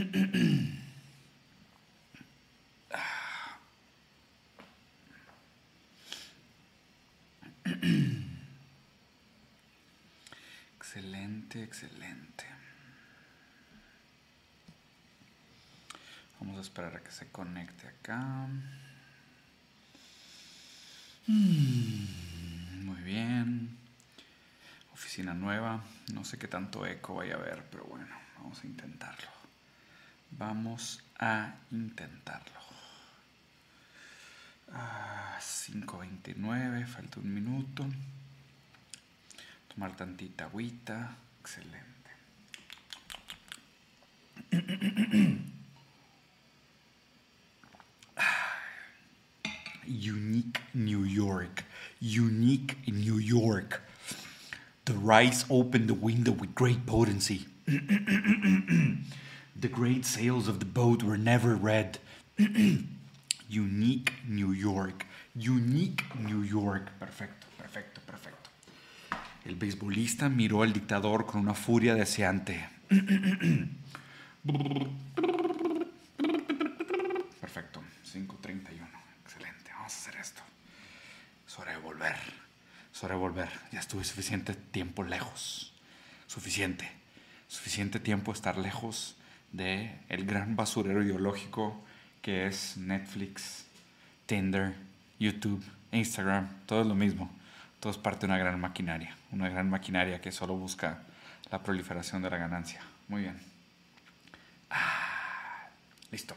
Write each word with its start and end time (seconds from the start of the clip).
Excelente, 10.76 11.62
excelente. 11.62 12.46
Vamos 16.40 16.56
a 16.56 16.60
esperar 16.62 16.96
a 16.96 17.02
que 17.02 17.10
se 17.10 17.30
conecte 17.30 17.86
acá. 17.86 18.48
Mm, 21.26 22.86
muy 22.86 23.02
bien. 23.02 23.76
Oficina 24.94 25.34
nueva. 25.34 25.84
No 26.14 26.24
sé 26.24 26.38
qué 26.38 26.48
tanto 26.48 26.86
eco 26.86 27.16
vaya 27.16 27.34
a 27.34 27.38
haber, 27.38 27.68
pero 27.70 27.84
bueno, 27.84 28.16
vamos 28.38 28.64
a 28.64 28.66
intentarlo. 28.66 29.39
Vamos 30.32 31.02
a 31.18 31.54
intentarlo. 31.70 32.60
5.29, 35.40 36.86
falta 36.86 37.20
un 37.20 37.34
minuto. 37.34 37.86
Tomar 39.68 39.96
tantita 39.96 40.44
agüita. 40.44 41.16
Excelente. 41.40 41.90
Unique 49.86 50.60
New 50.74 51.04
York. 51.04 51.64
Unique 52.00 52.76
New 52.86 53.18
York. 53.18 53.82
The 54.84 54.94
rice 54.94 55.44
opened 55.50 55.88
the 55.88 55.94
window 55.94 56.32
with 56.32 56.54
great 56.54 56.86
potency. 56.86 57.46
the 59.58 59.68
great 59.68 60.04
sails 60.04 60.48
of 60.48 60.58
the 60.58 60.64
boat 60.64 61.02
were 61.02 61.18
never 61.18 61.54
read. 61.54 61.98
Unique 63.48 64.12
New 64.26 64.52
York. 64.52 65.06
Unique 65.34 66.04
New 66.18 66.42
York. 66.42 66.90
Perfecto, 66.98 67.46
perfecto, 67.58 68.00
perfecto. 68.06 68.50
El 69.44 69.56
beisbolista 69.56 70.28
miró 70.28 70.62
al 70.62 70.72
dictador 70.72 71.26
con 71.26 71.40
una 71.40 71.54
furia 71.54 71.94
deseante. 71.94 72.68
Perfecto, 77.40 77.82
5.31. 78.12 78.88
Excelente, 79.24 79.70
vamos 79.72 79.92
a 79.92 79.98
hacer 79.98 80.16
esto. 80.16 80.42
Es 81.46 81.82
volver. 81.82 82.16
Es 82.94 83.12
volver. 83.12 83.48
Ya 83.72 83.80
estuve 83.80 84.04
suficiente 84.04 84.54
tiempo 84.54 85.02
lejos. 85.02 85.72
Suficiente. 86.26 86.88
Suficiente 87.48 87.98
tiempo 87.98 88.32
estar 88.32 88.56
lejos 88.56 89.16
de 89.52 89.98
el 90.08 90.24
gran 90.24 90.56
basurero 90.56 91.02
ideológico 91.02 91.82
que 92.22 92.46
es 92.46 92.76
Netflix, 92.76 93.64
Tinder, 94.26 94.74
YouTube, 95.18 95.64
Instagram. 95.92 96.48
Todo 96.66 96.82
es 96.82 96.86
lo 96.86 96.94
mismo. 96.94 97.30
Todo 97.80 97.92
es 97.92 97.98
parte 97.98 98.26
de 98.26 98.32
una 98.32 98.38
gran 98.38 98.60
maquinaria. 98.60 99.16
Una 99.32 99.48
gran 99.48 99.70
maquinaria 99.70 100.20
que 100.20 100.32
solo 100.32 100.54
busca 100.56 101.02
la 101.50 101.62
proliferación 101.62 102.22
de 102.22 102.30
la 102.30 102.36
ganancia. 102.36 102.80
Muy 103.08 103.22
bien. 103.22 103.38
Ah, 104.70 105.68
listo. 106.10 106.34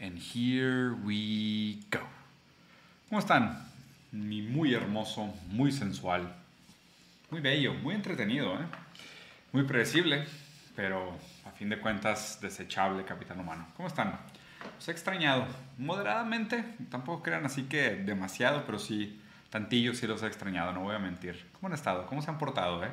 And 0.00 0.18
here 0.18 0.90
we 1.04 1.78
go. 1.90 2.00
¿Cómo 3.08 3.20
están? 3.20 3.68
Muy 4.12 4.74
hermoso, 4.74 5.34
muy 5.48 5.72
sensual, 5.72 6.34
muy 7.30 7.40
bello, 7.40 7.74
muy 7.74 7.94
entretenido, 7.94 8.54
¿eh? 8.54 8.64
muy 9.52 9.64
predecible, 9.64 10.24
pero 10.76 11.18
fin 11.64 11.70
de 11.70 11.80
cuentas 11.80 12.38
desechable 12.42 13.06
capitán 13.06 13.40
humano. 13.40 13.66
¿Cómo 13.74 13.88
están? 13.88 14.20
Os 14.78 14.86
he 14.86 14.90
extrañado 14.90 15.46
moderadamente, 15.78 16.62
tampoco 16.90 17.22
crean 17.22 17.46
así 17.46 17.62
que 17.62 17.96
demasiado, 18.04 18.66
pero 18.66 18.78
sí, 18.78 19.18
tantillo 19.48 19.94
sí 19.94 20.06
los 20.06 20.22
he 20.22 20.26
extrañado, 20.26 20.74
no 20.74 20.80
voy 20.80 20.94
a 20.94 20.98
mentir. 20.98 21.46
¿Cómo 21.54 21.68
han 21.68 21.72
estado? 21.72 22.06
¿Cómo 22.06 22.20
se 22.20 22.30
han 22.30 22.36
portado? 22.36 22.84
Eh? 22.84 22.90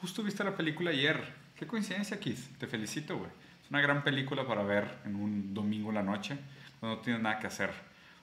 Justo 0.00 0.24
viste 0.24 0.42
la 0.42 0.56
película 0.56 0.90
ayer. 0.90 1.32
Qué 1.54 1.64
coincidencia, 1.64 2.18
Keith. 2.18 2.58
Te 2.58 2.66
felicito, 2.66 3.16
güey. 3.16 3.30
Es 3.62 3.70
una 3.70 3.80
gran 3.80 4.02
película 4.02 4.44
para 4.44 4.64
ver 4.64 4.98
en 5.04 5.14
un 5.14 5.54
domingo 5.54 5.90
en 5.90 5.94
la 5.94 6.02
noche, 6.02 6.36
cuando 6.80 6.96
no 6.96 7.02
tienes 7.02 7.22
nada 7.22 7.38
que 7.38 7.46
hacer. 7.46 7.70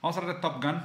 Vamos 0.01 0.17
a 0.17 0.19
hablar 0.19 0.35
de 0.35 0.41
Top 0.41 0.61
Gun. 0.61 0.81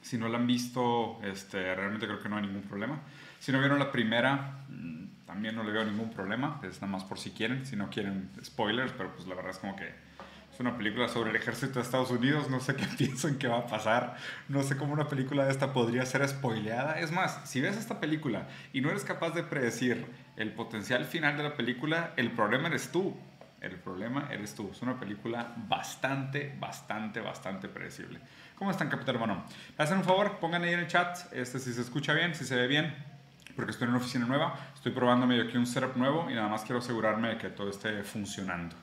Si 0.00 0.16
no 0.16 0.28
la 0.28 0.38
han 0.38 0.46
visto, 0.46 1.18
este, 1.24 1.74
realmente 1.74 2.06
creo 2.06 2.22
que 2.22 2.28
no 2.28 2.36
hay 2.36 2.42
ningún 2.42 2.62
problema. 2.62 3.00
Si 3.40 3.50
no 3.50 3.58
vieron 3.58 3.80
la 3.80 3.90
primera, 3.90 4.64
también 5.26 5.56
no 5.56 5.64
le 5.64 5.72
veo 5.72 5.84
ningún 5.84 6.10
problema. 6.10 6.60
Es 6.62 6.80
nada 6.80 6.92
más 6.92 7.04
por 7.04 7.18
si 7.18 7.30
quieren. 7.30 7.66
Si 7.66 7.76
no 7.76 7.90
quieren 7.90 8.30
spoilers, 8.44 8.92
pero 8.92 9.12
pues 9.14 9.26
la 9.26 9.34
verdad 9.34 9.50
es 9.50 9.58
como 9.58 9.76
que 9.76 9.92
es 10.56 10.60
una 10.60 10.76
película 10.78 11.08
sobre 11.08 11.30
el 11.30 11.36
ejército 11.36 11.74
de 11.74 11.82
Estados 11.82 12.10
Unidos. 12.10 12.48
No 12.48 12.60
sé 12.60 12.76
qué 12.76 12.86
piensan 12.98 13.36
que 13.36 13.48
va 13.48 13.58
a 13.58 13.66
pasar. 13.66 14.16
No 14.48 14.62
sé 14.62 14.76
cómo 14.76 14.92
una 14.92 15.08
película 15.08 15.44
de 15.44 15.50
esta 15.50 15.72
podría 15.72 16.06
ser 16.06 16.26
spoileada. 16.26 17.00
Es 17.00 17.12
más, 17.12 17.40
si 17.44 17.60
ves 17.60 17.76
esta 17.76 18.00
película 18.00 18.46
y 18.72 18.80
no 18.80 18.88
eres 18.88 19.04
capaz 19.04 19.30
de 19.30 19.42
predecir 19.42 20.06
el 20.36 20.52
potencial 20.52 21.04
final 21.04 21.36
de 21.36 21.42
la 21.42 21.56
película, 21.56 22.12
el 22.16 22.30
problema 22.30 22.68
eres 22.68 22.90
tú. 22.90 23.14
El 23.60 23.76
problema 23.76 24.28
eres 24.30 24.54
tú. 24.54 24.70
Es 24.70 24.80
una 24.80 24.98
película 25.00 25.54
bastante, 25.68 26.56
bastante, 26.60 27.20
bastante 27.20 27.68
predecible. 27.68 28.20
¿Cómo 28.54 28.70
están, 28.70 28.88
Capitán 28.88 29.16
Hermano? 29.16 29.44
Me 29.76 29.84
hacen 29.84 29.98
un 29.98 30.04
favor, 30.04 30.38
pongan 30.38 30.62
ahí 30.62 30.72
en 30.72 30.80
el 30.80 30.86
chat 30.86 31.18
este, 31.32 31.58
si 31.58 31.72
se 31.72 31.80
escucha 31.80 32.14
bien, 32.14 32.34
si 32.34 32.44
se 32.44 32.54
ve 32.54 32.66
bien, 32.66 32.94
porque 33.56 33.72
estoy 33.72 33.86
en 33.86 33.94
una 33.94 33.98
oficina 33.98 34.26
nueva. 34.26 34.58
Estoy 34.74 34.92
probando 34.92 35.26
medio 35.26 35.44
aquí 35.44 35.56
un 35.56 35.66
setup 35.66 35.96
nuevo 35.96 36.30
y 36.30 36.34
nada 36.34 36.48
más 36.48 36.62
quiero 36.62 36.78
asegurarme 36.78 37.30
de 37.30 37.38
que 37.38 37.48
todo 37.48 37.70
esté 37.70 38.02
funcionando. 38.04 38.76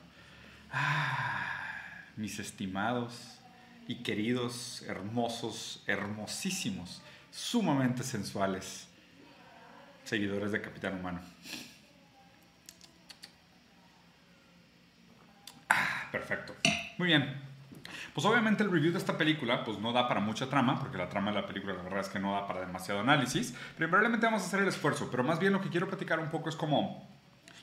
Ah, 0.72 2.02
mis 2.16 2.38
estimados 2.40 3.38
y 3.86 4.02
queridos, 4.02 4.82
hermosos, 4.88 5.82
hermosísimos, 5.86 7.00
sumamente 7.30 8.02
sensuales 8.02 8.88
seguidores 10.04 10.52
de 10.52 10.60
Capitán 10.60 10.98
Humano. 10.98 11.20
Ah, 15.68 16.08
perfecto. 16.12 16.54
Muy 16.98 17.08
bien. 17.08 17.53
Pues 18.14 18.24
obviamente 18.26 18.62
el 18.62 18.70
review 18.70 18.92
de 18.92 18.98
esta 18.98 19.18
película 19.18 19.64
pues 19.64 19.78
no 19.80 19.92
da 19.92 20.06
para 20.06 20.20
mucha 20.20 20.48
trama, 20.48 20.78
porque 20.78 20.96
la 20.96 21.08
trama 21.08 21.32
de 21.32 21.40
la 21.40 21.46
película 21.46 21.74
la 21.74 21.82
verdad 21.82 22.00
es 22.00 22.08
que 22.08 22.20
no 22.20 22.32
da 22.32 22.46
para 22.46 22.60
demasiado 22.60 23.00
análisis, 23.00 23.56
pero 23.76 23.90
probablemente 23.90 24.24
vamos 24.24 24.42
a 24.42 24.46
hacer 24.46 24.60
el 24.60 24.68
esfuerzo, 24.68 25.08
pero 25.10 25.24
más 25.24 25.40
bien 25.40 25.52
lo 25.52 25.60
que 25.60 25.68
quiero 25.68 25.88
platicar 25.88 26.20
un 26.20 26.30
poco 26.30 26.48
es 26.48 26.54
como 26.54 27.08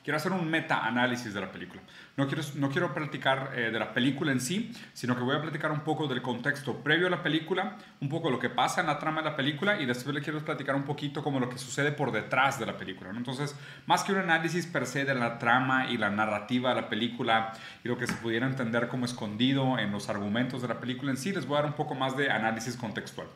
quiero 0.02 0.16
hacer 0.16 0.32
un 0.32 0.48
meta-análisis 0.50 1.32
de 1.32 1.40
la 1.40 1.50
película. 1.50 1.82
No 2.16 2.26
quiero, 2.26 2.42
no 2.56 2.70
quiero 2.70 2.92
platicar 2.92 3.52
eh, 3.54 3.70
de 3.70 3.78
la 3.78 3.94
película 3.94 4.32
en 4.32 4.40
sí, 4.40 4.72
sino 4.92 5.16
que 5.16 5.22
voy 5.22 5.36
a 5.36 5.40
platicar 5.40 5.72
un 5.72 5.80
poco 5.80 6.08
del 6.08 6.20
contexto 6.20 6.82
previo 6.82 7.06
a 7.06 7.10
la 7.10 7.22
película, 7.22 7.76
un 8.00 8.08
poco 8.08 8.30
lo 8.30 8.38
que 8.38 8.50
pasa 8.50 8.80
en 8.80 8.86
la 8.86 8.98
trama 8.98 9.22
de 9.22 9.30
la 9.30 9.36
película 9.36 9.80
y 9.80 9.86
después 9.86 10.14
le 10.14 10.20
quiero 10.20 10.44
platicar 10.44 10.74
un 10.74 10.84
poquito 10.84 11.22
como 11.22 11.40
lo 11.40 11.48
que 11.48 11.58
sucede 11.58 11.92
por 11.92 12.12
detrás 12.12 12.58
de 12.58 12.66
la 12.66 12.76
película. 12.76 13.12
¿no? 13.12 13.18
Entonces, 13.18 13.56
más 13.86 14.04
que 14.04 14.12
un 14.12 14.18
análisis 14.18 14.66
per 14.66 14.86
se 14.86 15.04
de 15.04 15.14
la 15.14 15.38
trama 15.38 15.88
y 15.88 15.96
la 15.96 16.10
narrativa 16.10 16.74
de 16.74 16.82
la 16.82 16.88
película 16.88 17.52
y 17.82 17.88
lo 17.88 17.96
que 17.96 18.06
se 18.06 18.14
pudiera 18.14 18.46
entender 18.46 18.88
como 18.88 19.06
escondido 19.06 19.78
en 19.78 19.92
los 19.92 20.08
argumentos 20.08 20.62
de 20.62 20.68
la 20.68 20.80
película 20.80 21.10
en 21.10 21.16
sí, 21.16 21.32
les 21.32 21.46
voy 21.46 21.58
a 21.58 21.62
dar 21.62 21.70
un 21.70 21.76
poco 21.76 21.94
más 21.94 22.16
de 22.16 22.30
análisis 22.30 22.76
contextual. 22.76 23.28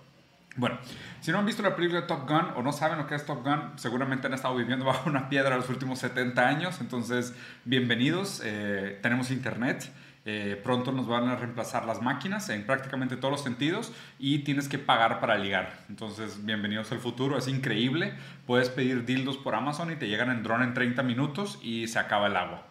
Bueno, 0.58 0.78
si 1.20 1.32
no 1.32 1.38
han 1.38 1.44
visto 1.44 1.62
la 1.62 1.76
película 1.76 2.00
de 2.00 2.06
Top 2.06 2.26
Gun 2.26 2.52
o 2.56 2.62
no 2.62 2.72
saben 2.72 2.96
lo 2.96 3.06
que 3.06 3.14
es 3.14 3.26
Top 3.26 3.44
Gun, 3.44 3.72
seguramente 3.76 4.26
han 4.26 4.32
estado 4.32 4.56
viviendo 4.56 4.84
bajo 4.86 5.08
una 5.08 5.28
piedra 5.28 5.56
los 5.56 5.68
últimos 5.68 5.98
70 5.98 6.48
años, 6.48 6.80
entonces 6.80 7.34
bienvenidos, 7.66 8.40
eh, 8.42 8.98
tenemos 9.02 9.30
internet, 9.30 9.92
eh, 10.24 10.58
pronto 10.64 10.92
nos 10.92 11.06
van 11.06 11.28
a 11.28 11.36
reemplazar 11.36 11.84
las 11.84 12.00
máquinas 12.00 12.48
en 12.48 12.64
prácticamente 12.64 13.18
todos 13.18 13.32
los 13.32 13.42
sentidos 13.42 13.92
y 14.18 14.40
tienes 14.40 14.66
que 14.66 14.78
pagar 14.78 15.20
para 15.20 15.36
ligar, 15.36 15.84
entonces 15.90 16.42
bienvenidos 16.46 16.90
al 16.90 17.00
futuro, 17.00 17.36
es 17.36 17.48
increíble, 17.48 18.14
puedes 18.46 18.70
pedir 18.70 19.04
dildos 19.04 19.36
por 19.36 19.54
Amazon 19.54 19.92
y 19.92 19.96
te 19.96 20.08
llegan 20.08 20.30
en 20.30 20.42
drone 20.42 20.64
en 20.64 20.72
30 20.72 21.02
minutos 21.02 21.58
y 21.62 21.86
se 21.88 21.98
acaba 21.98 22.28
el 22.28 22.36
agua. 22.36 22.66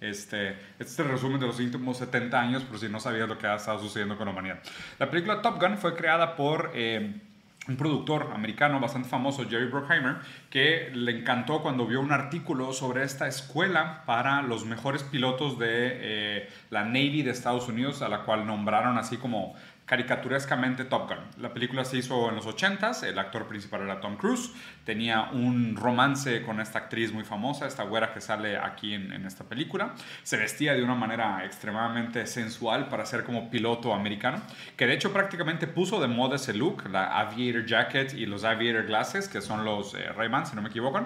Este, 0.00 0.50
este 0.78 0.84
es 0.84 0.98
el 1.00 1.08
resumen 1.08 1.40
de 1.40 1.46
los 1.46 1.58
últimos 1.58 1.98
70 1.98 2.40
años, 2.40 2.62
por 2.62 2.78
si 2.78 2.88
no 2.88 3.00
sabías 3.00 3.28
lo 3.28 3.36
que 3.36 3.48
ha 3.48 3.56
estado 3.56 3.80
sucediendo 3.80 4.16
con 4.16 4.26
la 4.26 4.32
humanidad. 4.32 4.60
La 4.98 5.10
película 5.10 5.42
Top 5.42 5.60
Gun 5.60 5.76
fue 5.76 5.94
creada 5.94 6.36
por... 6.36 6.70
Eh, 6.74 7.20
un 7.68 7.76
productor 7.76 8.30
americano 8.34 8.80
bastante 8.80 9.08
famoso, 9.08 9.46
Jerry 9.48 9.66
Bruckheimer, 9.66 10.16
que 10.50 10.90
le 10.94 11.18
encantó 11.18 11.60
cuando 11.60 11.86
vio 11.86 12.00
un 12.00 12.12
artículo 12.12 12.72
sobre 12.72 13.04
esta 13.04 13.28
escuela 13.28 14.04
para 14.06 14.42
los 14.42 14.64
mejores 14.64 15.02
pilotos 15.02 15.58
de 15.58 15.66
eh, 15.68 16.48
la 16.70 16.84
Navy 16.84 17.22
de 17.22 17.30
Estados 17.30 17.68
Unidos, 17.68 18.00
a 18.00 18.08
la 18.08 18.22
cual 18.22 18.46
nombraron 18.46 18.96
así 18.96 19.18
como 19.18 19.54
caricaturescamente 19.88 20.84
Top 20.84 21.08
Gun. 21.08 21.18
La 21.38 21.54
película 21.54 21.82
se 21.82 21.96
hizo 21.96 22.28
en 22.28 22.36
los 22.36 22.46
80s, 22.46 23.04
el 23.04 23.18
actor 23.18 23.48
principal 23.48 23.80
era 23.80 24.00
Tom 24.00 24.16
Cruise, 24.16 24.52
tenía 24.84 25.30
un 25.32 25.76
romance 25.76 26.42
con 26.42 26.60
esta 26.60 26.80
actriz 26.80 27.10
muy 27.10 27.24
famosa, 27.24 27.66
esta 27.66 27.84
güera 27.84 28.12
que 28.12 28.20
sale 28.20 28.58
aquí 28.58 28.92
en, 28.92 29.24
esta 29.24 29.44
película, 29.44 29.94
se 30.22 30.36
vestía 30.36 30.74
de 30.74 30.84
una 30.84 30.94
manera 30.94 31.42
extremadamente 31.46 32.26
sensual 32.26 32.88
para 32.88 33.06
ser 33.06 33.24
como 33.24 33.48
piloto 33.48 33.94
americano, 33.94 34.42
que 34.76 34.86
de 34.86 34.92
hecho 34.92 35.10
prácticamente 35.10 35.66
puso 35.66 36.00
de 36.02 36.06
moda 36.06 36.36
ese 36.36 36.52
look, 36.52 36.86
la 36.90 37.18
aviator 37.18 37.64
jacket 37.64 38.12
y 38.12 38.26
los 38.26 38.44
aviator 38.44 38.84
glasses, 38.84 39.26
que 39.26 39.40
son 39.40 39.64
los 39.64 39.94
eh, 39.94 40.12
Ray-Ban, 40.14 40.46
si 40.46 40.54
no 40.54 40.60
me 40.60 40.68
equivoco. 40.68 41.00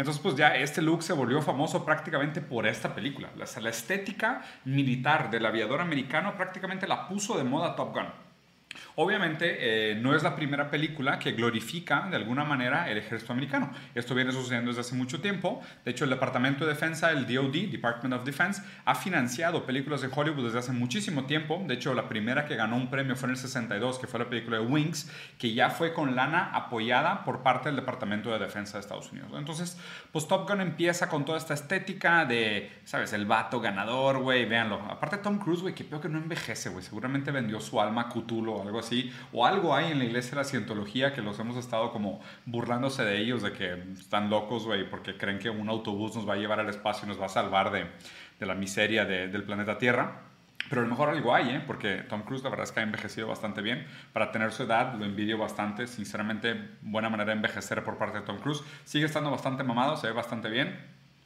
Entonces, 0.00 0.22
pues 0.22 0.34
ya 0.34 0.56
este 0.56 0.80
look 0.80 1.02
se 1.02 1.12
volvió 1.12 1.42
famoso 1.42 1.84
prácticamente 1.84 2.40
por 2.40 2.66
esta 2.66 2.94
película. 2.94 3.28
La, 3.36 3.68
estética 3.68 4.40
militar 4.64 5.30
del 5.30 5.44
aviador 5.44 5.82
americano 5.82 6.38
prácticamente 6.38 6.88
la 6.88 7.06
puso 7.06 7.36
de 7.36 7.44
moda 7.44 7.76
Top 7.76 7.92
Gun. 7.92 8.06
Obviamente 9.02 9.56
eh, 9.58 9.94
no 9.94 10.14
es 10.14 10.22
la 10.22 10.36
primera 10.36 10.70
película 10.70 11.18
que 11.18 11.32
glorifica 11.32 12.06
de 12.10 12.16
alguna 12.16 12.44
manera 12.44 12.90
el 12.90 12.98
ejército 12.98 13.32
americano. 13.32 13.70
Esto 13.94 14.14
viene 14.14 14.30
sucediendo 14.30 14.68
desde 14.68 14.82
hace 14.82 14.94
mucho 14.94 15.22
tiempo. 15.22 15.62
De 15.86 15.92
hecho, 15.92 16.04
el 16.04 16.10
Departamento 16.10 16.66
de 16.66 16.74
Defensa, 16.74 17.10
el 17.10 17.26
DoD, 17.26 17.70
Department 17.70 18.14
of 18.14 18.24
Defense, 18.26 18.62
ha 18.84 18.94
financiado 18.94 19.64
películas 19.64 20.02
de 20.02 20.10
Hollywood 20.14 20.44
desde 20.44 20.58
hace 20.58 20.72
muchísimo 20.72 21.24
tiempo. 21.24 21.64
De 21.66 21.72
hecho, 21.72 21.94
la 21.94 22.10
primera 22.10 22.44
que 22.44 22.56
ganó 22.56 22.76
un 22.76 22.90
premio 22.90 23.16
fue 23.16 23.28
en 23.28 23.30
el 23.30 23.36
62, 23.38 24.00
que 24.00 24.06
fue 24.06 24.20
la 24.20 24.28
película 24.28 24.58
de 24.58 24.66
Wings, 24.66 25.10
que 25.38 25.54
ya 25.54 25.70
fue 25.70 25.94
con 25.94 26.14
lana 26.14 26.50
apoyada 26.52 27.24
por 27.24 27.42
parte 27.42 27.70
del 27.70 27.76
Departamento 27.76 28.30
de 28.30 28.38
Defensa 28.38 28.74
de 28.74 28.80
Estados 28.80 29.10
Unidos. 29.12 29.30
Entonces, 29.34 29.78
pues 30.12 30.28
Top 30.28 30.46
Gun 30.46 30.60
empieza 30.60 31.08
con 31.08 31.24
toda 31.24 31.38
esta 31.38 31.54
estética 31.54 32.26
de, 32.26 32.70
¿sabes? 32.84 33.14
El 33.14 33.24
vato 33.24 33.62
ganador, 33.62 34.18
güey, 34.18 34.44
véanlo. 34.44 34.78
Aparte 34.90 35.16
Tom 35.16 35.38
Cruise, 35.38 35.62
güey, 35.62 35.74
que 35.74 35.84
peor 35.84 36.02
que 36.02 36.10
no 36.10 36.18
envejece, 36.18 36.68
güey. 36.68 36.84
Seguramente 36.84 37.30
vendió 37.30 37.60
su 37.60 37.80
alma 37.80 38.02
a 38.02 38.08
Cthulhu 38.10 38.52
o 38.52 38.62
algo 38.62 38.80
así. 38.80 38.89
O 39.32 39.46
algo 39.46 39.74
hay 39.74 39.92
en 39.92 39.98
la 39.98 40.04
iglesia 40.04 40.30
de 40.32 40.36
la 40.36 40.44
cientología 40.44 41.12
que 41.12 41.22
los 41.22 41.38
hemos 41.38 41.56
estado 41.56 41.92
como 41.92 42.20
burlándose 42.46 43.04
de 43.04 43.18
ellos, 43.18 43.42
de 43.42 43.52
que 43.52 43.72
están 43.98 44.30
locos, 44.30 44.64
güey, 44.64 44.88
porque 44.88 45.16
creen 45.16 45.38
que 45.38 45.50
un 45.50 45.68
autobús 45.68 46.14
nos 46.16 46.28
va 46.28 46.34
a 46.34 46.36
llevar 46.36 46.60
al 46.60 46.68
espacio 46.68 47.06
y 47.06 47.08
nos 47.08 47.20
va 47.20 47.26
a 47.26 47.30
salvar 47.30 47.70
de, 47.70 47.86
de 48.38 48.46
la 48.46 48.54
miseria 48.54 49.04
de, 49.04 49.28
del 49.28 49.44
planeta 49.44 49.78
Tierra. 49.78 50.22
Pero 50.68 50.82
a 50.82 50.84
lo 50.84 50.90
mejor 50.90 51.08
algo 51.08 51.34
hay, 51.34 51.50
¿eh? 51.50 51.62
porque 51.66 52.04
Tom 52.08 52.22
Cruise 52.22 52.44
la 52.44 52.50
verdad 52.50 52.64
es 52.64 52.70
que 52.70 52.78
ha 52.78 52.84
envejecido 52.84 53.26
bastante 53.26 53.60
bien. 53.60 53.86
Para 54.12 54.30
tener 54.30 54.52
su 54.52 54.62
edad 54.62 54.94
lo 54.94 55.04
envidio 55.04 55.36
bastante. 55.36 55.88
Sinceramente, 55.88 56.54
buena 56.82 57.08
manera 57.08 57.30
de 57.30 57.36
envejecer 57.36 57.82
por 57.82 57.98
parte 57.98 58.20
de 58.20 58.24
Tom 58.24 58.38
Cruise. 58.38 58.62
Sigue 58.84 59.06
estando 59.06 59.32
bastante 59.32 59.64
mamado, 59.64 59.96
se 59.96 60.06
ve 60.06 60.12
bastante 60.12 60.48
bien. 60.48 60.78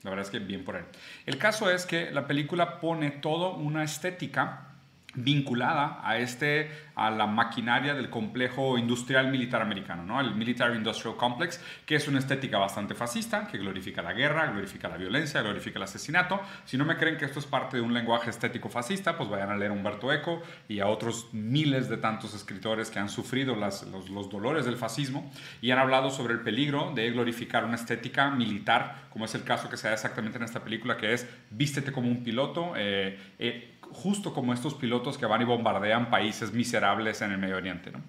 La 0.02 0.10
verdad 0.10 0.24
es 0.24 0.30
que 0.30 0.38
bien 0.38 0.64
por 0.64 0.76
él. 0.76 0.84
El 1.26 1.36
caso 1.36 1.70
es 1.70 1.84
que 1.84 2.10
la 2.10 2.26
película 2.26 2.80
pone 2.80 3.10
toda 3.10 3.50
una 3.50 3.84
estética 3.84 4.73
vinculada 5.14 6.00
a, 6.02 6.18
este, 6.18 6.70
a 6.94 7.10
la 7.10 7.26
maquinaria 7.26 7.94
del 7.94 8.10
complejo 8.10 8.78
industrial 8.78 9.30
militar 9.30 9.62
americano, 9.62 10.04
¿no? 10.04 10.20
el 10.20 10.34
Military 10.34 10.76
Industrial 10.76 11.16
Complex, 11.16 11.60
que 11.86 11.96
es 11.96 12.08
una 12.08 12.18
estética 12.18 12.58
bastante 12.58 12.94
fascista, 12.94 13.46
que 13.46 13.58
glorifica 13.58 14.02
la 14.02 14.12
guerra, 14.12 14.46
glorifica 14.46 14.88
la 14.88 14.96
violencia, 14.96 15.42
glorifica 15.42 15.78
el 15.78 15.84
asesinato. 15.84 16.40
Si 16.64 16.76
no 16.76 16.84
me 16.84 16.96
creen 16.96 17.16
que 17.16 17.24
esto 17.24 17.38
es 17.38 17.46
parte 17.46 17.76
de 17.76 17.82
un 17.82 17.94
lenguaje 17.94 18.30
estético 18.30 18.68
fascista, 18.68 19.16
pues 19.16 19.28
vayan 19.28 19.50
a 19.50 19.56
leer 19.56 19.70
a 19.70 19.74
Humberto 19.74 20.12
Eco 20.12 20.42
y 20.68 20.80
a 20.80 20.86
otros 20.86 21.28
miles 21.32 21.88
de 21.88 21.96
tantos 21.96 22.34
escritores 22.34 22.90
que 22.90 22.98
han 22.98 23.08
sufrido 23.08 23.56
las, 23.56 23.84
los, 23.84 24.10
los, 24.10 24.30
dolores 24.30 24.64
del 24.64 24.76
fascismo 24.76 25.30
y 25.60 25.70
han 25.70 25.78
hablado 25.78 26.10
sobre 26.10 26.34
el 26.34 26.40
peligro 26.40 26.92
de 26.94 27.10
glorificar 27.10 27.64
una 27.64 27.74
estética 27.74 28.30
militar, 28.30 29.08
como 29.10 29.26
es 29.26 29.34
el 29.34 29.44
caso 29.44 29.68
que 29.68 29.76
se 29.76 29.88
da 29.88 29.94
exactamente 29.94 30.38
en 30.38 30.44
esta 30.44 30.64
película, 30.64 30.96
que 30.96 31.12
es 31.12 31.28
vístete 31.50 31.92
como 31.92 32.08
un 32.08 32.24
piloto. 32.24 32.72
Eh, 32.76 33.18
eh, 33.38 33.73
justo 33.94 34.34
como 34.34 34.52
estos 34.52 34.74
pilotos 34.74 35.16
que 35.16 35.26
van 35.26 35.40
y 35.42 35.44
bombardean 35.44 36.10
países 36.10 36.52
miserables 36.52 37.22
en 37.22 37.32
el 37.32 37.38
Medio 37.38 37.56
Oriente. 37.56 37.90
¿no? 37.90 38.00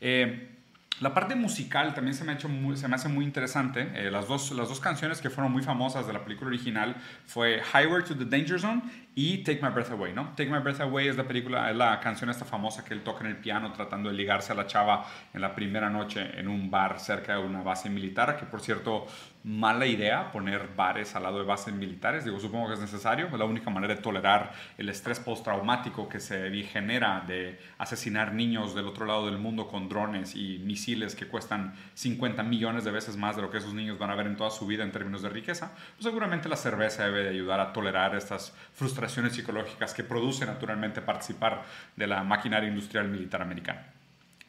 Eh, 0.00 0.54
la 1.00 1.12
parte 1.12 1.34
musical 1.34 1.92
también 1.92 2.14
se 2.14 2.22
me, 2.22 2.32
ha 2.32 2.34
hecho 2.36 2.48
se 2.74 2.86
me 2.86 2.94
hace 2.94 3.08
muy 3.08 3.24
interesante. 3.24 3.90
Eh, 3.94 4.12
las, 4.12 4.28
dos, 4.28 4.52
las 4.52 4.68
dos 4.68 4.78
canciones 4.78 5.20
que 5.20 5.28
fueron 5.28 5.52
muy 5.52 5.62
famosas 5.62 6.06
de 6.06 6.12
la 6.12 6.22
película 6.22 6.48
original 6.48 6.94
fue 7.26 7.60
Highway 7.74 8.04
to 8.04 8.16
the 8.16 8.24
Danger 8.24 8.60
Zone 8.60 8.80
y 9.16 9.38
Take 9.38 9.58
My 9.60 9.70
Breath 9.70 9.90
Away, 9.90 10.12
¿no? 10.12 10.28
Take 10.36 10.46
My 10.46 10.60
Breath 10.60 10.80
Away 10.80 11.08
es 11.08 11.16
la 11.16 11.24
película, 11.24 11.68
es 11.68 11.76
la 11.76 11.98
canción 11.98 12.30
esta 12.30 12.44
famosa 12.44 12.84
que 12.84 12.94
él 12.94 13.02
toca 13.02 13.24
en 13.24 13.30
el 13.30 13.36
piano 13.38 13.72
tratando 13.72 14.08
de 14.08 14.14
ligarse 14.14 14.52
a 14.52 14.54
la 14.54 14.68
chava 14.68 15.04
en 15.32 15.40
la 15.40 15.52
primera 15.52 15.90
noche 15.90 16.38
en 16.38 16.46
un 16.46 16.70
bar 16.70 17.00
cerca 17.00 17.34
de 17.34 17.40
una 17.40 17.62
base 17.62 17.90
militar, 17.90 18.36
que 18.36 18.46
por 18.46 18.60
cierto, 18.60 19.06
mala 19.44 19.84
idea 19.84 20.32
poner 20.32 20.70
bares 20.74 21.14
al 21.14 21.22
lado 21.22 21.38
de 21.38 21.44
bases 21.44 21.74
militares, 21.74 22.24
digo, 22.24 22.40
supongo 22.40 22.68
que 22.68 22.74
es 22.74 22.80
necesario, 22.80 23.26
es 23.26 23.32
la 23.32 23.44
única 23.44 23.68
manera 23.68 23.94
de 23.94 24.00
tolerar 24.00 24.52
el 24.78 24.88
estrés 24.88 25.20
postraumático 25.20 26.08
que 26.08 26.18
se 26.18 26.50
genera 26.62 27.22
de 27.26 27.60
asesinar 27.76 28.32
niños 28.32 28.74
del 28.74 28.86
otro 28.86 29.04
lado 29.04 29.26
del 29.26 29.36
mundo 29.36 29.68
con 29.68 29.90
drones 29.90 30.34
y 30.34 30.60
misiles 30.64 31.14
que 31.14 31.28
cuestan 31.28 31.74
50 31.92 32.42
millones 32.42 32.84
de 32.84 32.90
veces 32.90 33.18
más 33.18 33.36
de 33.36 33.42
lo 33.42 33.50
que 33.50 33.58
esos 33.58 33.74
niños 33.74 33.98
van 33.98 34.10
a 34.10 34.14
ver 34.14 34.26
en 34.26 34.36
toda 34.36 34.50
su 34.50 34.66
vida 34.66 34.82
en 34.82 34.92
términos 34.92 35.20
de 35.20 35.28
riqueza, 35.28 35.72
pues 35.94 36.04
seguramente 36.04 36.48
la 36.48 36.56
cerveza 36.56 37.04
debe 37.04 37.22
de 37.22 37.28
ayudar 37.28 37.60
a 37.60 37.74
tolerar 37.74 38.14
estas 38.16 38.56
frustraciones 38.72 39.34
psicológicas 39.34 39.92
que 39.92 40.04
produce 40.04 40.46
naturalmente 40.46 41.02
participar 41.02 41.64
de 41.96 42.06
la 42.06 42.24
maquinaria 42.24 42.70
industrial 42.70 43.08
militar 43.08 43.42
americana. 43.42 43.92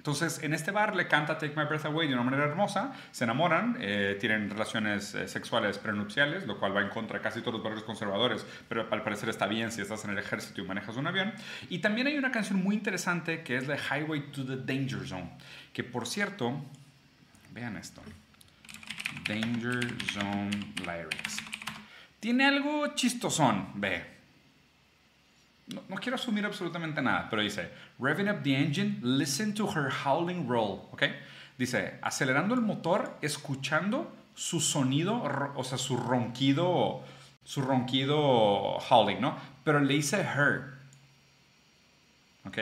Entonces, 0.06 0.44
en 0.44 0.54
este 0.54 0.69
bar 0.69 0.96
le 0.96 1.07
canta 1.07 1.40
Take 1.40 1.56
My 1.56 1.66
Breath 1.66 1.86
Away 1.86 2.07
de 2.07 2.13
una 2.13 2.22
manera 2.22 2.44
hermosa, 2.44 2.94
se 3.12 3.24
enamoran, 3.24 3.75
eh, 3.80 4.16
tienen 4.19 4.52
relaciones 4.52 5.16
eh, 5.16 5.28
sexuales 5.28 5.80
prenupciales, 5.80 6.46
lo 6.46 6.60
cual 6.60 6.78
va 6.78 6.84
en 6.84 6.90
contra 6.90 7.18
de 7.18 7.24
casi 7.24 7.42
todos 7.42 7.56
los 7.56 7.63
barrios 7.63 7.84
conservadores, 7.84 8.46
pero 8.69 8.88
al 8.92 9.02
parecer 9.02 9.30
está 9.30 9.48
bien 9.48 9.72
si 9.72 9.81
estás 9.81 10.06
en 10.06 10.12
el 10.12 10.19
ejército 10.19 10.62
y 10.62 10.63
manejas 10.63 10.96
un 10.98 11.07
avión. 11.07 11.34
Y 11.69 11.80
también 11.80 12.06
hay 12.06 12.19
una 12.19 12.31
canción 12.31 12.62
muy 12.62 12.75
interesante 12.75 13.42
que 13.42 13.57
es 13.57 13.68
la 13.68 13.78
Highway 13.78 14.31
to 14.31 14.46
the 14.46 14.57
Danger 14.57 15.07
Zone, 15.07 15.31
que 15.74 15.84
por 15.84 16.06
cierto, 16.06 16.54
vean 17.50 17.75
esto, 17.75 18.04
Danger 19.28 19.92
Zone 20.13 20.51
Lyrics. 20.86 21.38
Tiene 22.19 22.46
algo 22.46 22.94
chistosón, 22.94 23.69
ve 23.74 24.15
no, 25.68 25.96
quiero 25.98 26.16
asumir 26.16 26.46
absolutamente 26.46 27.02
nada, 27.02 27.28
pero 27.30 27.42
dice, 27.42 27.70
revving 28.00 28.30
up 28.30 28.44
the 28.44 28.56
engine, 28.56 29.00
listen 29.02 29.54
to 29.54 29.68
her 29.68 29.90
howling 29.90 30.48
roll, 30.48 30.88
¿ok? 30.92 31.04
Dice, 31.58 31.98
acelerando 32.02 32.54
el 32.54 32.62
motor, 32.62 33.18
escuchando 33.22 34.12
su 34.36 34.60
sonido, 34.60 35.24
o 35.56 35.64
sea, 35.64 35.78
su 35.78 35.98
ronquido, 35.98 37.04
su 37.44 37.62
ronquido 37.62 38.78
howling, 38.90 39.20
¿no? 39.20 39.38
Pero 39.64 39.80
le 39.80 39.96
dice 39.96 40.22
her, 40.22 40.76
¿ok? 42.46 42.58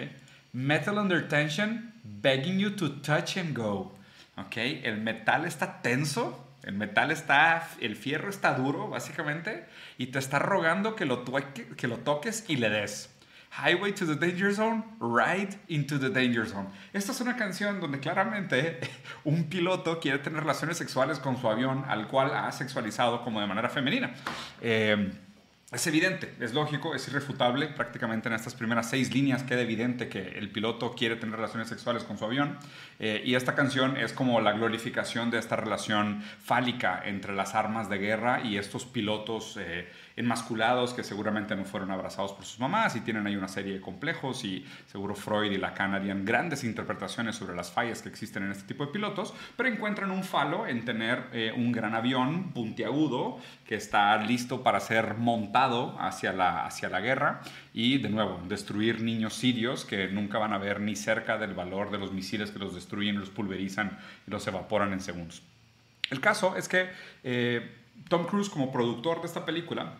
Metal 0.53 0.97
under 0.97 1.27
tension, 1.27 1.93
begging 2.03 2.59
you 2.59 2.75
to 2.75 2.89
touch 3.01 3.37
and 3.37 3.57
go, 3.57 3.93
¿ok? 4.37 4.57
El 4.57 5.01
metal 5.01 5.45
está 5.45 5.81
tenso, 5.81 6.42
el 6.63 6.75
metal 6.75 7.11
está, 7.11 7.67
el 7.79 7.95
fierro 7.95 8.29
está 8.29 8.53
duro, 8.53 8.89
básicamente, 8.89 9.65
y 9.97 10.07
te 10.07 10.19
está 10.19 10.39
rogando 10.39 10.95
que 10.95 11.05
lo, 11.05 11.23
que 11.25 11.87
lo 11.87 11.97
toques 11.97 12.45
y 12.47 12.57
le 12.57 12.69
des. 12.69 13.09
Highway 13.55 13.93
to 13.93 14.07
the 14.07 14.15
Danger 14.15 14.53
Zone, 14.53 14.83
Ride 14.99 15.59
into 15.67 15.99
the 15.99 16.09
Danger 16.09 16.47
Zone. 16.47 16.69
Esta 16.91 17.11
es 17.11 17.21
una 17.21 17.35
canción 17.35 17.79
donde 17.79 17.99
claramente 17.99 18.79
un 19.23 19.43
piloto 19.43 19.99
quiere 19.99 20.19
tener 20.19 20.39
relaciones 20.39 20.77
sexuales 20.77 21.19
con 21.19 21.37
su 21.37 21.47
avión, 21.47 21.85
al 21.87 22.07
cual 22.07 22.33
ha 22.33 22.51
sexualizado 22.51 23.23
como 23.23 23.39
de 23.41 23.47
manera 23.47 23.69
femenina. 23.69 24.13
Eh, 24.59 25.11
es 25.73 25.87
evidente, 25.87 26.33
es 26.39 26.53
lógico, 26.53 26.93
es 26.93 27.07
irrefutable. 27.07 27.67
Prácticamente 27.67 28.29
en 28.29 28.35
estas 28.35 28.53
primeras 28.53 28.89
seis 28.89 29.13
líneas 29.13 29.43
queda 29.43 29.61
evidente 29.61 30.07
que 30.07 30.37
el 30.37 30.49
piloto 30.49 30.93
quiere 30.93 31.15
tener 31.15 31.35
relaciones 31.35 31.67
sexuales 31.67 32.03
con 32.03 32.17
su 32.17 32.25
avión. 32.25 32.57
Eh, 32.99 33.23
y 33.25 33.35
esta 33.35 33.55
canción 33.55 33.97
es 33.97 34.13
como 34.13 34.39
la 34.41 34.51
glorificación 34.51 35.31
de 35.31 35.39
esta 35.39 35.55
relación 35.55 36.21
fálica 36.43 37.01
entre 37.03 37.33
las 37.33 37.55
armas 37.55 37.89
de 37.89 37.97
guerra 37.97 38.41
y 38.43 38.57
estos 38.57 38.85
pilotos 38.85 39.57
eh, 39.59 39.89
enmasculados 40.15 40.93
que 40.93 41.03
seguramente 41.03 41.55
no 41.55 41.65
fueron 41.65 41.89
abrazados 41.89 42.33
por 42.33 42.45
sus 42.45 42.59
mamás 42.59 42.95
y 42.95 43.01
tienen 43.01 43.25
ahí 43.25 43.35
una 43.35 43.47
serie 43.47 43.73
de 43.73 43.81
complejos. 43.81 44.45
Y 44.45 44.65
seguro 44.85 45.15
Freud 45.15 45.51
y 45.51 45.57
Lacan 45.57 45.95
harían 45.95 46.23
grandes 46.23 46.63
interpretaciones 46.63 47.35
sobre 47.35 47.55
las 47.55 47.71
fallas 47.71 48.03
que 48.03 48.09
existen 48.09 48.43
en 48.43 48.51
este 48.51 48.67
tipo 48.67 48.85
de 48.85 48.91
pilotos, 48.91 49.33
pero 49.57 49.69
encuentran 49.69 50.11
un 50.11 50.23
falo 50.23 50.67
en 50.67 50.85
tener 50.85 51.29
eh, 51.33 51.51
un 51.55 51.71
gran 51.71 51.95
avión 51.95 52.51
puntiagudo 52.53 53.39
que 53.65 53.75
está 53.75 54.15
listo 54.17 54.61
para 54.61 54.79
ser 54.79 55.15
montado 55.15 55.62
hacia 55.99 56.33
la, 56.33 56.65
hacia 56.65 56.89
la 56.89 56.99
guerra 56.99 57.41
y, 57.73 57.97
de 57.97 58.09
nuevo, 58.09 58.41
destruir 58.47 59.01
niños 59.01 59.33
sirios 59.33 59.85
que 59.85 60.07
nunca 60.07 60.37
van 60.37 60.53
a 60.53 60.57
ver 60.57 60.79
ni 60.79 60.95
cerca 60.95 61.37
del 61.37 61.53
valor 61.53 61.91
de 61.91 61.97
los 61.97 62.11
misiles 62.11 62.51
que 62.51 62.59
los 62.59 62.75
destruyen, 62.75 63.19
los 63.19 63.29
pulverizan 63.29 63.97
y 64.27 64.31
los 64.31 64.45
evaporan 64.47 64.93
en 64.93 64.99
segundos. 64.99 65.43
El 66.09 66.19
caso 66.19 66.55
es 66.55 66.67
que 66.67 66.89
eh, 67.23 67.71
Tom 68.09 68.25
Cruise, 68.25 68.49
como 68.49 68.71
productor 68.71 69.21
de 69.21 69.27
esta 69.27 69.45
película, 69.45 69.93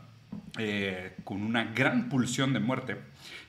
eh, 0.58 1.16
con 1.24 1.42
una 1.42 1.64
gran 1.64 2.10
pulsión 2.10 2.54
de 2.54 2.60
muerte, 2.60 2.98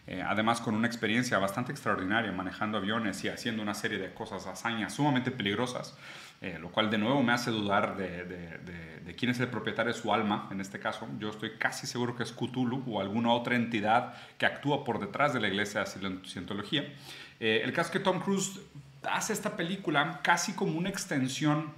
eh, 0.07 0.23
además 0.27 0.61
con 0.61 0.75
una 0.75 0.87
experiencia 0.87 1.39
bastante 1.39 1.73
extraordinaria 1.73 2.31
manejando 2.33 2.79
aviones 2.79 3.25
y 3.25 3.29
haciendo 3.29 3.63
una 3.63 3.75
serie 3.75 3.99
de 3.99 4.13
cosas, 4.13 4.47
hazañas 4.47 4.95
sumamente 4.95 5.31
peligrosas, 5.31 5.97
eh, 6.41 6.59
lo 6.61 6.71
cual 6.71 6.91
de 6.91 6.99
nuevo 6.99 7.23
me 7.23 7.33
hace 7.33 7.51
dudar 7.51 7.97
de, 7.97 9.15
quién 9.17 9.31
es 9.31 9.41
el 9.41 9.49
propietario 9.49 9.93
de 9.93 9.99
su 9.99 10.13
alma, 10.13 10.49
en 10.51 10.61
este 10.61 10.79
caso. 10.79 11.09
Yo 11.19 11.31
estoy 11.31 11.53
casi 11.59 11.87
seguro 11.87 12.17
que 12.17 12.23
es 12.23 12.33
Cthulhu 12.33 12.83
o 12.87 13.01
alguna 13.01 13.33
otra 13.33 13.57
entidad 13.57 14.15
que 14.37 14.45
actúa 14.45 14.85
por 14.85 14.99
detrás 14.99 15.33
de 15.33 15.41
la 15.41 15.49
iglesia 15.49 15.85
de 15.85 16.19
Cientología. 16.27 16.93
Eh, 17.41 17.63
el 17.65 17.73
caso 17.73 17.89
es 17.89 17.93
que 17.93 18.01
Tom 18.01 18.21
Cruise 18.21 18.61
hace 19.09 19.33
esta 19.33 19.57
película 19.57 20.21
casi 20.23 20.55
como 20.55 20.77
una 20.77 20.89
extensión, 20.89 21.73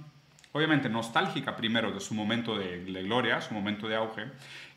obviamente 0.51 0.89
nostálgica 0.89 1.55
primero 1.55 1.91
de 1.91 1.99
su 1.99 2.13
momento 2.13 2.57
de, 2.57 2.79
gloria, 3.03 3.41
su 3.41 3.53
momento 3.53 3.87
de 3.87 3.95
auge. 3.95 4.25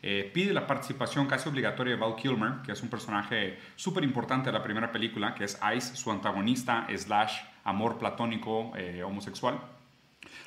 Eh, 0.03 0.31
pide 0.33 0.53
la 0.53 0.67
participación 0.67 1.27
casi 1.27 1.49
obligatoria 1.49 1.95
de 1.95 2.01
Val 2.01 2.17
Kilmer, 2.17 2.63
que 2.65 2.73
es 2.73 2.83
un 2.83 2.89
personaje 2.89 3.59
súper 3.77 4.05
importante 4.05 4.47
de 4.47 4.53
la 4.53 4.63
primera 4.63 4.91
película, 4.93 5.35
que 5.35 5.45
es 5.45 5.59
Ice, 5.77 5.97
su 5.97 6.11
antagonista 6.11 6.87
slash 6.97 7.41
amor 7.71 7.99
platónico 7.99 8.73
homosexual. 9.05 9.61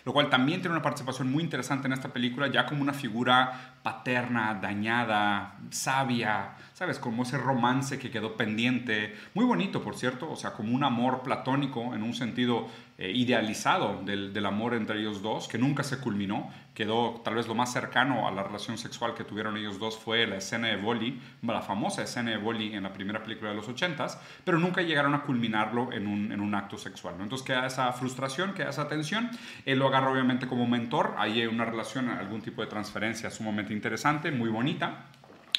lo 0.05 0.13
cual 0.13 0.29
también 0.29 0.61
tiene 0.61 0.75
una 0.75 0.83
participación 0.83 1.31
muy 1.31 1.43
interesante 1.43 1.87
en 1.87 1.93
esta 1.93 2.09
película, 2.09 2.47
ya 2.47 2.65
como 2.65 2.81
una 2.81 2.93
figura 2.93 3.72
paterna, 3.83 4.57
dañada, 4.61 5.57
sabia, 5.69 6.55
¿sabes? 6.73 6.99
Como 6.99 7.23
ese 7.23 7.37
romance 7.37 7.99
que 7.99 8.09
quedó 8.09 8.35
pendiente, 8.37 9.15
muy 9.33 9.45
bonito, 9.45 9.83
por 9.83 9.95
cierto, 9.95 10.31
o 10.31 10.35
sea, 10.37 10.53
como 10.53 10.73
un 10.73 10.83
amor 10.83 11.21
platónico 11.21 11.93
en 11.93 12.01
un 12.01 12.13
sentido 12.13 12.67
eh, 12.97 13.11
idealizado 13.13 14.01
del, 14.05 14.33
del, 14.33 14.45
amor 14.45 14.73
entre 14.73 14.99
ellos 14.99 15.21
dos, 15.21 15.47
que 15.47 15.57
nunca 15.57 15.83
se 15.83 15.99
culminó, 15.99 16.49
quedó 16.73 17.21
tal 17.23 17.35
vez 17.35 17.47
lo 17.47 17.55
más 17.55 17.73
cercano 17.73 18.27
a 18.27 18.31
la 18.31 18.43
relación 18.43 18.77
sexual 18.77 19.13
que 19.15 19.23
tuvieron 19.23 19.57
ellos 19.57 19.79
dos 19.79 19.97
fue 19.97 20.25
la 20.27 20.37
escena 20.37 20.67
de 20.67 20.77
Bolly, 20.77 21.19
la 21.41 21.61
famosa 21.61 22.03
escena 22.03 22.31
de 22.31 22.37
Bolly 22.37 22.73
en 22.73 22.83
la 22.83 22.93
primera 22.93 23.21
película 23.21 23.49
de 23.49 23.55
los 23.55 23.67
ochentas, 23.67 24.19
pero 24.43 24.59
nunca 24.59 24.81
llegaron 24.81 25.13
a 25.15 25.23
culminarlo 25.23 25.91
en 25.91 26.07
un, 26.07 26.31
en 26.31 26.39
un 26.39 26.55
acto 26.55 26.77
sexual, 26.77 27.15
¿no? 27.17 27.23
Entonces 27.23 27.45
queda 27.45 27.65
esa 27.65 27.91
frustración, 27.93 28.53
queda 28.53 28.69
esa 28.69 28.87
tensión, 28.87 29.29
él 29.65 29.79
lo 29.79 29.87
agarra 29.87 30.11
obviamente 30.11 30.47
como 30.47 30.67
mentor, 30.67 31.15
ahí 31.17 31.41
hay 31.41 31.47
una 31.47 31.65
relación, 31.65 32.09
algún 32.09 32.41
tipo 32.41 32.61
de 32.61 32.67
transferencia 32.67 33.29
sumamente 33.29 33.72
interesante, 33.73 34.31
muy 34.31 34.49
bonita, 34.49 35.07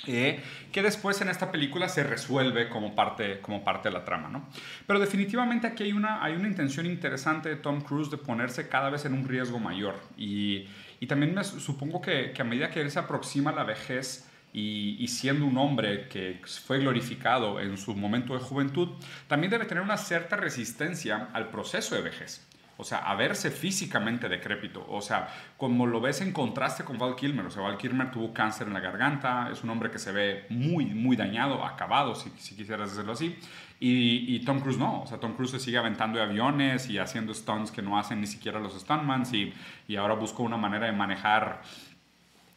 eh, 0.06 0.42
que 0.72 0.82
después 0.82 1.20
en 1.20 1.28
esta 1.28 1.50
película 1.50 1.88
se 1.88 2.02
resuelve 2.02 2.68
como 2.68 2.94
parte, 2.94 3.40
como 3.40 3.64
parte 3.64 3.88
de 3.88 3.94
la 3.94 4.04
trama. 4.04 4.28
¿no? 4.28 4.48
Pero 4.86 4.98
definitivamente 4.98 5.66
aquí 5.66 5.84
hay 5.84 5.92
una, 5.92 6.22
hay 6.22 6.34
una 6.34 6.48
intención 6.48 6.86
interesante 6.86 7.48
de 7.48 7.56
Tom 7.56 7.80
Cruise 7.80 8.10
de 8.10 8.18
ponerse 8.18 8.68
cada 8.68 8.90
vez 8.90 9.04
en 9.04 9.14
un 9.14 9.26
riesgo 9.26 9.58
mayor. 9.58 9.94
Y, 10.16 10.66
y 11.00 11.06
también 11.06 11.34
me 11.34 11.44
supongo 11.44 12.00
que, 12.00 12.34
a 12.38 12.44
medida 12.44 12.70
que 12.70 12.80
él 12.80 12.90
se 12.90 12.98
aproxima 12.98 13.50
a 13.50 13.54
la 13.54 13.64
vejez 13.64 14.28
y, 14.52 14.96
y, 15.00 15.08
siendo 15.08 15.46
un 15.46 15.58
hombre 15.58 16.06
que 16.08 16.40
fue 16.64 16.78
glorificado 16.78 17.58
en 17.60 17.76
su 17.76 17.94
momento 17.94 18.34
de 18.34 18.40
juventud, 18.40 18.88
también 19.26 19.50
debe 19.50 19.64
tener 19.64 19.82
una 19.82 19.96
cierta 19.96 20.36
resistencia 20.36 21.28
al 21.32 21.48
proceso 21.48 21.96
de 21.96 22.02
vejez. 22.02 22.46
O 22.76 22.84
sea, 22.84 22.98
a 22.98 23.14
verse 23.14 23.50
físicamente 23.50 24.28
decrépito. 24.28 24.84
O 24.88 25.00
sea, 25.00 25.28
como 25.56 25.86
lo 25.86 26.00
ves 26.00 26.20
en 26.20 26.32
contraste 26.32 26.84
con 26.84 26.98
Val 26.98 27.14
Kilmer. 27.14 27.46
O 27.46 27.50
sea, 27.50 27.62
Val 27.62 27.76
Kilmer 27.76 28.10
tuvo 28.10 28.32
cáncer 28.32 28.66
en 28.66 28.74
la 28.74 28.80
garganta. 28.80 29.48
Es 29.52 29.62
un 29.62 29.70
hombre 29.70 29.90
que 29.90 29.98
se 29.98 30.12
ve 30.12 30.46
muy, 30.50 30.86
muy 30.86 31.16
dañado, 31.16 31.64
acabado, 31.64 32.14
si, 32.14 32.30
si 32.38 32.56
quisieras 32.56 32.90
decirlo 32.90 33.12
así. 33.12 33.38
Y, 33.80 34.38
Tom 34.40 34.60
Cruise 34.60 34.78
no. 34.78 35.02
O 35.02 35.06
sea, 35.06 35.18
Tom 35.18 35.34
Cruise 35.34 35.50
se 35.50 35.60
sigue 35.60 35.76
aventando 35.76 36.22
aviones 36.22 36.88
y 36.88 36.98
haciendo 36.98 37.34
stunts 37.34 37.70
que 37.70 37.82
no 37.82 37.98
hacen 37.98 38.20
ni 38.20 38.26
siquiera 38.26 38.58
los 38.58 38.78
stuntmans. 38.80 39.32
Y, 39.34 39.52
y 39.86 39.96
ahora 39.96 40.14
busca 40.14 40.42
una 40.42 40.56
manera 40.56 40.86
de 40.86 40.92
manejar 40.92 41.62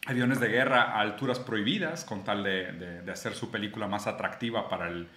aviones 0.08 0.40
de 0.40 0.48
guerra 0.48 0.92
a 0.92 1.00
alturas 1.00 1.38
prohibidas 1.38 2.04
con 2.04 2.24
tal 2.24 2.42
de, 2.42 3.02
hacer 3.12 3.34
su 3.34 3.50
película 3.50 3.86
más 3.86 4.06
atractiva 4.06 4.68
para 4.68 4.88
el 4.88 5.08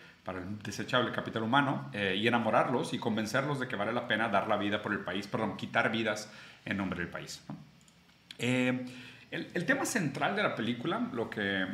desechable 0.63 1.11
capital 1.11 1.43
humano 1.43 1.89
eh, 1.93 2.15
y 2.17 2.27
enamorarlos 2.27 2.93
y 2.93 2.99
convencerlos 2.99 3.59
de 3.59 3.67
que 3.67 3.75
vale 3.75 3.93
la 3.93 4.07
pena 4.07 4.27
dar 4.27 4.47
la 4.47 4.57
vida 4.57 4.81
por 4.81 4.91
el 4.91 4.99
país, 4.99 5.27
perdón, 5.27 5.55
quitar 5.57 5.91
vidas 5.91 6.31
en 6.65 6.77
nombre 6.77 6.99
del 6.99 7.09
país. 7.09 7.41
Eh, 8.37 8.85
el, 9.31 9.47
el, 9.53 9.65
tema 9.65 9.85
central 9.85 10.35
de 10.35 10.43
la 10.43 10.55
película, 10.55 11.09
lo 11.13 11.29
que, 11.29 11.65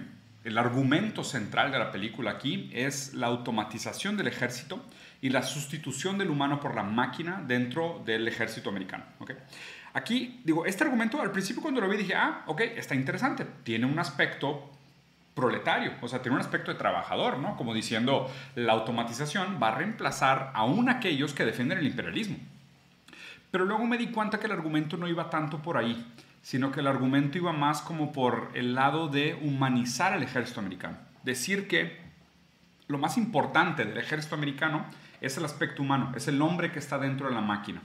el 0.44 0.58
argumento 0.58 1.24
central 1.26 1.72
de 1.72 1.80
la 1.80 1.92
película 1.92 2.32
aquí 2.32 2.70
es 2.74 3.14
la 3.14 3.28
automatización 3.28 4.16
del 4.16 4.28
ejército 4.28 4.86
y 5.22 5.30
la 5.30 5.44
sustitución 5.44 6.18
del 6.18 6.30
humano 6.30 6.60
por 6.60 6.76
la 6.76 6.84
máquina 6.84 7.44
dentro 7.46 8.02
del 8.06 8.28
ejército 8.28 8.70
americano. 8.70 9.04
¿okay? 9.20 9.36
Aquí, 9.98 10.40
digo, 10.44 10.68
este 10.68 10.84
argumento 10.84 11.20
al 11.20 11.32
principio 11.32 11.60
cuando 11.60 11.82
lo 11.82 11.90
vi 11.90 11.98
dije, 11.98 12.14
ah, 12.14 12.44
ok, 12.46 12.62
está 12.76 12.94
interesante, 12.94 13.48
tiene 13.64 13.88
un 13.88 13.98
aspecto 13.98 14.70
proletario, 15.34 15.94
o 16.02 16.08
sea, 16.08 16.22
tiene 16.22 16.36
un 16.36 16.42
aspecto 16.42 16.72
de 16.72 16.78
trabajador, 16.78 17.40
¿no? 17.40 17.58
Como 17.58 17.74
diciendo, 17.74 18.32
la 18.54 18.74
automatización 18.74 19.58
va 19.60 19.70
a 19.70 19.76
reemplazar 19.76 20.52
aún 20.54 20.88
aquellos 20.88 21.34
que 21.34 21.46
defienden 21.46 21.80
el 21.80 21.88
imperialismo. 21.88 22.38
Pero 23.50 23.66
luego 23.66 23.88
me 23.88 23.98
di 23.98 24.12
cuenta 24.12 24.40
que 24.40 24.46
el 24.46 24.52
argumento 24.52 24.98
no 24.98 25.08
iba 25.08 25.32
tanto 25.32 25.64
por 25.64 25.78
ahí, 25.78 26.06
sino 26.44 26.72
que 26.72 26.82
el 26.82 26.88
argumento 26.88 27.40
iba 27.40 27.52
más 27.52 27.82
como 27.82 28.14
por 28.14 28.52
el 28.54 28.76
lado 28.76 29.08
de 29.08 29.34
humanizar 29.42 30.14
al 30.14 30.22
ejército 30.22 30.60
americano. 30.60 30.98
Decir 31.24 31.68
que 31.68 31.98
lo 32.88 33.00
más 33.00 33.18
importante 33.18 33.84
del 33.84 33.98
ejército 33.98 34.36
americano 34.36 34.86
es 35.22 35.38
el 35.38 35.46
aspecto 35.46 35.82
humano, 35.82 36.12
es 36.16 36.28
el 36.28 36.42
hombre 36.42 36.72
que 36.72 36.80
está 36.80 36.98
dentro 36.98 37.28
de 37.30 37.36
la 37.36 37.42
máquina. 37.42 37.82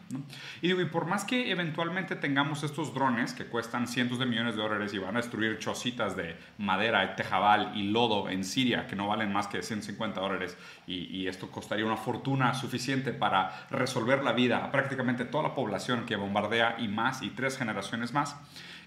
Y 0.60 0.72
por 0.86 1.06
más 1.06 1.24
que 1.24 1.50
eventualmente 1.50 2.16
tengamos 2.16 2.62
estos 2.62 2.94
drones 2.94 3.32
que 3.32 3.46
cuestan 3.46 3.86
cientos 3.86 4.18
de 4.18 4.26
millones 4.26 4.56
de 4.56 4.62
dólares 4.62 4.92
y 4.94 4.98
van 4.98 5.16
a 5.16 5.20
destruir 5.20 5.58
chocitas 5.58 6.16
de 6.16 6.36
madera, 6.58 7.16
tejabal 7.16 7.72
y 7.74 7.90
lodo 7.90 8.28
en 8.28 8.44
Siria 8.44 8.86
que 8.86 8.96
no 8.96 9.08
valen 9.08 9.32
más 9.32 9.46
que 9.46 9.62
150 9.62 10.20
dólares 10.20 10.56
y, 10.86 11.04
y 11.16 11.26
esto 11.26 11.50
costaría 11.50 11.84
una 11.84 11.96
fortuna 11.96 12.54
suficiente 12.54 13.12
para 13.12 13.66
resolver 13.70 14.22
la 14.22 14.32
vida 14.32 14.64
a 14.64 14.70
prácticamente 14.70 15.24
toda 15.24 15.44
la 15.44 15.54
población 15.54 16.04
que 16.06 16.16
bombardea 16.16 16.76
y 16.78 16.88
más 16.88 17.22
y 17.22 17.30
tres 17.30 17.58
generaciones 17.58 18.12
más. 18.12 18.36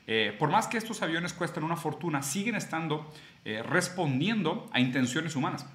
Eh, 0.08 0.36
por 0.38 0.52
más 0.52 0.68
que 0.68 0.78
estos 0.78 1.02
aviones 1.02 1.34
cuesten 1.34 1.64
una 1.64 1.76
fortuna, 1.76 2.22
siguen 2.22 2.56
estando 2.56 3.12
eh, 3.44 3.64
respondiendo 3.64 4.70
a 4.72 4.80
intenciones 4.80 5.36
humanas. 5.36 5.68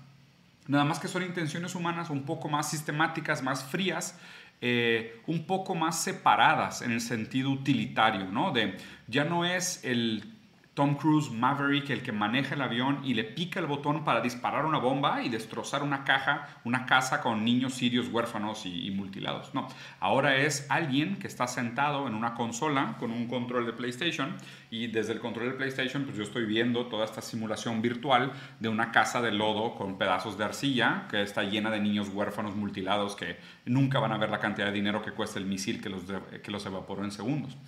Nada 0.67 0.85
más 0.85 0.99
que 0.99 1.09
son 1.09 1.23
intenciones 1.23 1.75
humanas 1.75 2.11
un 2.11 2.25
poco 2.25 2.49
más 2.49 2.71
sistemáticas, 2.71 3.43
más 3.43 3.64
frías, 3.64 4.19
eh, 4.61 5.21
un 5.26 5.47
poco 5.47 5.75
más 5.75 6.02
separadas 6.02 6.83
en 6.83 6.93
el 6.93 7.00
sentido 7.00 7.50
utilitario, 7.50 8.26
¿no? 8.26 8.52
De 8.52 8.76
ya 9.07 9.25
no 9.25 9.45
es 9.45 9.85
el 9.85 10.40
Tom 10.81 10.95
Cruise 10.95 11.31
Maverick 11.31 11.91
el 11.91 12.03
que 12.03 12.11
maneja 12.11 12.55
el 12.55 12.63
avión 12.63 13.03
y 13.05 13.13
le 13.13 13.23
pica 13.23 13.61
el 13.61 13.67
botón 13.67 14.03
para 14.03 14.23
disparar 14.23 14.65
una 14.65 14.79
bomba 14.79 15.23
y 15.23 15.29
destrozar 15.29 15.83
una 15.83 16.05
caja, 16.05 16.49
una 16.65 16.87
casa 16.87 17.21
con 17.21 17.45
niños 17.45 17.75
sirios 17.75 18.09
huérfanos 18.09 18.65
y, 18.65 18.87
y, 18.87 18.91
mutilados. 18.91 19.53
No, 19.53 19.69
ahora 19.99 20.37
es 20.37 20.65
alguien 20.71 21.17
que 21.17 21.27
está 21.27 21.47
sentado 21.49 22.09
en 22.09 22.15
una 22.15 22.33
consola 22.33 22.97
con 22.99 23.11
un 23.11 23.29
control 23.29 23.67
de 23.67 23.75
PlayStation 23.75 24.35
y 24.71 24.87
desde 24.87 25.13
el 25.13 25.21
control 25.21 25.51
de 25.51 25.57
PlayStation 25.57 26.05
pues 26.05 26.17
yo 26.17 26.23
estoy 26.23 26.47
viendo 26.47 26.87
toda 26.87 27.05
esta 27.05 27.21
simulación 27.21 27.83
virtual 27.83 28.33
de 28.59 28.71
una 28.71 28.91
casa 28.91 29.21
de 29.21 29.33
lodo 29.33 29.75
con 29.75 29.99
pedazos 29.99 30.39
de 30.39 30.45
arcilla 30.45 31.09
que 31.11 31.21
está 31.21 31.43
llena 31.43 31.71
de 31.71 31.81
niños 31.81 32.09
huérfanos 32.09 32.57
mutilados 32.57 33.17
que 33.17 33.37
nunca 33.67 33.99
van 33.99 34.13
a 34.13 34.17
ver 34.17 34.31
la 34.31 34.39
cantidad 34.39 34.69
de 34.69 34.73
dinero 34.73 35.03
que 35.03 35.13
cuesta 35.13 35.39
el 35.39 35.45
misil 35.45 35.83
que 35.83 35.91
los, 35.91 36.05
que 36.43 36.51
los 36.51 36.65
evaporó 36.65 37.05
en 37.05 37.11
segundos. 37.11 37.59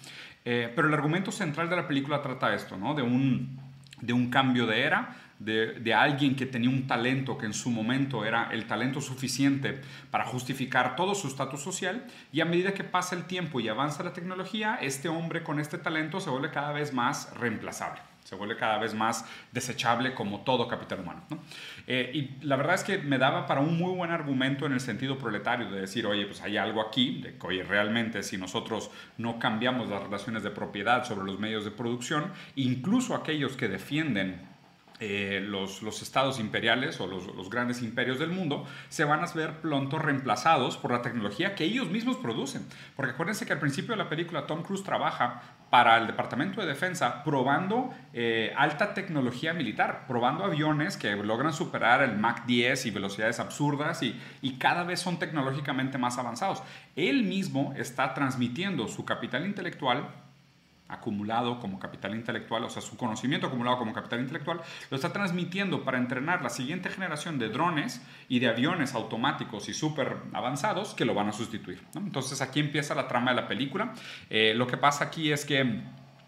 Eh, 0.45 0.73
pero 0.75 0.89
el 0.89 0.95
argumento 0.95 1.31
central 1.31 1.69
de 1.71 1.77
la 1.77 1.87
película 1.87 2.23
trata 2.23 2.55
esto, 2.55 2.77
¿no? 2.77 2.95
De 2.95 3.03
un, 3.03 3.59
de 4.01 4.13
un 4.13 4.31
cambio 4.31 4.67
de 4.67 4.83
era, 4.83 5.17
de, 5.39 5.75
de, 5.81 5.95
alguien 5.95 6.37
que 6.37 6.47
tenía 6.47 6.71
un 6.71 6.87
talento 6.87 7.37
que 7.37 7.47
en 7.47 7.55
su 7.55 7.71
momento 7.71 8.25
era 8.25 8.49
el 8.53 8.67
talento 8.67 9.01
suficiente 9.01 9.81
para 10.11 10.25
justificar 10.25 10.95
todo 10.95 11.15
su 11.15 11.27
estatus 11.27 11.63
social 11.63 12.05
y 12.33 12.41
a 12.41 12.45
medida 12.45 12.75
que 12.75 12.85
pasa 12.85 13.17
el 13.17 13.25
tiempo 13.25 13.59
y 13.59 13.69
avanza 13.69 14.05
la 14.05 14.13
tecnología, 14.13 14.79
este 14.81 15.09
hombre 15.09 15.43
con 15.43 15.59
este 15.59 15.79
talento 15.79 16.21
se 16.21 16.31
vuelve 16.31 16.51
cada 16.51 16.73
vez 16.73 16.93
más 16.93 17.37
reemplazable 17.39 18.12
se 18.33 18.39
vuelve 18.39 18.57
cada 18.57 18.79
vez 18.79 18.95
más 18.95 19.27
desechable 19.53 20.15
como 20.15 20.41
todo 20.41 20.67
capital 20.67 21.01
humano. 21.01 21.23
¿no? 21.29 21.43
Eh, 21.87 22.11
y 22.15 22.47
la 22.47 22.57
verdad 22.57 22.77
es 22.77 22.83
que 22.83 22.97
me 22.97 23.19
daba 23.19 23.47
para 23.47 23.61
un 23.61 23.77
muy 23.77 23.95
buen 23.95 24.11
argumento 24.11 24.65
en 24.65 24.73
el 24.73 24.81
sentido 24.81 25.19
proletario 25.19 25.71
de 25.71 25.83
decir, 25.83 26.07
oye, 26.07 26.25
pues 26.25 26.41
hay 26.41 26.57
algo 26.57 26.81
aquí, 26.81 27.21
de 27.21 27.37
que 27.37 27.47
oye, 27.47 27.63
realmente 27.63 28.23
si 28.23 28.39
nosotros 28.39 28.91
no 29.19 29.39
cambiamos 29.39 29.91
las 29.91 30.03
relaciones 30.03 30.43
de 30.43 30.51
propiedad 30.51 31.05
sobre 31.05 31.27
los 31.27 31.39
medios 31.39 31.67
de 31.67 31.73
producción, 31.73 32.33
incluso 32.57 33.15
aquellos 33.15 33.55
que 33.55 33.69
defienden 33.69 34.52
eh, 35.01 35.41
los, 35.43 35.83
los, 35.83 36.01
estados 36.03 36.39
imperiales 36.39 37.01
o 37.01 37.07
los, 37.07 37.51
grandes 37.51 37.83
imperios 37.83 38.19
del 38.19 38.31
mundo 38.31 38.65
se 38.89 39.05
van 39.05 39.25
a 39.25 39.33
ver 39.33 39.61
pronto 39.61 39.99
reemplazados 39.99 40.77
por 40.77 40.93
la 40.93 41.03
tecnología 41.03 41.55
que 41.55 41.65
ellos 41.65 41.89
mismos 41.89 42.17
producen. 42.19 42.67
Porque 42.95 43.13
acuérdense 43.13 43.45
que 43.45 43.53
al 43.53 43.59
principio 43.59 43.93
de 43.93 44.03
la 44.03 44.09
película 44.09 44.47
Tom 44.47 44.63
Cruise 44.63 44.85
trabaja 44.85 45.43
para 45.71 45.97
el 45.97 46.07
Departamento 46.07 46.61
de 46.61 46.67
Defensa 46.67 47.25
probando 47.25 47.91
eh, 48.13 48.53
alta 48.57 48.95
tecnología 48.95 49.55
militar, 49.55 50.05
probando 50.07 50.45
aviones 50.45 50.97
que 50.97 51.17
logran 51.17 51.53
superar 51.53 52.03
el 52.03 52.17
Mach 52.17 52.45
10 52.45 52.87
y 52.87 52.91
velocidades 52.91 53.41
absurdas 53.41 54.03
y, 54.03 54.21
y 54.41 54.59
cada 54.59 54.85
vez 54.85 55.01
son 55.01 55.19
tecnológicamente 55.19 55.99
más 55.99 56.19
avanzados. 56.19 56.63
Él 56.95 57.25
mismo 57.25 57.73
está 57.77 58.15
transmitiendo 58.15 58.87
su 58.87 59.05
capital 59.05 59.47
intelectual 59.47 60.11
acumulado 60.93 61.59
como 61.59 61.79
capital 61.79 62.15
intelectual, 62.15 62.65
o 62.65 62.71
sea, 62.71 62.83
su 62.83 62.97
conocimiento 62.97 63.47
acumulado 63.47 63.79
como 63.79 63.93
capital 63.93 64.21
intelectual, 64.21 64.61
lo 64.91 64.97
está 64.97 65.13
transmitiendo 65.13 65.85
para 65.85 65.99
entrenar 65.99 66.43
la 66.43 66.51
siguiente 66.51 66.91
generación 66.91 67.39
de 67.39 67.49
drones 67.49 68.03
y 68.29 68.39
de 68.39 68.49
aviones 68.49 68.95
automáticos 68.95 69.69
y 69.69 69.75
súper 69.75 70.19
avanzados 70.33 70.95
que 70.95 71.05
lo 71.05 71.15
van 71.15 71.29
a 71.29 71.33
sustituir. 71.33 71.83
Entonces 71.95 72.41
aquí 72.41 72.61
empieza 72.61 72.95
la 72.95 73.09
trama 73.09 73.31
de 73.33 73.41
la 73.41 73.49
película. 73.49 73.95
Eh, 74.31 74.55
lo 74.55 74.67
que 74.67 74.77
pasa 74.77 75.05
aquí 75.05 75.33
es 75.33 75.45
que 75.45 75.83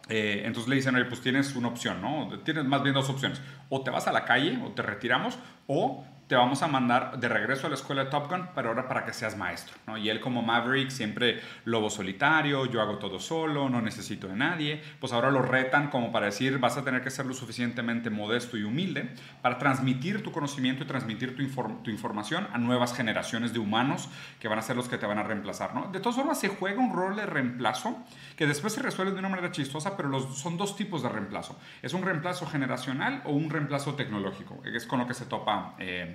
eh, 0.08 0.42
entonces 0.44 0.68
le 0.68 0.76
dicen, 0.76 0.94
oye, 0.94 1.06
pues 1.06 1.20
tienes 1.20 1.54
una 1.56 1.68
opción, 1.68 2.00
¿no? 2.02 2.28
Tienes 2.40 2.64
más 2.64 2.82
bien 2.82 2.94
dos 2.94 3.08
opciones. 3.08 3.40
O 3.68 3.82
te 3.82 3.90
vas 3.90 4.06
a 4.06 4.12
la 4.12 4.24
calle, 4.24 4.58
o 4.62 4.72
te 4.72 4.82
retiramos, 4.82 5.38
o 5.66 6.04
te 6.26 6.36
vamos 6.36 6.62
a 6.62 6.68
mandar 6.68 7.18
de 7.18 7.28
regreso 7.28 7.66
a 7.66 7.70
la 7.70 7.74
escuela 7.74 8.04
de 8.04 8.10
Top 8.10 8.30
Gun, 8.30 8.48
pero 8.54 8.70
ahora 8.70 8.88
para 8.88 9.04
que 9.04 9.12
seas 9.12 9.36
maestro. 9.36 9.74
¿no? 9.86 9.98
Y 9.98 10.08
él 10.08 10.20
como 10.20 10.42
Maverick, 10.42 10.90
siempre 10.90 11.40
lobo 11.64 11.90
solitario, 11.90 12.64
yo 12.66 12.80
hago 12.80 12.98
todo 12.98 13.20
solo, 13.20 13.68
no 13.68 13.82
necesito 13.82 14.26
de 14.28 14.36
nadie, 14.36 14.82
pues 15.00 15.12
ahora 15.12 15.30
lo 15.30 15.42
retan 15.42 15.90
como 15.90 16.10
para 16.12 16.26
decir, 16.26 16.58
vas 16.58 16.78
a 16.78 16.84
tener 16.84 17.02
que 17.02 17.10
ser 17.10 17.26
lo 17.26 17.34
suficientemente 17.34 18.08
modesto 18.08 18.56
y 18.56 18.64
humilde 18.64 19.10
para 19.42 19.58
transmitir 19.58 20.22
tu 20.22 20.32
conocimiento 20.32 20.84
y 20.84 20.86
transmitir 20.86 21.36
tu, 21.36 21.46
tu 21.82 21.90
información 21.90 22.48
a 22.52 22.58
nuevas 22.58 22.94
generaciones 22.94 23.52
de 23.52 23.58
humanos 23.58 24.08
que 24.40 24.48
van 24.48 24.58
a 24.58 24.62
ser 24.62 24.76
los 24.76 24.88
que 24.88 24.96
te 24.96 25.06
van 25.06 25.18
a 25.18 25.22
reemplazar. 25.22 25.74
¿no? 25.74 25.88
De 25.92 26.00
todas 26.00 26.16
formas, 26.16 26.40
se 26.40 26.48
juega 26.48 26.80
un 26.80 26.94
rol 26.94 27.16
de 27.16 27.26
reemplazo 27.26 28.02
que 28.36 28.46
después 28.46 28.72
se 28.72 28.82
resuelve 28.82 29.12
de 29.12 29.18
una 29.18 29.28
manera 29.28 29.52
chistosa, 29.52 29.96
pero 29.96 30.08
los, 30.08 30.38
son 30.38 30.56
dos 30.56 30.74
tipos 30.74 31.02
de 31.02 31.10
reemplazo. 31.10 31.58
Es 31.82 31.92
un 31.92 32.02
reemplazo 32.02 32.46
generacional 32.46 33.22
o 33.24 33.32
un 33.32 33.50
reemplazo 33.50 33.94
tecnológico, 33.94 34.62
es 34.64 34.86
con 34.86 34.98
lo 34.98 35.06
que 35.06 35.14
se 35.14 35.26
topa. 35.26 35.74
Eh, 35.78 36.13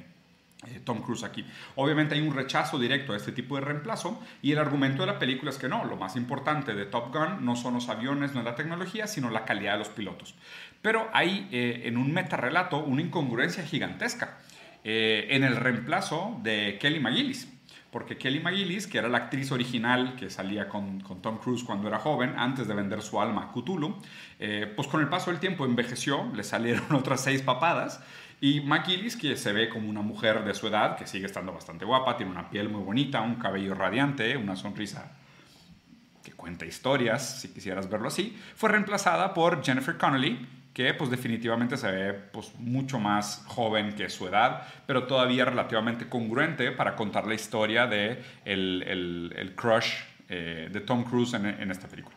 Tom 0.83 1.01
Cruise 1.01 1.23
aquí. 1.23 1.45
Obviamente 1.75 2.15
hay 2.15 2.21
un 2.21 2.35
rechazo 2.35 2.77
directo 2.77 3.13
a 3.13 3.17
este 3.17 3.31
tipo 3.31 3.55
de 3.55 3.61
reemplazo 3.61 4.21
y 4.41 4.51
el 4.51 4.59
argumento 4.59 5.03
de 5.03 5.07
la 5.07 5.19
película 5.19 5.51
es 5.51 5.57
que 5.57 5.69
no, 5.69 5.85
lo 5.85 5.95
más 5.95 6.15
importante 6.15 6.73
de 6.73 6.85
Top 6.85 7.13
Gun 7.13 7.45
no 7.45 7.55
son 7.55 7.75
los 7.75 7.87
aviones, 7.89 8.33
no 8.33 8.39
es 8.39 8.45
la 8.45 8.55
tecnología, 8.55 9.07
sino 9.07 9.29
la 9.29 9.45
calidad 9.45 9.73
de 9.73 9.79
los 9.79 9.89
pilotos. 9.89 10.35
Pero 10.81 11.09
hay 11.13 11.47
eh, 11.51 11.83
en 11.85 11.97
un 11.97 12.13
metarrelato 12.13 12.79
una 12.83 13.01
incongruencia 13.01 13.63
gigantesca 13.63 14.37
eh, 14.83 15.27
en 15.29 15.43
el 15.43 15.55
reemplazo 15.55 16.39
de 16.43 16.77
Kelly 16.79 16.99
McGillis. 16.99 17.53
Porque 17.89 18.17
Kelly 18.17 18.39
McGillis, 18.39 18.85
que 18.85 18.99
era 18.99 19.09
la 19.09 19.17
actriz 19.17 19.51
original 19.51 20.15
que 20.15 20.29
salía 20.29 20.69
con, 20.69 20.99
con 20.99 21.23
Tom 21.23 21.39
Cruise 21.39 21.63
cuando 21.63 21.87
era 21.87 21.97
joven, 21.97 22.35
antes 22.37 22.67
de 22.67 22.75
vender 22.75 23.01
su 23.01 23.19
alma 23.19 23.45
a 23.45 23.51
Cthulhu, 23.51 23.99
pues 24.75 24.87
con 24.87 25.01
el 25.01 25.09
paso 25.09 25.31
del 25.31 25.39
tiempo 25.39 25.65
envejeció, 25.65 26.31
le 26.35 26.43
salieron 26.43 26.85
otras 26.91 27.23
seis 27.23 27.41
papadas 27.41 27.99
y 28.41 28.61
McGillis, 28.61 29.17
que 29.17 29.35
se 29.35 29.51
ve 29.51 29.67
como 29.69 29.89
una 29.89 30.01
mujer 30.01 30.43
de 30.45 30.53
su 30.53 30.67
edad, 30.67 30.97
que 30.97 31.05
sigue 31.05 31.25
estando 31.25 31.51
bastante 31.51 31.83
guapa, 31.85 32.15
tiene 32.15 32.31
una 32.31 32.49
piel 32.49 32.69
muy 32.69 32.81
bonita, 32.81 33.21
un 33.21 33.35
cabello 33.35 33.75
radiante, 33.75 34.37
una 34.37 34.55
sonrisa 34.55 35.11
que 36.23 36.31
cuenta 36.31 36.65
historias, 36.65 37.41
si 37.41 37.49
quisieras 37.49 37.89
verlo 37.89 38.07
así, 38.07 38.37
fue 38.55 38.69
reemplazada 38.69 39.33
por 39.33 39.63
Jennifer 39.63 39.97
Connelly, 39.97 40.47
que 40.73 40.93
pues 40.93 41.09
definitivamente 41.09 41.75
se 41.75 41.91
ve 41.91 42.13
pues 42.13 42.53
mucho 42.59 42.99
más 42.99 43.43
joven 43.47 43.95
que 43.95 44.09
su 44.09 44.27
edad, 44.27 44.65
pero 44.85 45.05
todavía 45.05 45.43
relativamente 45.43 46.07
congruente 46.07 46.71
para 46.71 46.95
contar 46.95 47.27
la 47.27 47.33
historia 47.33 47.87
de 47.87 48.23
el, 48.45 48.83
el, 49.35 49.55
crush 49.55 49.91
eh, 50.29 50.69
de 50.71 50.79
Tom 50.81 51.03
Cruise 51.03 51.33
en, 51.33 51.45
en 51.45 51.71
esta 51.71 51.87
película. 51.89 52.15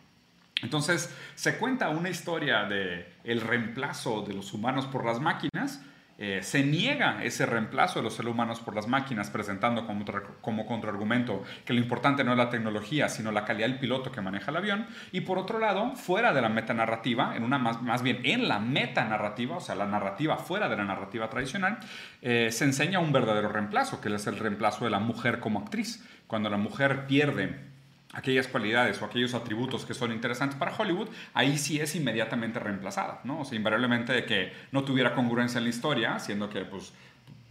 Entonces 0.61 1.13
se 1.35 1.57
cuenta 1.57 1.89
una 1.89 2.09
historia 2.09 2.63
de 2.63 3.11
el 3.25 3.41
reemplazo 3.41 4.21
de 4.21 4.33
los 4.33 4.53
humanos 4.53 4.85
por 4.85 5.03
las 5.03 5.19
máquinas, 5.19 5.81
eh, 6.25 6.41
se 6.41 6.63
niega 6.63 7.21
ese 7.21 7.45
reemplazo 7.45 7.99
de 7.99 8.03
los 8.03 8.13
seres 8.13 8.31
humanos 8.31 8.61
por 8.61 8.73
las 8.73 8.87
máquinas, 8.87 9.29
presentando 9.29 9.85
como, 9.85 10.05
como 10.39 10.65
contraargumento 10.65 11.43
que 11.65 11.73
lo 11.73 11.81
importante 11.81 12.23
no 12.23 12.31
es 12.31 12.37
la 12.37 12.49
tecnología, 12.49 13.09
sino 13.09 13.33
la 13.33 13.43
calidad 13.43 13.67
del 13.67 13.77
piloto 13.77 14.09
que 14.09 14.21
maneja 14.21 14.49
el 14.49 14.55
avión. 14.55 14.87
Y 15.11 15.19
por 15.19 15.37
otro 15.37 15.59
lado, 15.59 15.97
fuera 15.97 16.31
de 16.31 16.41
la 16.41 16.47
metanarrativa, 16.47 17.35
en 17.35 17.43
una 17.43 17.57
más, 17.57 17.81
más 17.81 18.03
bien 18.03 18.21
en 18.23 18.47
la 18.47 18.59
metanarrativa, 18.59 19.57
o 19.57 19.59
sea, 19.59 19.75
la 19.75 19.85
narrativa 19.85 20.37
fuera 20.37 20.69
de 20.69 20.77
la 20.77 20.85
narrativa 20.85 21.29
tradicional, 21.29 21.79
eh, 22.21 22.51
se 22.53 22.63
enseña 22.63 22.99
un 22.99 23.11
verdadero 23.11 23.49
reemplazo, 23.49 23.99
que 23.99 24.07
es 24.07 24.25
el 24.25 24.39
reemplazo 24.39 24.85
de 24.85 24.91
la 24.91 24.99
mujer 24.99 25.41
como 25.41 25.59
actriz. 25.59 26.07
Cuando 26.27 26.49
la 26.49 26.55
mujer 26.55 27.05
pierde 27.05 27.72
aquellas 28.13 28.47
cualidades 28.47 29.01
o 29.01 29.05
aquellos 29.05 29.33
atributos 29.33 29.85
que 29.85 29.93
son 29.93 30.11
interesantes 30.11 30.57
para 30.57 30.75
Hollywood, 30.75 31.09
ahí 31.33 31.57
sí 31.57 31.79
es 31.79 31.95
inmediatamente 31.95 32.59
reemplazada, 32.59 33.19
¿no? 33.23 33.41
O 33.41 33.45
sea, 33.45 33.57
invariablemente 33.57 34.13
de 34.13 34.25
que 34.25 34.53
no 34.71 34.83
tuviera 34.83 35.13
congruencia 35.13 35.57
en 35.57 35.65
la 35.65 35.71
historia, 35.71 36.19
siendo 36.19 36.49
que 36.49 36.63
pues, 36.63 36.93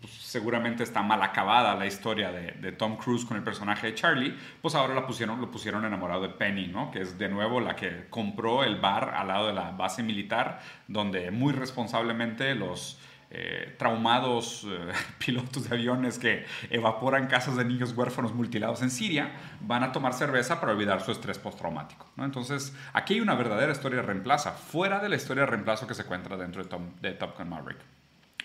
pues 0.01 0.13
seguramente 0.13 0.85
está 0.85 1.03
mal 1.03 1.21
acabada 1.23 1.75
la 1.75 1.87
historia 1.87 2.31
de, 2.31 2.73
Tom 2.73 2.97
Cruise 2.97 3.25
con 3.25 3.37
el 3.37 3.43
personaje 3.43 3.89
de 3.89 3.95
Charlie, 3.95 4.35
pues 4.63 4.75
ahora 4.75 4.95
la 4.95 5.07
pusieron, 5.07 5.41
lo 5.41 5.51
pusieron 5.51 5.85
enamorado 5.85 6.23
de 6.23 6.29
Penny, 6.31 6.69
¿no? 6.69 6.91
Que 6.91 7.01
es 7.01 7.19
de 7.19 7.29
nuevo 7.29 7.61
la 7.61 7.77
que 7.77 8.07
compró 8.09 8.63
el 8.65 8.77
bar 8.77 9.15
al 9.15 9.29
lado 9.29 9.49
de 9.49 9.53
la 9.53 9.73
base 9.73 10.03
militar, 10.03 10.61
donde 10.87 11.31
muy 11.31 11.53
responsablemente 11.53 12.55
los 12.55 12.99
eh, 13.35 13.75
traumados 13.79 14.67
eh, 14.69 14.93
pilotos 15.19 15.67
de 15.67 15.75
aviones 15.75 16.19
que 16.19 16.45
evaporan 16.69 17.29
casas 17.29 17.57
de 17.57 17.65
niños 17.65 17.95
huérfanos 17.97 18.35
mutilados 18.35 18.83
en 18.83 18.91
Siria 18.91 19.33
van 19.63 19.83
a 19.83 19.91
tomar 19.91 20.13
cerveza 20.13 20.61
para 20.61 20.73
olvidar 20.73 21.01
su 21.01 21.13
estrés 21.13 21.39
postraumático. 21.39 22.07
¿no? 22.17 22.27
Entonces, 22.27 22.77
aquí 22.93 23.15
hay 23.15 23.21
una 23.21 23.35
verdadera 23.35 23.73
historia 23.73 24.03
de 24.03 24.07
reemplazo, 24.07 24.53
fuera 24.53 25.01
de 25.01 25.09
la 25.09 25.17
historia 25.17 25.45
de 25.45 25.51
reemplazo 25.51 25.87
que 25.87 25.95
se 25.95 26.03
encuentra 26.03 26.37
dentro 26.37 26.63
de, 26.63 26.79
de 27.01 27.13
Top 27.15 27.39
Gun 27.39 27.49
Maverick. 27.49 27.79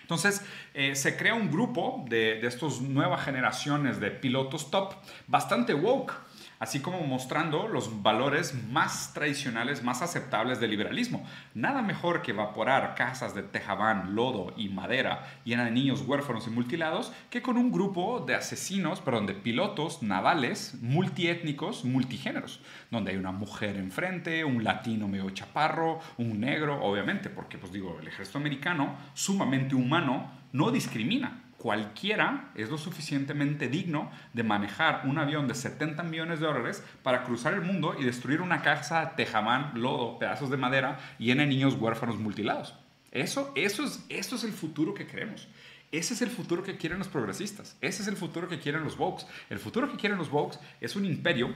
Entonces, 0.00 0.42
eh, 0.72 0.96
se 0.96 1.18
crea 1.18 1.34
un 1.34 1.50
grupo 1.50 2.06
de, 2.08 2.40
de 2.40 2.46
estas 2.46 2.80
nuevas 2.80 3.22
generaciones 3.22 4.00
de 4.00 4.10
pilotos 4.10 4.70
top 4.70 4.94
bastante 5.26 5.74
woke 5.74 6.14
así 6.58 6.80
como 6.80 7.00
mostrando 7.00 7.68
los 7.68 8.02
valores 8.02 8.54
más 8.70 9.12
tradicionales, 9.14 9.82
más 9.82 10.02
aceptables 10.02 10.60
del 10.60 10.70
liberalismo. 10.70 11.24
Nada 11.54 11.82
mejor 11.82 12.22
que 12.22 12.32
evaporar 12.32 12.94
casas 12.94 13.34
de 13.34 13.42
tejabán, 13.42 14.14
lodo 14.14 14.52
y 14.56 14.68
madera 14.68 15.26
llena 15.44 15.64
de 15.64 15.70
niños 15.70 16.02
huérfanos 16.02 16.46
y 16.46 16.50
mutilados 16.50 17.12
que 17.30 17.42
con 17.42 17.56
un 17.56 17.70
grupo 17.70 18.20
de 18.20 18.34
asesinos, 18.34 19.00
perdón, 19.00 19.26
de 19.26 19.34
pilotos 19.34 20.02
navales 20.02 20.76
multiétnicos, 20.80 21.84
multigéneros, 21.84 22.60
donde 22.90 23.12
hay 23.12 23.16
una 23.16 23.32
mujer 23.32 23.76
enfrente, 23.76 24.44
un 24.44 24.64
latino 24.64 25.08
medio 25.08 25.30
chaparro, 25.30 26.00
un 26.16 26.40
negro, 26.40 26.82
obviamente, 26.82 27.30
porque 27.30 27.58
pues 27.58 27.72
digo, 27.72 27.98
el 28.00 28.08
ejército 28.08 28.38
americano, 28.38 28.96
sumamente 29.14 29.74
humano, 29.74 30.30
no 30.52 30.70
discrimina 30.70 31.47
cualquiera 31.58 32.50
es 32.54 32.70
lo 32.70 32.78
suficientemente 32.78 33.68
digno 33.68 34.10
de 34.32 34.44
manejar 34.44 35.02
un 35.04 35.18
avión 35.18 35.48
de 35.48 35.54
70 35.54 36.02
millones 36.04 36.40
de 36.40 36.46
dólares 36.46 36.84
para 37.02 37.24
cruzar 37.24 37.52
el 37.52 37.60
mundo 37.60 37.96
y 37.98 38.04
destruir 38.04 38.40
una 38.40 38.62
casa, 38.62 39.16
tejamán, 39.16 39.72
lodo, 39.74 40.18
pedazos 40.18 40.50
de 40.50 40.56
madera 40.56 40.98
llena 41.18 41.42
de 41.42 41.48
niños 41.48 41.74
huérfanos 41.74 42.18
mutilados. 42.18 42.74
Eso, 43.10 43.52
eso, 43.56 43.84
es, 43.84 44.04
eso 44.08 44.36
es 44.36 44.44
el 44.44 44.52
futuro 44.52 44.94
que 44.94 45.06
queremos. 45.06 45.48
Ese 45.90 46.14
es 46.14 46.22
el 46.22 46.30
futuro 46.30 46.62
que 46.62 46.76
quieren 46.76 46.98
los 46.98 47.08
progresistas. 47.08 47.76
Ese 47.80 48.02
es 48.02 48.08
el 48.08 48.16
futuro 48.16 48.48
que 48.48 48.60
quieren 48.60 48.84
los 48.84 48.96
Vox. 48.96 49.26
El 49.48 49.58
futuro 49.58 49.90
que 49.90 49.96
quieren 49.96 50.18
los 50.18 50.30
Vox 50.30 50.60
es 50.80 50.96
un 50.96 51.06
imperio 51.06 51.54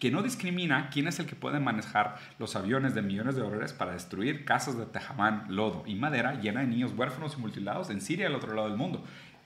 que 0.00 0.10
no 0.10 0.22
discrimina 0.22 0.90
quién 0.90 1.08
es 1.08 1.18
el 1.18 1.26
que 1.26 1.34
puede 1.34 1.60
manejar 1.60 2.18
los 2.38 2.56
aviones 2.56 2.94
de 2.94 3.02
millones 3.02 3.34
de 3.36 3.42
dólares 3.42 3.72
para 3.72 3.92
destruir 3.92 4.44
casas 4.44 4.78
de 4.78 4.86
tejamán, 4.86 5.46
lodo 5.48 5.82
y 5.86 5.94
madera 5.96 6.40
llena 6.40 6.60
de 6.60 6.66
niños 6.66 6.92
huérfanos 6.96 7.34
y 7.36 7.40
mutilados 7.40 7.90
en 7.90 8.00
Siria 8.00 8.26
al 8.26 8.34
otro 8.34 8.54
lado 8.54 8.68
del 8.68 8.76
mundo. 8.76 9.04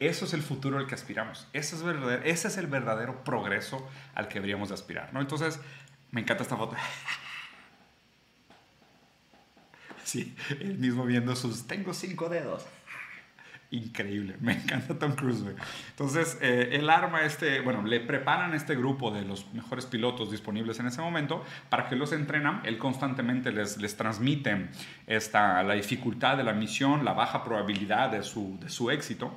Eso 0.09 0.25
es 0.25 0.35
el 0.35 0.43
futuro 0.43 0.79
al 0.79 0.89
que 0.89 0.97
aspiramos. 0.97 1.47
Ese 1.53 1.77
es, 1.77 2.57
el 2.57 2.67
verdadero 2.67 3.23
progreso 3.23 3.89
al 4.17 4.27
que 4.27 4.35
deberíamos 4.35 4.71
de 4.71 4.75
aspirar. 4.75 5.15
¿no? 5.15 5.21
Entonces, 5.21 5.61
me 6.11 6.23
encanta 6.23 6.43
esta 6.43 6.57
foto. 6.57 6.77
Sí, 10.05 10.37
él 10.61 10.77
mismo 10.77 11.07
viendo 11.07 11.35
sus, 11.35 11.67
tengo 11.67 11.95
cinco 11.95 12.29
dedos. 12.29 12.67
Increíble, 13.71 14.37
me 14.41 14.53
encanta 14.53 14.99
Tom 14.99 15.13
Cruise. 15.13 15.43
Entonces, 15.91 16.37
eh, 16.43 16.71
el 16.73 16.91
arma 16.91 17.23
este, 17.23 17.61
bueno, 17.61 17.83
le 17.83 17.99
preparan 18.01 18.53
este 18.53 18.75
grupo 18.75 19.11
de 19.11 19.23
los 19.23 19.51
mejores 19.55 19.87
pilotos 19.87 20.31
disponibles 20.31 20.81
en 20.81 20.89
ese 20.89 21.01
momento 21.01 21.43
para 21.71 21.89
que 21.89 21.97
los 21.97 22.13
entrenan. 22.13 22.61
Él 22.65 22.77
constantemente 22.77 23.53
les, 23.53 23.79
les 23.79 23.97
transmite 23.97 24.69
esta, 25.07 25.63
la 25.63 25.75
dificultad 25.75 26.37
de 26.37 26.45
la 26.45 26.53
misión, 26.53 27.07
la 27.07 27.15
baja 27.15 27.43
probabilidad 27.43 28.11
de 28.11 28.23
su, 28.23 28.59
de 28.61 28.69
su 28.69 28.91
éxito 28.91 29.33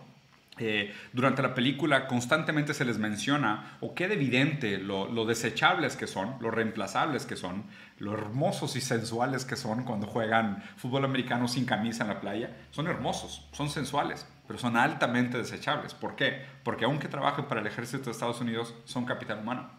eh, 0.57 0.95
durante 1.11 1.41
la 1.41 1.53
película 1.53 2.07
constantemente 2.07 2.73
se 2.73 2.85
les 2.85 2.97
menciona 2.97 3.77
o 3.81 3.93
queda 3.93 4.13
evidente 4.13 4.77
lo, 4.77 5.25
desechables 5.25 5.97
que 5.97 6.07
son, 6.07 6.35
lo 6.39 6.49
reemplazables 6.49 7.25
que 7.25 7.35
son, 7.35 7.65
lo 7.99 8.13
hermosos 8.13 8.77
y 8.77 8.81
sensuales 8.81 9.43
que 9.43 9.57
son 9.57 9.83
cuando 9.83 10.07
juegan 10.07 10.63
fútbol 10.77 11.03
americano 11.03 11.49
sin 11.49 11.65
camisa 11.65 12.03
en 12.03 12.09
la 12.09 12.21
playa. 12.21 12.55
Son 12.71 12.87
hermosos, 12.87 13.47
son 13.51 13.69
sensuales, 13.69 14.25
pero 14.47 14.57
son 14.57 14.77
altamente 14.77 15.37
desechables. 15.37 15.93
¿Por 15.93 16.15
qué? 16.15 16.45
Porque 16.63 16.85
aunque 16.85 17.09
trabajen 17.09 17.45
para 17.45 17.59
el 17.59 17.67
ejército 17.67 18.05
de 18.05 18.11
Estados 18.11 18.39
Unidos, 18.39 18.73
son 18.85 19.05
capital 19.05 19.39
humano. 19.39 19.69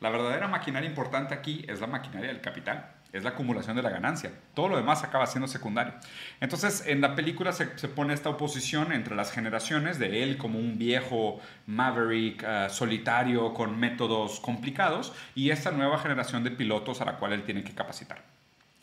La 0.00 0.10
verdadera 0.10 0.48
maquinaria 0.48 0.88
importante 0.88 1.34
aquí 1.34 1.64
es 1.66 1.80
la 1.80 1.86
maquinaria 1.86 2.28
del 2.28 2.40
capital 2.40 2.97
es 3.12 3.24
la 3.24 3.30
acumulación 3.30 3.76
de 3.76 3.82
la 3.82 3.90
ganancia. 3.90 4.32
Todo 4.54 4.68
lo 4.68 4.76
demás 4.76 5.02
acaba 5.02 5.26
siendo 5.26 5.48
secundario. 5.48 5.94
Entonces, 6.40 6.84
en 6.86 7.00
la 7.00 7.14
película 7.14 7.52
se, 7.52 7.66
pone 7.66 8.14
esta 8.14 8.28
oposición 8.28 8.92
entre 8.92 9.16
las 9.16 9.32
generaciones 9.32 9.98
de 9.98 10.22
él 10.22 10.36
como 10.36 10.58
un 10.58 10.78
viejo 10.78 11.40
maverick 11.66 12.44
eh, 12.46 12.66
solitario 12.70 13.54
con 13.54 13.78
métodos 13.78 14.40
complicados 14.40 15.12
y 15.34 15.50
esta 15.50 15.70
nueva 15.70 15.98
generación 15.98 16.44
de 16.44 16.50
pilotos 16.50 17.00
a 17.00 17.04
la 17.04 17.16
cual 17.16 17.32
él 17.32 17.44
tiene 17.44 17.64
que 17.64 17.72
capacitar. 17.72 18.22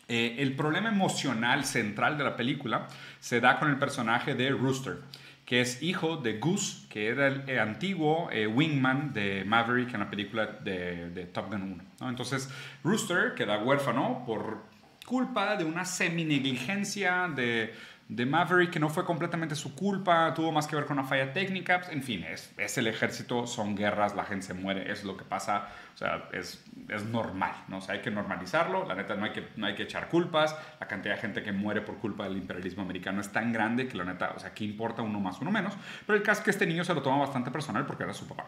Eh, 0.08 0.36
el 0.40 0.56
problema 0.56 0.90
emocional 0.90 1.66
central 1.66 2.18
de 2.18 2.24
la 2.24 2.36
película 2.36 2.88
se 3.20 3.40
da 3.40 3.58
con 3.58 3.70
el 3.70 3.78
personaje 3.78 4.36
de 4.36 4.50
Rooster 4.52 4.98
que 5.46 5.62
es 5.62 5.82
hijo 5.84 6.18
de 6.18 6.40
Goose, 6.40 6.88
que 6.90 7.08
era 7.08 7.28
el, 7.28 7.60
antiguo 7.60 8.30
eh, 8.32 8.48
wingman 8.48 9.14
de 9.14 9.44
Maverick 9.46 9.94
en 9.94 10.00
la 10.00 10.10
película 10.10 10.48
de, 10.48 11.30
Top 11.32 11.52
Gun 11.52 11.84
1. 12.00 12.10
Entonces, 12.10 12.50
Rooster 12.84 13.36
queda 13.36 13.60
huérfano 13.60 14.24
por 14.26 14.64
culpa, 15.06 15.56
de 15.56 15.66
una 15.66 15.86
semi-negligencia, 15.86 17.30
de, 17.36 17.74
de 18.08 18.26
Maverick, 18.26 18.70
que 18.70 18.80
no 18.80 18.90
fue 18.90 19.04
completamente 19.04 19.56
su 19.56 19.74
culpa, 19.74 20.32
tuvo 20.36 20.52
más 20.52 20.68
que 20.68 20.76
ver 20.76 20.86
con 20.86 21.00
una 21.00 21.08
falla 21.08 21.34
técnica. 21.34 21.82
En 21.90 22.04
fin, 22.04 22.24
es, 22.24 22.54
es 22.58 22.78
el 22.78 22.86
ejército, 22.86 23.48
son 23.48 23.76
guerras, 23.76 24.16
la 24.16 24.26
gente 24.26 24.46
se 24.46 24.54
muere, 24.54 24.92
es 24.92 25.04
lo 25.04 25.18
que 25.18 25.24
pasa. 25.24 25.70
O 25.96 25.98
sea, 25.98 26.30
es, 26.32 26.64
es 26.90 27.06
normal, 27.06 27.54
¿no? 27.68 27.78
O 27.78 27.82
sea, 27.82 27.96
hay 27.96 28.02
que 28.02 28.12
normalizarlo. 28.12 28.86
La 28.86 28.94
neta, 28.94 29.16
no 29.16 29.26
hay, 29.26 29.32
que, 29.32 29.48
no 29.56 29.66
hay 29.66 29.74
que 29.74 29.84
echar 29.84 30.08
culpas. 30.08 30.56
La 30.80 30.88
cantidad 30.88 31.16
de 31.16 31.22
gente 31.22 31.42
que 31.42 31.52
muere 31.52 31.82
por 31.82 31.98
culpa 31.98 32.26
del 32.26 32.38
imperialismo 32.38 32.84
americano 32.84 33.22
es 33.22 33.32
tan 33.32 33.52
grande 33.52 33.88
que 33.88 33.98
la 33.98 34.04
neta, 34.04 34.34
o 34.36 34.40
sea, 34.40 34.54
¿qué 34.54 34.66
importa 34.66 35.02
uno 35.02 35.20
más, 35.20 35.42
uno 35.42 35.50
menos? 35.50 35.74
Pero 36.06 36.16
el 36.18 36.24
caso 36.24 36.42
es 36.42 36.46
que 36.46 36.52
este 36.52 36.68
niño 36.68 36.84
se 36.84 36.94
lo 36.94 37.02
toma 37.02 37.18
bastante 37.18 37.50
personal 37.50 37.88
porque 37.88 38.04
era 38.04 38.14
su 38.14 38.28
papá. 38.28 38.46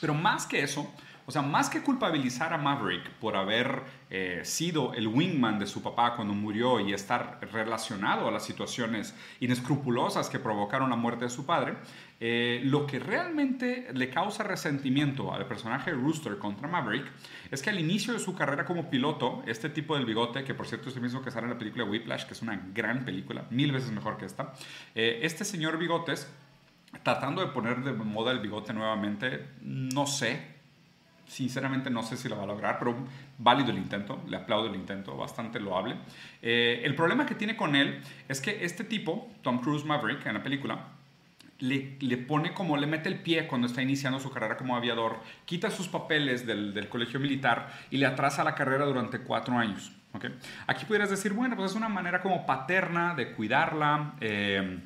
Pero 0.00 0.14
más 0.14 0.46
que 0.46 0.60
eso, 0.60 0.92
o 1.26 1.32
sea, 1.32 1.42
más 1.42 1.70
que 1.70 1.82
culpabilizar 1.82 2.52
a 2.52 2.58
Maverick 2.58 3.08
por 3.20 3.36
haber 3.36 3.82
eh, 4.10 4.40
sido 4.44 4.92
el 4.94 5.06
wingman 5.06 5.58
de 5.58 5.66
su 5.66 5.82
papá 5.82 6.16
cuando 6.16 6.34
murió 6.34 6.80
y 6.80 6.92
estar 6.92 7.38
relacionado 7.52 8.26
a 8.26 8.30
las 8.30 8.44
situaciones 8.44 9.14
inescrupulosas 9.40 10.28
que 10.28 10.38
provocaron 10.38 10.90
la 10.90 10.96
muerte 10.96 11.24
de 11.24 11.30
su 11.30 11.46
padre, 11.46 11.76
eh, 12.20 12.60
lo 12.64 12.86
que 12.86 12.98
realmente 12.98 13.88
le 13.94 14.10
causa 14.10 14.42
resentimiento 14.42 15.32
al 15.32 15.46
personaje 15.46 15.90
Rooster 15.90 16.38
contra 16.38 16.68
Maverick 16.68 17.06
es 17.50 17.62
que 17.62 17.70
al 17.70 17.80
inicio 17.80 18.12
de 18.12 18.18
su 18.18 18.34
carrera 18.34 18.64
como 18.64 18.90
piloto, 18.90 19.42
este 19.46 19.68
tipo 19.68 19.96
del 19.96 20.06
bigote, 20.06 20.44
que 20.44 20.54
por 20.54 20.66
cierto 20.66 20.88
es 20.88 20.96
el 20.96 21.02
mismo 21.02 21.22
que 21.22 21.30
sale 21.30 21.44
en 21.44 21.52
la 21.52 21.58
película 21.58 21.84
Whiplash, 21.84 22.24
que 22.26 22.34
es 22.34 22.42
una 22.42 22.60
gran 22.72 23.04
película, 23.04 23.46
mil 23.50 23.72
veces 23.72 23.90
mejor 23.90 24.18
que 24.18 24.26
esta, 24.26 24.52
eh, 24.94 25.20
este 25.22 25.44
señor 25.44 25.78
bigotes 25.78 26.28
tratando 27.02 27.40
de 27.40 27.48
poner 27.48 27.82
de 27.82 27.92
moda 27.92 28.32
el 28.32 28.40
bigote 28.40 28.72
nuevamente, 28.72 29.48
no 29.62 30.06
sé, 30.06 30.51
sinceramente 31.32 31.88
no 31.88 32.02
sé 32.02 32.18
si 32.18 32.28
lo 32.28 32.36
va 32.36 32.42
a 32.42 32.46
lograr, 32.46 32.78
pero 32.78 32.94
válido 33.38 33.70
el 33.70 33.78
intento, 33.78 34.22
le 34.28 34.36
aplaudo 34.36 34.68
el 34.68 34.74
intento, 34.74 35.16
bastante 35.16 35.58
loable. 35.58 35.96
Eh, 36.42 36.82
el 36.84 36.94
problema 36.94 37.24
que 37.24 37.34
tiene 37.34 37.56
con 37.56 37.74
él 37.74 38.02
es 38.28 38.42
que 38.42 38.64
este 38.64 38.84
tipo, 38.84 39.30
Tom 39.40 39.60
Cruise 39.60 39.84
Maverick, 39.86 40.26
en 40.26 40.34
la 40.34 40.42
película, 40.42 40.88
le, 41.58 41.96
le, 42.00 42.18
pone 42.18 42.52
como, 42.52 42.76
le 42.76 42.86
mete 42.86 43.08
el 43.08 43.22
pie 43.22 43.46
cuando 43.46 43.66
está 43.66 43.80
iniciando 43.80 44.20
su 44.20 44.30
carrera 44.30 44.58
como 44.58 44.76
aviador, 44.76 45.20
quita 45.46 45.70
sus 45.70 45.88
papeles 45.88 46.44
del, 46.46 46.74
del 46.74 46.90
colegio 46.90 47.18
militar 47.18 47.72
y 47.90 47.96
le 47.96 48.04
atrasa 48.04 48.44
la 48.44 48.54
carrera 48.54 48.84
durante 48.84 49.20
cuatro 49.20 49.56
años. 49.56 49.90
¿okay? 50.12 50.36
Aquí 50.66 50.84
pudieras 50.84 51.08
decir, 51.08 51.32
bueno, 51.32 51.56
pues 51.56 51.70
es 51.70 51.76
una 51.76 51.88
manera 51.88 52.20
como 52.20 52.44
paterna 52.44 53.14
de 53.14 53.32
cuidarla. 53.32 54.16
Eh, 54.20 54.80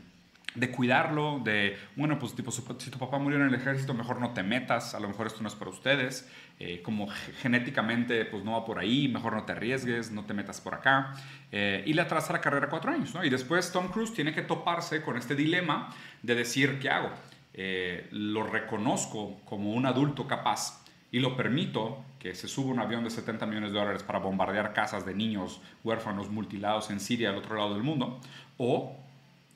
de 0.56 0.70
cuidarlo, 0.70 1.40
de, 1.44 1.78
bueno, 1.94 2.18
pues 2.18 2.34
tipo, 2.34 2.50
si 2.50 2.90
tu 2.90 2.98
papá 2.98 3.18
murió 3.18 3.38
en 3.38 3.46
el 3.46 3.54
ejército, 3.54 3.94
mejor 3.94 4.20
no 4.20 4.30
te 4.30 4.42
metas, 4.42 4.94
a 4.94 5.00
lo 5.00 5.08
mejor 5.08 5.26
esto 5.26 5.42
no 5.42 5.48
es 5.48 5.54
para 5.54 5.70
ustedes, 5.70 6.28
eh, 6.58 6.80
como 6.82 7.08
genéticamente 7.42 8.24
pues 8.24 8.42
no 8.42 8.52
va 8.52 8.64
por 8.64 8.78
ahí, 8.78 9.08
mejor 9.08 9.34
no 9.34 9.44
te 9.44 9.52
arriesgues, 9.52 10.10
no 10.10 10.24
te 10.24 10.34
metas 10.34 10.60
por 10.60 10.74
acá, 10.74 11.14
eh, 11.52 11.84
y 11.86 11.92
le 11.92 12.02
atrasa 12.02 12.32
la 12.32 12.40
carrera 12.40 12.68
cuatro 12.68 12.90
años, 12.90 13.14
¿no? 13.14 13.22
Y 13.24 13.30
después 13.30 13.70
Tom 13.70 13.88
Cruise 13.88 14.12
tiene 14.12 14.32
que 14.32 14.42
toparse 14.42 15.02
con 15.02 15.16
este 15.16 15.34
dilema 15.34 15.94
de 16.22 16.34
decir, 16.34 16.78
¿qué 16.80 16.88
hago? 16.88 17.10
Eh, 17.52 18.08
lo 18.10 18.42
reconozco 18.42 19.40
como 19.44 19.72
un 19.72 19.86
adulto 19.86 20.26
capaz 20.26 20.84
y 21.12 21.20
lo 21.20 21.36
permito 21.36 22.04
que 22.18 22.34
se 22.34 22.48
suba 22.48 22.72
un 22.72 22.80
avión 22.80 23.04
de 23.04 23.10
70 23.10 23.46
millones 23.46 23.72
de 23.72 23.78
dólares 23.78 24.02
para 24.02 24.18
bombardear 24.18 24.72
casas 24.72 25.06
de 25.06 25.14
niños 25.14 25.60
huérfanos 25.84 26.30
mutilados 26.30 26.90
en 26.90 27.00
Siria 27.00 27.30
al 27.30 27.36
otro 27.36 27.56
lado 27.56 27.74
del 27.74 27.82
mundo, 27.82 28.20
o 28.58 28.96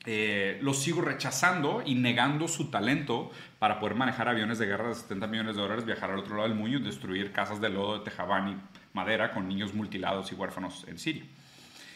eh, 0.05 0.57
lo 0.61 0.73
sigo 0.73 1.01
rechazando 1.01 1.83
y 1.85 1.95
negando 1.95 2.47
su 2.47 2.71
talento 2.71 3.31
para 3.59 3.79
poder 3.79 3.95
manejar 3.95 4.27
aviones 4.27 4.57
de 4.57 4.65
guerra 4.65 4.89
de 4.89 4.95
70 4.95 5.27
millones 5.27 5.55
de 5.55 5.61
dólares, 5.61 5.85
viajar 5.85 6.09
al 6.09 6.19
otro 6.19 6.35
lado 6.35 6.47
del 6.47 6.57
mundo 6.57 6.77
y 6.77 6.81
destruir 6.81 7.31
casas 7.31 7.61
de 7.61 7.69
lodo 7.69 7.99
de 7.99 8.05
tejabán 8.05 8.49
y 8.49 8.57
madera 8.93 9.31
con 9.31 9.47
niños 9.47 9.73
mutilados 9.73 10.31
y 10.31 10.35
huérfanos 10.35 10.85
en 10.87 10.97
Siria. 10.97 11.23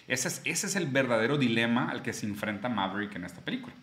Ese 0.07 0.41
es, 0.45 0.75
el 0.75 0.85
verdadero 0.85 1.37
dilema 1.37 1.89
al 1.89 2.03
que 2.03 2.13
se 2.13 2.27
enfrenta 2.27 2.69
Maverick 2.69 3.15
en 3.15 3.25
esta 3.25 3.41
película. 3.41 3.73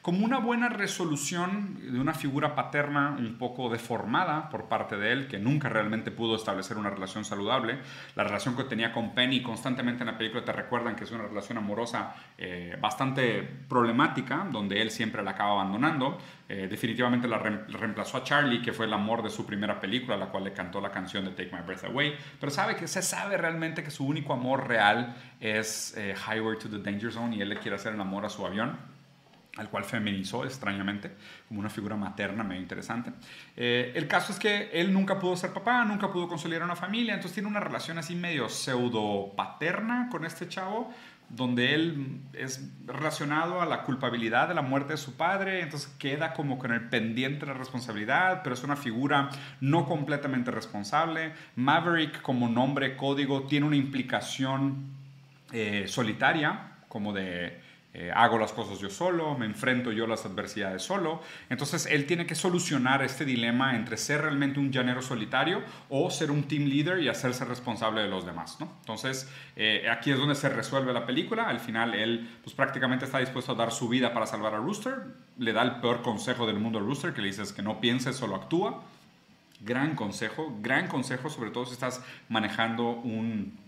Como 0.00 0.24
una 0.24 0.38
buena 0.38 0.70
resolución 0.70 1.92
de 1.92 2.00
una 2.00 2.14
figura 2.14 2.54
paterna 2.54 3.14
un 3.18 3.36
poco 3.36 3.68
deformada 3.68 4.48
por 4.48 4.68
parte 4.68 4.96
de 4.96 5.12
él, 5.12 5.28
que 5.28 5.38
nunca 5.38 5.68
realmente 5.68 6.10
pudo 6.10 6.36
establecer 6.36 6.78
una 6.78 6.88
relación 6.88 7.26
saludable, 7.26 7.78
la 8.16 8.24
relación 8.24 8.56
que 8.56 8.64
tenía 8.64 8.92
con 8.92 9.14
Penny 9.14 9.42
constantemente 9.42 10.02
en 10.02 10.06
la 10.06 10.16
película 10.16 10.42
te 10.42 10.52
recuerdan 10.52 10.96
que 10.96 11.04
es 11.04 11.10
una 11.10 11.24
relación 11.24 11.58
amorosa 11.58 12.14
eh, 12.38 12.78
bastante 12.80 13.42
problemática, 13.42 14.48
donde 14.50 14.80
él 14.80 14.90
siempre 14.90 15.22
la 15.22 15.32
acaba 15.32 15.52
abandonando, 15.52 16.18
eh, 16.48 16.66
definitivamente 16.66 17.28
la 17.28 17.38
reemplazó 17.38 18.16
a 18.16 18.24
Charlie, 18.24 18.62
que 18.62 18.72
fue 18.72 18.86
el 18.86 18.92
amor 18.94 19.22
de 19.22 19.28
su 19.28 19.44
primera 19.44 19.78
película, 19.78 20.14
a 20.14 20.18
la 20.18 20.26
cual 20.26 20.44
le 20.44 20.52
cantó 20.52 20.80
la 20.80 20.90
canción 20.90 21.24
de 21.24 21.32
Take 21.32 21.54
My 21.54 21.62
Breath 21.62 21.84
Away. 21.84 22.16
Pero 22.40 22.50
sabe 22.50 22.74
que 22.74 22.88
se 22.88 23.02
sabe 23.02 23.36
realmente 23.36 23.82
que 23.82 23.90
su 23.90 24.06
único 24.06 24.32
amor 24.32 24.66
real 24.66 25.14
es 25.40 25.94
eh, 25.96 26.14
Highway 26.14 26.58
to 26.58 26.70
the 26.70 26.78
Danger 26.78 27.12
Zone 27.12 27.36
y 27.36 27.42
él 27.42 27.50
le 27.50 27.58
quiere 27.58 27.76
hacer 27.76 27.92
el 27.92 28.00
amor 28.00 28.24
a 28.24 28.30
su 28.30 28.46
avión 28.46 28.78
al 29.58 29.68
cual 29.68 29.84
feminizó 29.84 30.44
extrañamente, 30.44 31.10
como 31.48 31.60
una 31.60 31.68
figura 31.68 31.96
materna 31.96 32.44
medio 32.44 32.62
interesante. 32.62 33.12
Eh, 33.56 33.92
el 33.94 34.06
caso 34.06 34.32
es 34.32 34.38
que 34.38 34.70
él 34.72 34.92
nunca 34.92 35.18
pudo 35.18 35.36
ser 35.36 35.52
papá, 35.52 35.84
nunca 35.84 36.12
pudo 36.12 36.28
consolidar 36.28 36.62
una 36.62 36.76
familia, 36.76 37.14
entonces 37.14 37.34
tiene 37.34 37.48
una 37.48 37.58
relación 37.58 37.98
así 37.98 38.14
medio 38.14 38.48
pseudo 38.48 39.32
paterna 39.36 40.08
con 40.10 40.24
este 40.24 40.48
chavo, 40.48 40.94
donde 41.28 41.74
él 41.74 42.20
es 42.32 42.70
relacionado 42.86 43.60
a 43.60 43.66
la 43.66 43.82
culpabilidad 43.82 44.48
de 44.48 44.54
la 44.54 44.62
muerte 44.62 44.94
de 44.94 44.96
su 44.96 45.16
padre, 45.16 45.60
entonces 45.60 45.88
queda 45.98 46.32
como 46.32 46.58
con 46.58 46.72
el 46.72 46.88
pendiente 46.88 47.44
de 47.44 47.52
la 47.52 47.58
responsabilidad, 47.58 48.40
pero 48.42 48.54
es 48.54 48.64
una 48.64 48.76
figura 48.76 49.28
no 49.60 49.86
completamente 49.86 50.50
responsable. 50.50 51.34
Maverick 51.56 52.22
como 52.22 52.48
nombre 52.48 52.96
código 52.96 53.42
tiene 53.42 53.66
una 53.66 53.76
implicación 53.76 54.86
eh, 55.52 55.84
solitaria, 55.86 56.72
como 56.88 57.12
de 57.12 57.60
eh, 57.94 58.12
hago 58.14 58.38
las 58.38 58.52
cosas 58.52 58.78
yo 58.80 58.90
solo, 58.90 59.36
me 59.38 59.46
enfrento 59.46 59.90
yo 59.92 60.06
las 60.06 60.26
adversidades 60.26 60.82
solo. 60.82 61.22
Entonces 61.48 61.86
él 61.86 62.06
tiene 62.06 62.26
que 62.26 62.34
solucionar 62.34 63.02
este 63.02 63.24
dilema 63.24 63.74
entre 63.76 63.96
ser 63.96 64.20
realmente 64.20 64.60
un 64.60 64.70
llanero 64.70 65.00
solitario 65.00 65.62
o 65.88 66.10
ser 66.10 66.30
un 66.30 66.44
team 66.44 66.64
leader 66.64 67.00
y 67.02 67.08
hacerse 67.08 67.46
responsable 67.46 68.02
de 68.02 68.08
los 68.08 68.26
demás. 68.26 68.58
¿no? 68.60 68.70
Entonces 68.80 69.32
eh, 69.56 69.88
aquí 69.90 70.10
es 70.10 70.18
donde 70.18 70.34
se 70.34 70.50
resuelve 70.50 70.92
la 70.92 71.06
película. 71.06 71.48
Al 71.48 71.60
final 71.60 71.94
él 71.94 72.28
pues, 72.44 72.54
prácticamente 72.54 73.06
está 73.06 73.20
dispuesto 73.20 73.52
a 73.52 73.54
dar 73.54 73.72
su 73.72 73.88
vida 73.88 74.12
para 74.12 74.26
salvar 74.26 74.54
a 74.54 74.58
Rooster. 74.58 74.94
Le 75.38 75.54
da 75.54 75.62
el 75.62 75.80
peor 75.80 76.02
consejo 76.02 76.46
del 76.46 76.58
mundo 76.58 76.78
a 76.78 76.82
Rooster, 76.82 77.14
que 77.14 77.22
le 77.22 77.28
dices 77.28 77.54
que 77.54 77.62
no 77.62 77.80
piense, 77.80 78.12
solo 78.12 78.36
actúa. 78.36 78.82
Gran 79.60 79.96
consejo, 79.96 80.56
gran 80.60 80.88
consejo, 80.88 81.30
sobre 81.30 81.50
todo 81.50 81.64
si 81.64 81.72
estás 81.72 82.04
manejando 82.28 82.90
un 82.90 83.58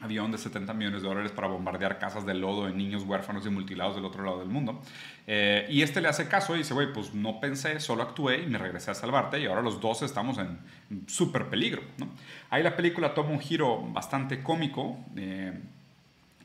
avión 0.00 0.30
de 0.30 0.38
70 0.38 0.74
millones 0.74 1.02
de 1.02 1.08
dólares 1.08 1.32
para 1.32 1.48
bombardear 1.48 1.98
casas 1.98 2.26
de 2.26 2.34
lodo 2.34 2.66
de 2.66 2.72
niños 2.72 3.04
huérfanos 3.04 3.46
y 3.46 3.50
mutilados 3.50 3.94
del 3.96 4.04
otro 4.04 4.24
lado 4.24 4.40
del 4.40 4.48
mundo. 4.48 4.82
Eh, 5.26 5.66
y 5.70 5.82
este 5.82 6.00
le 6.00 6.08
hace 6.08 6.28
caso 6.28 6.54
y 6.54 6.58
dice, 6.58 6.74
güey, 6.74 6.92
pues 6.92 7.14
no 7.14 7.40
pensé, 7.40 7.80
solo 7.80 8.02
actué 8.02 8.42
y 8.42 8.46
me 8.46 8.58
regresé 8.58 8.90
a 8.90 8.94
salvarte 8.94 9.40
y 9.40 9.46
ahora 9.46 9.62
los 9.62 9.80
dos 9.80 10.02
estamos 10.02 10.38
en 10.38 10.58
súper 11.06 11.46
peligro. 11.46 11.82
Ahí 12.50 12.62
la 12.62 12.76
película 12.76 13.14
toma 13.14 13.30
un 13.30 13.40
giro 13.40 13.80
bastante 13.90 14.42
cómico, 14.42 14.98
eh, 15.16 15.58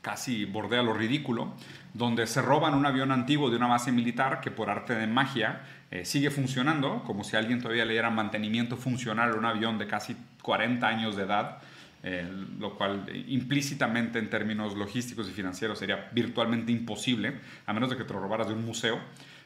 casi 0.00 0.46
bordea 0.46 0.82
lo 0.82 0.94
ridículo, 0.94 1.52
donde 1.92 2.26
se 2.26 2.40
roban 2.40 2.74
un 2.74 2.86
avión 2.86 3.12
antiguo 3.12 3.50
de 3.50 3.56
una 3.56 3.66
base 3.66 3.92
militar 3.92 4.40
que 4.40 4.50
por 4.50 4.70
arte 4.70 4.94
de 4.94 5.06
magia 5.06 5.60
eh, 5.90 6.06
sigue 6.06 6.30
funcionando, 6.30 7.02
como 7.04 7.22
si 7.22 7.36
alguien 7.36 7.60
todavía 7.60 7.84
le 7.84 7.92
diera 7.92 8.08
mantenimiento 8.08 8.78
funcional 8.78 9.32
a 9.32 9.34
un 9.34 9.44
avión 9.44 9.76
de 9.76 9.86
casi 9.86 10.16
40 10.40 10.88
años 10.88 11.16
de 11.16 11.24
edad 11.24 11.58
eh, 12.02 12.28
lo 12.58 12.76
cual 12.76 13.06
implícitamente 13.28 14.18
en 14.18 14.28
términos 14.28 14.76
logísticos 14.76 15.28
y 15.28 15.32
financieros 15.32 15.78
sería 15.78 16.08
virtualmente 16.12 16.72
imposible, 16.72 17.38
a 17.66 17.72
menos 17.72 17.90
de 17.90 17.96
que 17.96 18.04
te 18.04 18.12
lo 18.12 18.20
robaras 18.20 18.48
de 18.48 18.54
un 18.54 18.64
museo. 18.64 18.98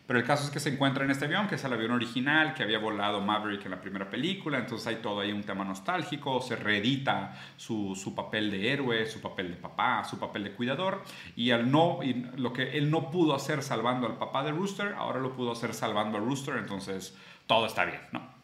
Pero 0.07 0.21
el 0.21 0.25
caso 0.25 0.45
es 0.45 0.51
que 0.51 0.61
se 0.61 0.69
encuentra 0.69 1.05
en 1.05 1.11
este 1.11 1.25
avión, 1.25 1.49
que 1.49 1.57
es 1.57 1.65
el 1.65 1.73
avión 1.73 1.91
original 1.91 2.55
que 2.55 2.63
había 2.63 2.79
volado 2.79 3.21
Maverick 3.21 3.65
en 3.65 3.73
la 3.73 3.81
primera 3.81 4.09
película, 4.09 4.59
entonces 4.59 4.87
hay 4.87 4.97
todo 4.97 5.21
ahí 5.21 5.33
un 5.33 5.43
tema 5.43 5.65
nostálgico, 5.65 6.41
se 6.41 6.55
reedita 6.55 7.37
su, 7.57 7.97
su 7.97 8.15
papel 8.15 8.53
de 8.53 8.73
héroe, 8.73 9.07
su 9.07 9.21
papel 9.21 9.51
de 9.51 9.57
papá, 9.57 10.05
su 10.05 10.19
papel 10.19 10.45
de 10.45 10.53
cuidador, 10.53 11.03
y, 11.35 11.51
al 11.51 11.69
no, 11.69 12.05
y 12.05 12.25
lo 12.37 12.53
que 12.53 12.79
él 12.79 12.89
no 12.89 13.11
pudo 13.11 13.35
hacer 13.35 13.65
salvando 13.65 14.07
al 14.07 14.17
papá 14.17 14.45
de 14.45 14.53
Rooster, 14.53 14.95
ahora 14.97 15.19
lo 15.19 15.35
pudo 15.35 15.51
hacer 15.51 15.75
salvando 15.75 16.19
a 16.19 16.21
Rooster, 16.21 16.57
entonces 16.57 17.17
todo 17.49 17.67
está 17.67 17.85
bien, 17.85 18.01
¿no? 18.13 18.36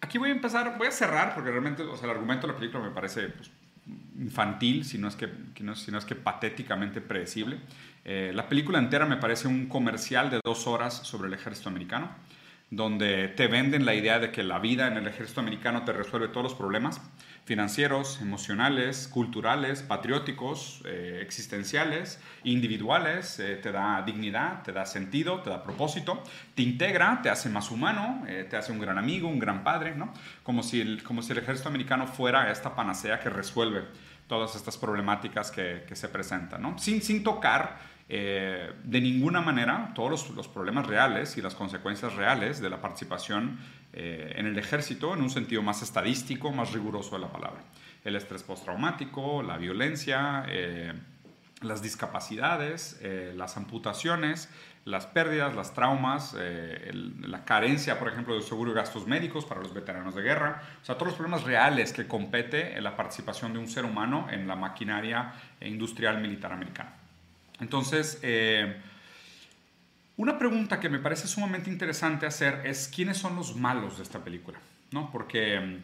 Aquí 0.00 0.18
voy 0.18 0.30
a 0.30 0.32
empezar, 0.32 0.76
voy 0.78 0.86
a 0.88 0.92
cerrar 0.92 1.34
porque 1.34 1.50
realmente 1.50 1.82
o 1.82 1.96
sea, 1.96 2.06
el 2.06 2.16
argumento 2.16 2.46
de 2.46 2.52
la 2.52 2.58
película 2.58 2.82
me 2.82 2.90
parece 2.90 3.28
pues, 3.28 3.50
infantil, 4.18 4.84
si 4.84 4.98
no, 4.98 5.08
es 5.08 5.16
que, 5.16 5.28
si 5.74 5.90
no 5.90 5.98
es 5.98 6.04
que 6.04 6.14
patéticamente 6.14 7.00
predecible. 7.00 7.58
Eh, 8.04 8.32
la 8.34 8.48
película 8.48 8.78
entera 8.78 9.06
me 9.06 9.16
parece 9.16 9.48
un 9.48 9.66
comercial 9.66 10.30
de 10.30 10.40
dos 10.42 10.66
horas 10.66 10.94
sobre 10.94 11.28
el 11.28 11.34
ejército 11.34 11.68
americano, 11.68 12.10
donde 12.70 13.28
te 13.28 13.46
venden 13.46 13.84
la 13.84 13.94
idea 13.94 14.18
de 14.18 14.30
que 14.30 14.42
la 14.42 14.58
vida 14.58 14.86
en 14.86 14.96
el 14.96 15.06
ejército 15.06 15.40
americano 15.40 15.84
te 15.84 15.92
resuelve 15.92 16.28
todos 16.28 16.44
los 16.44 16.54
problemas 16.54 17.00
financieros, 17.44 18.20
emocionales, 18.20 19.08
culturales, 19.08 19.82
patrióticos, 19.82 20.82
eh, 20.84 21.20
existenciales, 21.22 22.20
individuales, 22.44 23.38
eh, 23.40 23.56
te 23.56 23.72
da 23.72 24.02
dignidad, 24.02 24.62
te 24.62 24.72
da 24.72 24.86
sentido, 24.86 25.40
te 25.40 25.50
da 25.50 25.62
propósito, 25.62 26.22
te 26.54 26.62
integra, 26.62 27.20
te 27.22 27.30
hace 27.30 27.48
más 27.48 27.70
humano, 27.70 28.22
eh, 28.28 28.46
te 28.48 28.56
hace 28.56 28.72
un 28.72 28.78
gran 28.78 28.98
amigo, 28.98 29.28
un 29.28 29.38
gran 29.38 29.64
padre, 29.64 29.94
¿no? 29.94 30.12
Como 30.42 30.62
si, 30.62 30.80
el, 30.80 31.02
como 31.02 31.22
si 31.22 31.32
el 31.32 31.38
ejército 31.38 31.68
americano 31.68 32.06
fuera 32.06 32.50
esta 32.52 32.74
panacea 32.74 33.18
que 33.20 33.30
resuelve 33.30 33.84
todas 34.28 34.54
estas 34.54 34.76
problemáticas 34.76 35.50
que, 35.50 35.84
se 35.92 36.08
presentan, 36.08 36.62
¿no? 36.62 36.78
sin, 36.78 37.02
sin 37.02 37.24
tocar 37.24 37.80
eh, 38.12 38.72
de 38.82 39.00
ninguna 39.00 39.40
manera 39.40 39.92
todos 39.94 40.30
los, 40.30 40.48
problemas 40.48 40.84
reales 40.88 41.36
y 41.36 41.42
las 41.42 41.54
consecuencias 41.54 42.16
reales 42.16 42.60
de 42.60 42.68
la 42.68 42.80
participación 42.80 43.60
eh, 43.92 44.34
en 44.36 44.46
el 44.46 44.58
ejército 44.58 45.14
en 45.14 45.22
un 45.22 45.30
sentido 45.30 45.62
más 45.62 45.82
estadístico, 45.82 46.52
más 46.52 46.72
riguroso 46.72 47.16
de 47.16 47.22
la 47.22 47.32
palabra. 47.32 47.62
El 48.04 48.16
estrés 48.16 48.42
postraumático, 48.42 49.42
la 49.42 49.58
violencia, 49.58 50.44
eh, 50.48 50.92
las 51.60 51.82
discapacidades, 51.82 52.98
las 53.34 53.58
amputaciones, 53.58 54.48
las 54.86 55.04
pérdidas, 55.04 55.54
las 55.54 55.74
traumas, 55.74 56.34
la 56.34 57.44
carencia, 57.44 57.98
por 57.98 58.08
ejemplo, 58.08 58.34
de 58.34 58.40
seguro 58.40 58.70
y 58.70 58.74
gastos 58.74 59.06
médicos 59.06 59.44
para 59.44 59.60
los 59.60 59.74
veteranos 59.74 60.14
de 60.14 60.22
guerra, 60.22 60.62
o 60.80 60.84
sea, 60.86 60.94
todos 60.94 61.08
los 61.08 61.16
problemas 61.16 61.44
reales 61.44 61.92
que 61.92 62.06
compete 62.06 62.78
en 62.78 62.84
la 62.84 62.96
participación 62.96 63.52
de 63.52 63.58
un 63.58 63.68
ser 63.68 63.84
humano 63.84 64.26
en 64.30 64.48
la 64.48 64.56
maquinaria 64.56 65.34
industrial 65.60 66.22
militar 66.22 66.50
americana. 66.50 66.94
Entonces, 67.60 68.18
eh, 68.22 68.80
una 70.20 70.38
pregunta 70.38 70.80
que 70.80 70.90
me 70.90 70.98
parece 70.98 71.26
sumamente 71.26 71.70
interesante 71.70 72.26
hacer 72.26 72.60
es 72.66 72.88
quiénes 72.94 73.16
son 73.16 73.36
los 73.36 73.56
malos 73.56 73.96
de 73.96 74.02
esta 74.02 74.22
película, 74.22 74.58
¿no? 74.90 75.10
Porque 75.10 75.58
mm, 75.58 75.76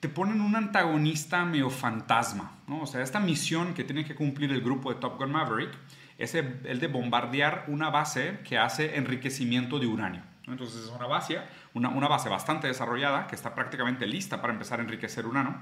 te 0.00 0.10
ponen 0.10 0.42
un 0.42 0.54
antagonista 0.54 1.46
medio 1.46 1.70
fantasma, 1.70 2.58
¿no? 2.68 2.82
O 2.82 2.86
sea, 2.86 3.02
esta 3.02 3.18
misión 3.18 3.72
que 3.72 3.84
tiene 3.84 4.04
que 4.04 4.14
cumplir 4.14 4.52
el 4.52 4.60
grupo 4.60 4.92
de 4.92 5.00
Top 5.00 5.16
Gun 5.16 5.32
Maverick 5.32 5.70
es 6.18 6.34
el 6.34 6.78
de 6.78 6.86
bombardear 6.88 7.64
una 7.68 7.88
base 7.88 8.40
que 8.46 8.58
hace 8.58 8.96
enriquecimiento 8.96 9.78
de 9.78 9.86
uranio. 9.86 10.22
Entonces 10.46 10.84
es 10.84 10.90
una 10.90 11.06
base, 11.06 11.40
una, 11.72 12.08
base 12.08 12.28
bastante 12.28 12.66
desarrollada 12.66 13.26
que 13.28 13.34
está 13.34 13.54
prácticamente 13.54 14.06
lista 14.06 14.42
para 14.42 14.52
empezar 14.52 14.78
a 14.78 14.82
enriquecer 14.82 15.24
uranio, 15.24 15.54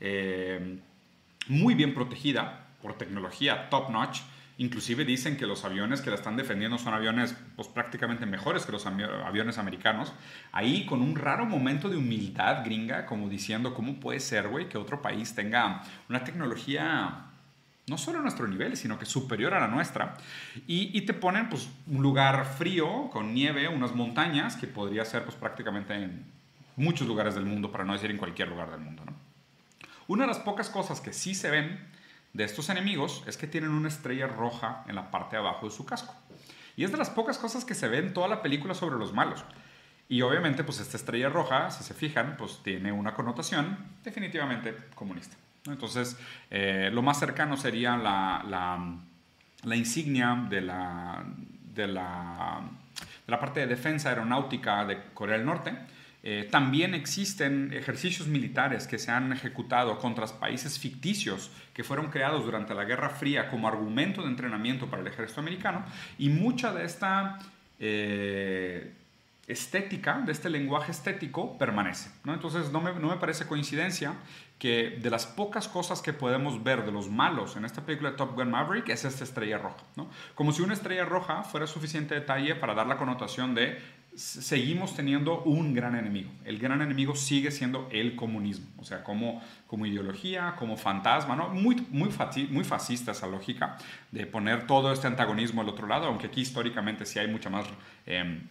eh, 0.00 0.80
muy 1.46 1.74
bien 1.74 1.94
protegida, 1.94 2.66
por 2.82 2.94
tecnología 2.94 3.68
top 3.70 3.90
notch. 3.90 4.22
Inclusive 4.60 5.06
dicen 5.06 5.38
que 5.38 5.46
los 5.46 5.64
aviones 5.64 6.02
que 6.02 6.10
la 6.10 6.16
están 6.16 6.36
defendiendo 6.36 6.76
son 6.76 6.92
aviones 6.92 7.34
pues, 7.56 7.66
prácticamente 7.66 8.26
mejores 8.26 8.66
que 8.66 8.72
los 8.72 8.84
aviones 8.84 9.56
americanos. 9.56 10.12
Ahí 10.52 10.84
con 10.84 11.00
un 11.00 11.16
raro 11.16 11.46
momento 11.46 11.88
de 11.88 11.96
humildad 11.96 12.62
gringa, 12.62 13.06
como 13.06 13.30
diciendo, 13.30 13.72
¿cómo 13.72 13.98
puede 13.98 14.20
ser, 14.20 14.48
güey, 14.48 14.68
que 14.68 14.76
otro 14.76 15.00
país 15.00 15.34
tenga 15.34 15.80
una 16.10 16.24
tecnología 16.24 17.24
no 17.86 17.96
solo 17.96 18.18
a 18.18 18.22
nuestro 18.22 18.46
nivel, 18.48 18.76
sino 18.76 18.98
que 18.98 19.06
superior 19.06 19.54
a 19.54 19.60
la 19.60 19.68
nuestra? 19.68 20.18
Y, 20.66 21.00
te 21.06 21.14
ponen 21.14 21.48
pues, 21.48 21.70
un 21.86 22.02
lugar 22.02 22.44
frío, 22.44 23.08
con 23.08 23.32
nieve, 23.32 23.66
unas 23.66 23.94
montañas, 23.94 24.56
que 24.56 24.66
podría 24.66 25.06
ser 25.06 25.24
pues, 25.24 25.36
prácticamente 25.36 25.94
en 25.94 26.26
muchos 26.76 27.08
lugares 27.08 27.34
del 27.34 27.46
mundo, 27.46 27.72
para 27.72 27.84
no 27.84 27.94
decir 27.94 28.10
en 28.10 28.18
cualquier 28.18 28.48
lugar 28.48 28.70
del 28.70 28.80
mundo. 28.80 29.04
Una 30.06 30.24
de 30.24 30.28
las 30.28 30.40
pocas 30.40 30.68
cosas 30.68 31.00
que 31.00 31.14
sí 31.14 31.34
se 31.34 31.48
ven 31.48 31.88
de 32.32 32.44
estos 32.44 32.68
enemigos 32.68 33.24
es 33.26 33.36
que 33.36 33.46
tienen 33.46 33.70
una 33.70 33.88
estrella 33.88 34.26
roja 34.26 34.84
en 34.86 34.94
la 34.94 35.10
parte 35.10 35.36
de 35.36 35.42
abajo 35.42 35.66
de 35.66 35.72
su 35.72 35.84
casco. 35.84 36.14
Y 36.76 36.84
es 36.84 36.92
de 36.92 36.98
las 36.98 37.10
pocas 37.10 37.38
cosas 37.38 37.64
que 37.64 37.74
se 37.74 37.88
ven 37.88 38.06
en 38.06 38.14
toda 38.14 38.28
la 38.28 38.42
película 38.42 38.74
sobre 38.74 38.98
los 38.98 39.12
malos. 39.12 39.44
Y 40.08 40.22
obviamente, 40.22 40.64
pues 40.64 40.80
esta 40.80 40.96
estrella 40.96 41.28
roja, 41.28 41.70
si 41.70 41.84
se 41.84 41.94
fijan, 41.94 42.36
pues 42.36 42.60
tiene 42.62 42.90
una 42.90 43.14
connotación 43.14 43.78
definitivamente 44.02 44.74
comunista. 44.94 45.36
Entonces, 45.66 46.18
eh, 46.50 46.90
lo 46.92 47.02
más 47.02 47.18
cercano 47.18 47.56
sería 47.56 47.96
la, 47.96 48.44
la, 49.62 49.76
insignia 49.76 50.46
de 50.48 50.62
la, 50.62 51.22
de, 51.74 51.86
la, 51.86 52.62
de 53.26 53.30
la 53.30 53.38
parte 53.38 53.60
de 53.60 53.66
defensa 53.66 54.08
aeronáutica 54.08 54.84
de 54.84 55.00
Corea 55.12 55.36
del 55.36 55.46
Norte, 55.46 55.76
eh, 56.22 56.46
también 56.50 56.94
existen 56.94 57.72
ejercicios 57.72 58.28
militares 58.28 58.86
que 58.86 58.98
se 58.98 59.10
han 59.10 59.32
ejecutado 59.32 59.98
contra 59.98 60.26
países 60.26 60.78
ficticios 60.78 61.50
que 61.72 61.82
fueron 61.82 62.10
creados 62.10 62.44
durante 62.44 62.74
la 62.74 62.84
Guerra 62.84 63.08
Fría 63.08 63.48
como 63.48 63.68
argumento 63.68 64.22
de 64.22 64.28
entrenamiento 64.28 64.88
para 64.90 65.00
el 65.00 65.08
ejército 65.08 65.40
americano 65.40 65.84
y 66.18 66.28
mucha 66.28 66.74
de 66.74 66.84
esta 66.84 67.38
eh, 67.78 68.92
estética, 69.46 70.20
de 70.20 70.32
este 70.32 70.50
lenguaje 70.50 70.92
estético, 70.92 71.56
permanece. 71.56 72.10
¿no? 72.24 72.34
Entonces 72.34 72.70
no 72.70 72.80
me, 72.80 72.92
parece 73.16 73.46
coincidencia 73.46 74.14
que 74.58 74.98
de 75.00 75.08
las 75.08 75.26
pocas 75.26 75.68
cosas 75.68 76.02
que 76.02 76.12
podemos 76.12 76.62
ver 76.62 76.84
de 76.84 76.92
los 76.92 77.08
malos 77.08 77.56
en 77.56 77.64
esta 77.64 77.86
película 77.86 78.10
de 78.10 78.18
Top 78.18 78.34
Gun 78.34 78.50
Maverick 78.50 78.90
es 78.90 79.06
esta 79.06 79.24
estrella 79.24 79.56
roja. 79.56 79.78
Como 80.34 80.52
si 80.52 80.60
una 80.60 80.74
estrella 80.74 81.06
roja 81.06 81.42
fuera 81.44 81.66
suficiente 81.66 82.14
detalle 82.14 82.54
para 82.54 82.74
dar 82.74 82.86
la 82.86 82.98
connotación 82.98 83.54
de 83.54 83.80
seguimos 84.14 84.94
teniendo 84.94 85.42
un 85.42 85.72
gran 85.72 85.94
enemigo. 85.94 86.30
El 86.44 86.58
gran 86.58 86.82
enemigo 86.82 87.14
sigue 87.14 87.50
siendo 87.50 87.88
el 87.90 88.16
comunismo, 88.16 88.66
o 88.78 88.84
sea, 88.84 89.04
como, 89.04 89.42
como 89.66 89.86
ideología, 89.86 90.56
como 90.58 90.76
fantasma, 90.76 91.36
¿no? 91.36 91.48
Muy, 91.48 91.86
muy, 91.90 92.10
muy 92.50 92.64
fascista 92.64 93.12
esa 93.12 93.26
lógica 93.26 93.76
de 94.10 94.26
poner 94.26 94.66
todo 94.66 94.92
este 94.92 95.06
antagonismo 95.06 95.62
al 95.62 95.68
otro 95.68 95.86
lado, 95.86 96.06
aunque 96.06 96.26
aquí 96.26 96.40
históricamente 96.40 97.06
sí 97.06 97.18
hay 97.18 97.28
mucha 97.28 97.50
más... 97.50 97.66
Em, 98.06 98.42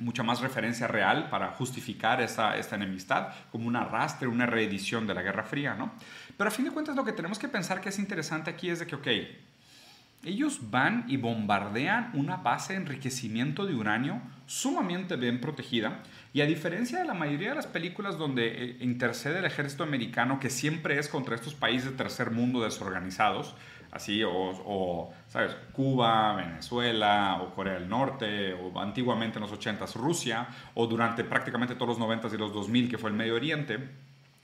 mucha 0.00 0.24
más 0.24 0.40
referencia 0.40 0.88
real 0.88 1.30
para 1.30 1.52
justificar 1.52 2.20
esta, 2.20 2.56
esta 2.56 2.74
enemistad, 2.74 3.28
como 3.52 3.68
un 3.68 3.76
arrastre, 3.76 4.26
una 4.26 4.44
reedición 4.44 5.06
de 5.06 5.14
la 5.14 5.22
Guerra 5.22 5.44
Fría, 5.44 5.74
¿no? 5.74 5.92
Pero 6.36 6.48
a 6.48 6.50
fin 6.50 6.64
de 6.64 6.72
cuentas 6.72 6.96
lo 6.96 7.04
que 7.04 7.12
tenemos 7.12 7.38
que 7.38 7.46
pensar 7.46 7.80
que 7.80 7.90
es 7.90 7.98
interesante 8.00 8.50
aquí 8.50 8.70
es 8.70 8.80
de 8.80 8.88
que, 8.88 8.96
ok, 8.96 9.06
ellos 10.24 10.70
van 10.70 11.04
y 11.08 11.16
bombardean 11.16 12.10
una 12.14 12.36
base 12.36 12.72
de 12.72 12.80
enriquecimiento 12.80 13.66
de 13.66 13.74
uranio 13.74 14.20
sumamente 14.46 15.16
bien 15.16 15.40
protegida 15.40 16.02
y 16.32 16.40
a 16.40 16.46
diferencia 16.46 16.98
de 16.98 17.04
la 17.04 17.14
mayoría 17.14 17.50
de 17.50 17.54
las 17.54 17.66
películas 17.66 18.18
donde 18.18 18.46
eh, 18.46 18.76
intercede 18.80 19.38
el 19.38 19.44
ejército 19.44 19.84
americano, 19.84 20.40
que 20.40 20.50
siempre 20.50 20.98
es 20.98 21.08
contra 21.08 21.34
estos 21.34 21.54
países 21.54 21.90
de 21.90 21.96
tercer 21.96 22.30
mundo 22.30 22.62
desorganizados, 22.62 23.54
así, 23.92 24.22
o, 24.26 25.12
¿sabes? 25.28 25.56
Cuba, 25.72 26.34
Venezuela, 26.34 27.40
o 27.40 27.54
Corea 27.54 27.74
del 27.74 27.88
Norte, 27.88 28.52
o 28.52 28.78
antiguamente 28.80 29.38
en 29.38 29.42
los 29.42 29.52
80s 29.52 29.94
Rusia, 29.94 30.48
o 30.74 30.86
durante 30.86 31.22
prácticamente 31.22 31.76
todos 31.76 31.96
los 31.96 32.08
90s 32.08 32.34
y 32.34 32.36
los 32.36 32.52
2000 32.52 32.90
que 32.90 32.98
fue 32.98 33.10
el 33.10 33.16
Medio 33.16 33.36
Oriente, 33.36 33.78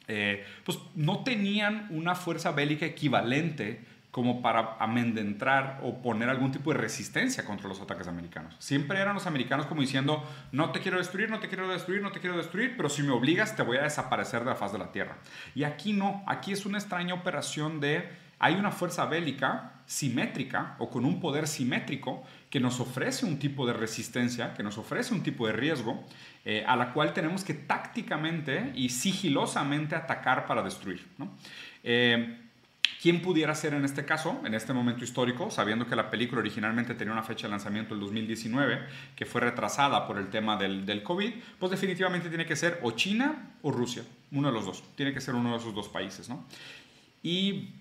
eh, 0.06 0.44
pues 0.64 0.78
no 0.94 1.24
tenían 1.24 1.88
una 1.90 2.14
fuerza 2.14 2.52
bélica 2.52 2.86
equivalente 2.86 3.84
como 4.10 4.42
para 4.42 4.76
amendentrar 4.80 5.80
o 5.82 6.02
poner 6.02 6.28
algún 6.28 6.50
tipo 6.50 6.72
de 6.72 6.78
resistencia 6.78 7.44
contra 7.44 7.68
los 7.68 7.80
ataques 7.80 8.08
americanos. 8.08 8.56
Siempre 8.58 8.98
eran 8.98 9.14
los 9.14 9.26
americanos 9.26 9.66
como 9.66 9.82
diciendo, 9.82 10.24
no 10.50 10.72
te 10.72 10.80
quiero 10.80 10.98
destruir, 10.98 11.30
no 11.30 11.38
te 11.38 11.48
quiero 11.48 11.68
destruir, 11.68 12.02
no 12.02 12.10
te 12.10 12.18
quiero 12.18 12.36
destruir, 12.36 12.74
pero 12.76 12.88
si 12.88 13.02
me 13.02 13.12
obligas 13.12 13.54
te 13.54 13.62
voy 13.62 13.76
a 13.76 13.82
desaparecer 13.82 14.40
de 14.40 14.46
la 14.46 14.56
faz 14.56 14.72
de 14.72 14.78
la 14.78 14.90
Tierra. 14.90 15.18
Y 15.54 15.62
aquí 15.62 15.92
no, 15.92 16.24
aquí 16.26 16.52
es 16.52 16.66
una 16.66 16.78
extraña 16.78 17.14
operación 17.14 17.78
de, 17.78 18.08
hay 18.40 18.54
una 18.54 18.72
fuerza 18.72 19.06
bélica 19.06 19.74
simétrica 19.86 20.76
o 20.78 20.88
con 20.88 21.04
un 21.04 21.20
poder 21.20 21.46
simétrico 21.46 22.24
que 22.48 22.60
nos 22.60 22.80
ofrece 22.80 23.26
un 23.26 23.38
tipo 23.38 23.66
de 23.66 23.72
resistencia, 23.72 24.54
que 24.54 24.62
nos 24.62 24.78
ofrece 24.78 25.14
un 25.14 25.22
tipo 25.22 25.46
de 25.46 25.52
riesgo, 25.52 26.04
eh, 26.44 26.64
a 26.66 26.74
la 26.74 26.92
cual 26.92 27.12
tenemos 27.12 27.44
que 27.44 27.54
tácticamente 27.54 28.72
y 28.74 28.88
sigilosamente 28.88 29.94
atacar 29.94 30.46
para 30.46 30.62
destruir. 30.62 31.06
Eh, 31.82 32.49
¿Quién 33.00 33.22
pudiera 33.22 33.54
ser 33.54 33.74
en 33.74 33.84
este 33.84 34.04
caso, 34.04 34.40
en 34.44 34.54
este 34.54 34.72
momento 34.72 35.04
histórico, 35.04 35.50
sabiendo 35.50 35.86
que 35.86 35.96
la 35.96 36.10
película 36.10 36.40
originalmente 36.40 36.94
tenía 36.94 37.12
una 37.12 37.22
fecha 37.22 37.46
de 37.46 37.50
lanzamiento 37.50 37.94
el 37.94 38.00
2019, 38.00 38.80
que 39.16 39.26
fue 39.26 39.40
retrasada 39.40 40.06
por 40.06 40.18
el 40.18 40.28
tema 40.28 40.56
del, 40.56 41.02
COVID? 41.02 41.32
Pues 41.58 41.70
definitivamente 41.70 42.28
tiene 42.28 42.46
que 42.46 42.56
ser 42.56 42.78
o 42.82 42.92
China 42.92 43.52
o 43.62 43.70
Rusia, 43.70 44.02
uno 44.32 44.48
de 44.48 44.54
los 44.54 44.66
dos. 44.66 44.82
Tiene 44.94 45.12
que 45.12 45.20
ser 45.20 45.34
uno 45.34 45.52
de 45.52 45.58
esos 45.58 45.74
dos 45.74 45.88
países, 45.88 46.28
¿no? 46.28 46.44
Y 47.22 47.74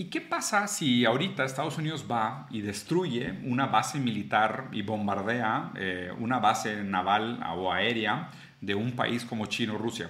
¿Y 0.00 0.10
qué 0.10 0.20
pasa 0.20 0.68
si 0.68 1.04
ahorita 1.04 1.44
Estados 1.44 1.76
Unidos 1.76 2.06
va 2.08 2.46
y 2.50 2.60
destruye 2.60 3.36
una 3.42 3.66
base 3.66 3.98
militar 3.98 4.68
y 4.70 4.82
bombardea 4.82 5.72
eh, 5.74 6.12
una 6.20 6.38
base 6.38 6.84
naval 6.84 7.44
o 7.56 7.72
aérea 7.72 8.30
de 8.60 8.76
un 8.76 8.92
país 8.92 9.24
como 9.24 9.46
China 9.46 9.72
o 9.72 9.78
Rusia? 9.78 10.08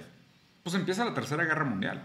Pues 0.61 0.75
empieza 0.75 1.03
la 1.03 1.15
Tercera 1.15 1.43
Guerra 1.43 1.65
Mundial. 1.65 2.03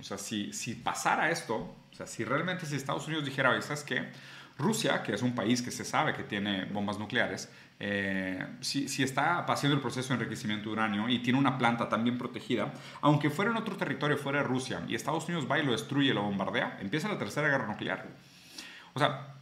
O 0.00 0.02
sea, 0.02 0.18
si, 0.18 0.52
si 0.52 0.74
pasara 0.74 1.30
esto, 1.30 1.56
o 1.56 1.94
sea, 1.94 2.06
si 2.06 2.24
realmente 2.24 2.66
si 2.66 2.76
Estados 2.76 3.06
Unidos 3.06 3.24
dijera, 3.24 3.60
¿sabes 3.62 3.82
qué? 3.82 4.08
Rusia, 4.56 5.02
que 5.02 5.14
es 5.14 5.22
un 5.22 5.34
país 5.34 5.62
que 5.62 5.70
se 5.70 5.84
sabe 5.84 6.14
que 6.14 6.24
tiene 6.24 6.64
bombas 6.66 6.98
nucleares, 6.98 7.48
eh, 7.80 8.44
si, 8.60 8.88
si, 8.88 9.04
está 9.04 9.38
haciendo 9.44 9.76
el 9.76 9.80
proceso 9.80 10.08
de 10.08 10.14
enriquecimiento 10.14 10.68
de 10.68 10.72
uranio 10.72 11.08
y 11.08 11.20
tiene 11.20 11.38
una 11.38 11.58
planta 11.58 11.88
también 11.88 12.18
protegida, 12.18 12.72
aunque 13.00 13.30
fuera 13.30 13.52
en 13.52 13.56
otro 13.56 13.76
territorio, 13.76 14.16
fuera 14.16 14.38
de 14.38 14.44
Rusia, 14.44 14.82
y 14.88 14.96
Estados 14.96 15.26
Unidos 15.28 15.46
va 15.48 15.60
y 15.60 15.64
lo 15.64 15.70
destruye, 15.70 16.12
lo 16.12 16.22
bombardea, 16.22 16.78
empieza 16.80 17.08
la 17.08 17.18
tercera 17.18 17.48
guerra 17.48 17.68
nuclear. 17.68 18.06
O 18.94 18.98
sea, 18.98 19.34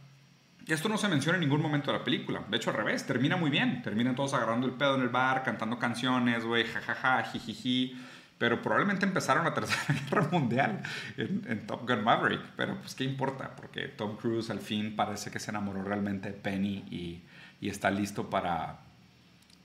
esto 0.67 0.87
no 0.87 0.97
se 0.97 1.07
menciona 1.07 1.37
en 1.37 1.41
ningún 1.41 1.61
momento 1.61 1.91
de 1.91 1.97
la 1.97 2.03
película. 2.03 2.43
De 2.47 2.57
hecho, 2.57 2.69
al 2.69 2.75
revés, 2.75 3.07
termina 3.07 3.37
muy 3.37 3.49
bien. 3.49 3.81
Terminan 3.81 4.15
todos 4.15 4.33
agarrando 4.33 4.67
el 4.67 4.73
pedo 4.73 4.95
en 4.95 5.01
el 5.01 5.09
bar, 5.09 5.41
cantando 5.41 5.79
canciones, 5.79 6.43
güey, 6.43 6.65
jajaja, 6.65 7.23
jijiji 7.23 7.97
pero 8.37 8.61
probablemente 8.61 9.05
empezaron 9.05 9.45
la 9.45 9.53
Tercera 9.53 9.99
Guerra 10.09 10.27
Mundial 10.31 10.81
en, 11.17 11.65
Top 11.65 11.87
Gun 11.87 12.03
Maverick, 12.03 12.41
pero 12.55 12.79
pues 12.79 12.95
qué 12.95 13.03
importa, 13.03 13.55
porque 13.55 13.87
Tom 13.87 14.17
Cruise 14.17 14.49
al 14.49 14.59
fin 14.59 14.95
parece 14.95 15.31
que 15.31 15.39
se 15.39 15.51
enamoró 15.51 15.83
realmente 15.83 16.29
de 16.29 16.35
Penny 16.35 16.85
y, 16.89 17.23
y 17.59 17.69
está 17.69 17.89
listo 17.89 18.29
para, 18.29 18.79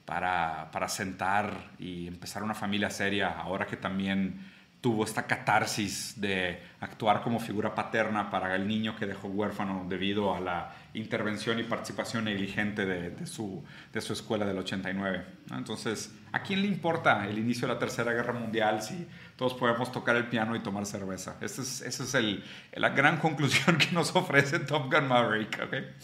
para, 0.05 0.71
para, 0.73 0.89
sentar 0.89 1.71
y 1.79 2.07
empezar 2.09 2.43
una 2.43 2.55
familia 2.55 2.91
seria, 2.91 3.31
ahora 3.31 3.67
que 3.67 3.77
también 3.77 4.52
tuvo 4.83 5.05
esta 5.05 5.29
catarsis 5.29 6.21
de 6.21 6.61
actuar 6.81 7.23
como 7.23 7.39
figura 7.39 7.73
paterna 7.73 8.31
para 8.31 8.57
el 8.57 8.67
niño 8.67 8.97
que 8.97 9.07
dejó 9.07 9.29
huérfano 9.29 9.87
debido 9.89 10.35
a 10.35 10.41
la 10.41 10.75
intervención 10.93 11.61
y 11.61 11.63
participación 11.63 12.25
negligente 12.25 12.85
de, 12.85 13.27
su, 13.27 13.65
de 13.93 14.01
su 14.01 14.13
escuela 14.13 14.45
del 14.45 14.59
89. 14.59 15.25
Entonces, 15.53 16.13
¿a 16.33 16.43
quién 16.43 16.63
le 16.63 16.67
importa 16.67 17.29
el 17.29 17.39
inicio 17.39 17.69
de 17.69 17.75
la 17.75 17.79
Tercera 17.79 18.13
Guerra 18.13 18.33
Mundial 18.33 18.83
si 18.83 19.07
todos 19.37 19.55
podemos 19.55 19.93
tocar 19.93 20.17
el 20.17 20.27
piano 20.27 20.57
y 20.57 20.59
tomar 20.59 20.85
cerveza? 20.85 21.37
Esa 21.41 21.63
es, 21.63 21.81
ese 21.83 22.03
es 22.03 22.15
el, 22.15 22.45
la 22.75 22.89
gran 22.89 23.17
conclusión 23.21 23.79
que 23.79 23.93
nos 23.93 24.17
ofrece 24.17 24.59
Top 24.59 24.93
Gun 24.93 25.07
Maverick. 25.07 25.63
¿okay? 25.65 25.95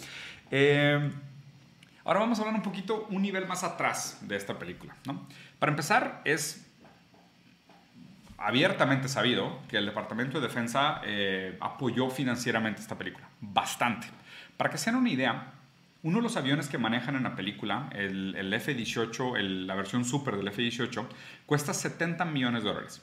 Eh, 0.53 1.11
ahora 2.05 2.21
vamos 2.21 2.39
a 2.39 2.43
hablar 2.43 2.55
un 2.55 2.63
poquito, 2.63 3.09
un 3.11 3.23
nivel 3.23 3.45
más 3.49 3.65
atrás 3.65 4.19
de 4.21 4.37
esta 4.37 4.57
película. 4.57 4.95
¿no? 5.05 5.27
Para 5.59 5.71
empezar, 5.71 6.23
es 6.25 6.68
abiertamente 8.39 9.09
sabido 9.09 9.61
que 9.69 9.77
el 9.77 9.87
Departamento 9.87 10.41
de 10.41 10.47
Defensa 10.47 11.01
eh, 11.05 11.57
apoyó 11.61 12.09
financieramente 12.09 12.81
esta 12.81 12.97
película. 12.97 13.29
Bastante. 13.41 14.07
Para 14.57 14.71
que 14.71 14.79
se 14.79 14.91
den 14.91 15.01
una 15.01 15.11
idea, 15.11 15.53
uno 16.03 16.19
de 16.19 16.23
los 16.23 16.37
aviones 16.37 16.69
que 16.69 16.79
manejan 16.79 17.17
en 17.17 17.25
la 17.25 17.35
película, 17.35 17.91
el, 17.93 18.53
F-18, 18.55 19.39
la 19.67 19.75
versión 19.75 20.05
super 20.05 20.37
del 20.37 20.49
F-18, 20.49 21.07
cuesta 21.47 21.75
70 21.75 22.25
millones 22.25 22.63
de 22.63 22.69
dólares. 22.69 23.03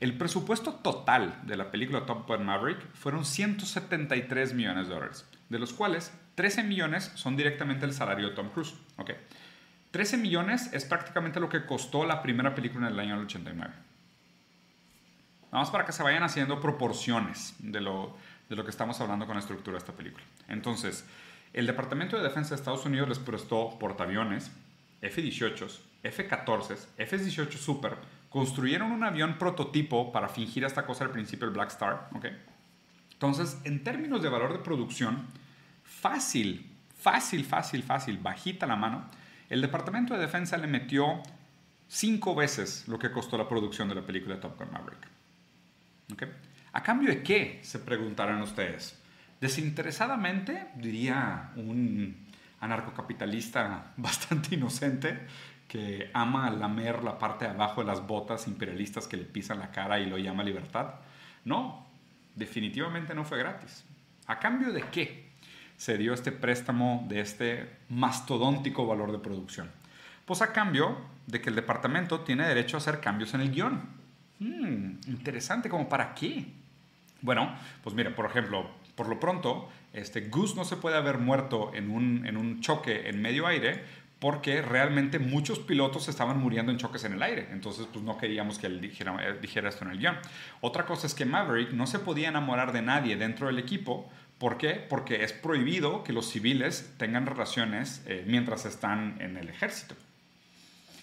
El 0.00 0.16
presupuesto 0.16 0.74
total 0.74 1.40
de 1.42 1.56
la 1.56 1.70
película 1.70 2.06
Top 2.06 2.28
Gun 2.28 2.44
Maverick 2.44 2.92
fueron 2.92 3.24
173 3.24 4.54
millones 4.54 4.86
de 4.86 4.94
dólares, 4.94 5.28
de 5.48 5.58
los 5.58 5.72
cuales 5.72 6.12
13 6.36 6.62
millones 6.62 7.10
son 7.16 7.36
directamente 7.36 7.84
el 7.84 7.92
salario 7.92 8.28
de 8.28 8.34
Tom 8.34 8.50
Cruise. 8.50 8.74
Okay. 8.96 9.16
13 9.90 10.18
millones 10.18 10.70
es 10.72 10.84
prácticamente 10.84 11.40
lo 11.40 11.48
que 11.48 11.64
costó 11.64 12.06
la 12.06 12.22
primera 12.22 12.54
película 12.54 12.86
en 12.86 12.92
el 12.92 13.00
año 13.00 13.18
89. 13.18 13.87
Vamos 15.50 15.70
para 15.70 15.84
que 15.84 15.92
se 15.92 16.02
vayan 16.02 16.22
haciendo 16.22 16.60
proporciones 16.60 17.54
de 17.58 17.80
lo, 17.80 18.16
de 18.48 18.56
lo 18.56 18.64
que 18.64 18.70
estamos 18.70 19.00
hablando 19.00 19.26
con 19.26 19.34
la 19.34 19.40
estructura 19.40 19.74
de 19.74 19.78
esta 19.78 19.92
película. 19.92 20.24
Entonces, 20.48 21.06
el 21.52 21.66
Departamento 21.66 22.16
de 22.16 22.22
Defensa 22.22 22.50
de 22.50 22.56
Estados 22.56 22.84
Unidos 22.84 23.08
les 23.08 23.18
prestó 23.18 23.78
portaaviones, 23.78 24.50
F-18, 25.00 25.78
F-14, 26.02 26.76
F-18 26.98 27.52
Super, 27.52 27.96
construyeron 28.28 28.92
un 28.92 29.04
avión 29.04 29.38
prototipo 29.38 30.12
para 30.12 30.28
fingir 30.28 30.64
esta 30.64 30.84
cosa 30.84 31.04
al 31.04 31.10
principio, 31.10 31.46
el 31.46 31.54
Black 31.54 31.70
Star. 31.70 32.08
¿okay? 32.14 32.36
Entonces, 33.12 33.58
en 33.64 33.82
términos 33.82 34.22
de 34.22 34.28
valor 34.28 34.52
de 34.52 34.58
producción, 34.58 35.26
fácil, 35.82 36.70
fácil, 36.96 37.44
fácil, 37.44 37.82
fácil, 37.82 38.18
bajita 38.18 38.66
la 38.66 38.76
mano, 38.76 39.06
el 39.48 39.62
Departamento 39.62 40.14
de 40.14 40.20
Defensa 40.20 40.58
le 40.58 40.66
metió 40.66 41.22
cinco 41.88 42.34
veces 42.34 42.86
lo 42.86 42.98
que 42.98 43.10
costó 43.10 43.38
la 43.38 43.48
producción 43.48 43.88
de 43.88 43.94
la 43.94 44.02
película 44.02 44.38
Top 44.38 44.58
Gun 44.58 44.70
Maverick. 44.70 45.17
¿A 46.72 46.82
cambio 46.82 47.08
de 47.08 47.22
qué? 47.22 47.60
Se 47.62 47.78
preguntarán 47.78 48.40
ustedes. 48.42 48.98
Desinteresadamente, 49.40 50.68
diría 50.76 51.52
un 51.56 52.26
anarcocapitalista 52.60 53.92
bastante 53.96 54.54
inocente 54.54 55.26
que 55.68 56.10
ama 56.14 56.50
lamer 56.50 57.04
la 57.04 57.18
parte 57.18 57.44
de 57.44 57.50
abajo 57.50 57.82
de 57.82 57.86
las 57.86 58.06
botas 58.06 58.48
imperialistas 58.48 59.06
que 59.06 59.18
le 59.18 59.24
pisan 59.24 59.58
la 59.58 59.70
cara 59.70 60.00
y 60.00 60.06
lo 60.06 60.16
llama 60.16 60.42
libertad. 60.42 60.94
No, 61.44 61.86
definitivamente 62.34 63.14
no 63.14 63.24
fue 63.24 63.38
gratis. 63.38 63.84
¿A 64.26 64.38
cambio 64.38 64.72
de 64.72 64.82
qué 64.82 65.28
se 65.76 65.98
dio 65.98 66.14
este 66.14 66.32
préstamo 66.32 67.04
de 67.08 67.20
este 67.20 67.76
mastodóntico 67.90 68.86
valor 68.86 69.12
de 69.12 69.18
producción? 69.18 69.70
Pues 70.24 70.42
a 70.42 70.52
cambio 70.52 70.98
de 71.26 71.40
que 71.40 71.50
el 71.50 71.56
departamento 71.56 72.20
tiene 72.20 72.48
derecho 72.48 72.76
a 72.76 72.78
hacer 72.78 73.00
cambios 73.00 73.34
en 73.34 73.42
el 73.42 73.50
guion. 73.50 73.97
Hmm, 74.40 74.98
interesante, 75.06 75.68
¿como 75.68 75.88
para 75.88 76.14
qué? 76.14 76.46
Bueno, 77.20 77.54
pues 77.82 77.96
mire, 77.96 78.10
por 78.10 78.26
ejemplo, 78.26 78.70
por 78.94 79.08
lo 79.08 79.18
pronto, 79.18 79.68
este, 79.92 80.28
Goose 80.28 80.54
no 80.54 80.64
se 80.64 80.76
puede 80.76 80.96
haber 80.96 81.18
muerto 81.18 81.72
en 81.74 81.90
un, 81.90 82.26
en 82.26 82.36
un 82.36 82.60
choque 82.60 83.08
en 83.08 83.20
medio 83.20 83.46
aire 83.46 83.82
porque 84.18 84.62
realmente 84.62 85.18
muchos 85.18 85.60
pilotos 85.60 86.08
estaban 86.08 86.38
muriendo 86.38 86.72
en 86.72 86.78
choques 86.78 87.04
en 87.04 87.12
el 87.12 87.22
aire. 87.22 87.48
Entonces, 87.52 87.86
pues 87.92 88.04
no 88.04 88.18
queríamos 88.18 88.58
que 88.58 88.66
él 88.66 88.80
dijera, 88.80 89.16
eh, 89.22 89.38
esto 89.42 89.84
en 89.84 89.90
el 89.92 89.98
guion. 89.98 90.16
Otra 90.60 90.86
cosa 90.86 91.06
es 91.06 91.14
que 91.14 91.24
Maverick 91.24 91.70
no 91.72 91.86
se 91.86 92.00
podía 92.00 92.28
enamorar 92.28 92.72
de 92.72 92.82
nadie 92.82 93.16
dentro 93.16 93.46
del 93.46 93.58
equipo. 93.58 94.10
¿Por 94.38 94.58
qué? 94.58 94.70
Porque 94.70 95.22
es 95.22 95.32
prohibido 95.32 96.02
que 96.02 96.12
los 96.12 96.28
civiles 96.30 96.92
tengan 96.96 97.26
relaciones 97.26 98.02
eh, 98.06 98.24
mientras 98.26 98.66
están 98.66 99.16
en 99.20 99.36
el 99.36 99.48
ejército 99.48 99.94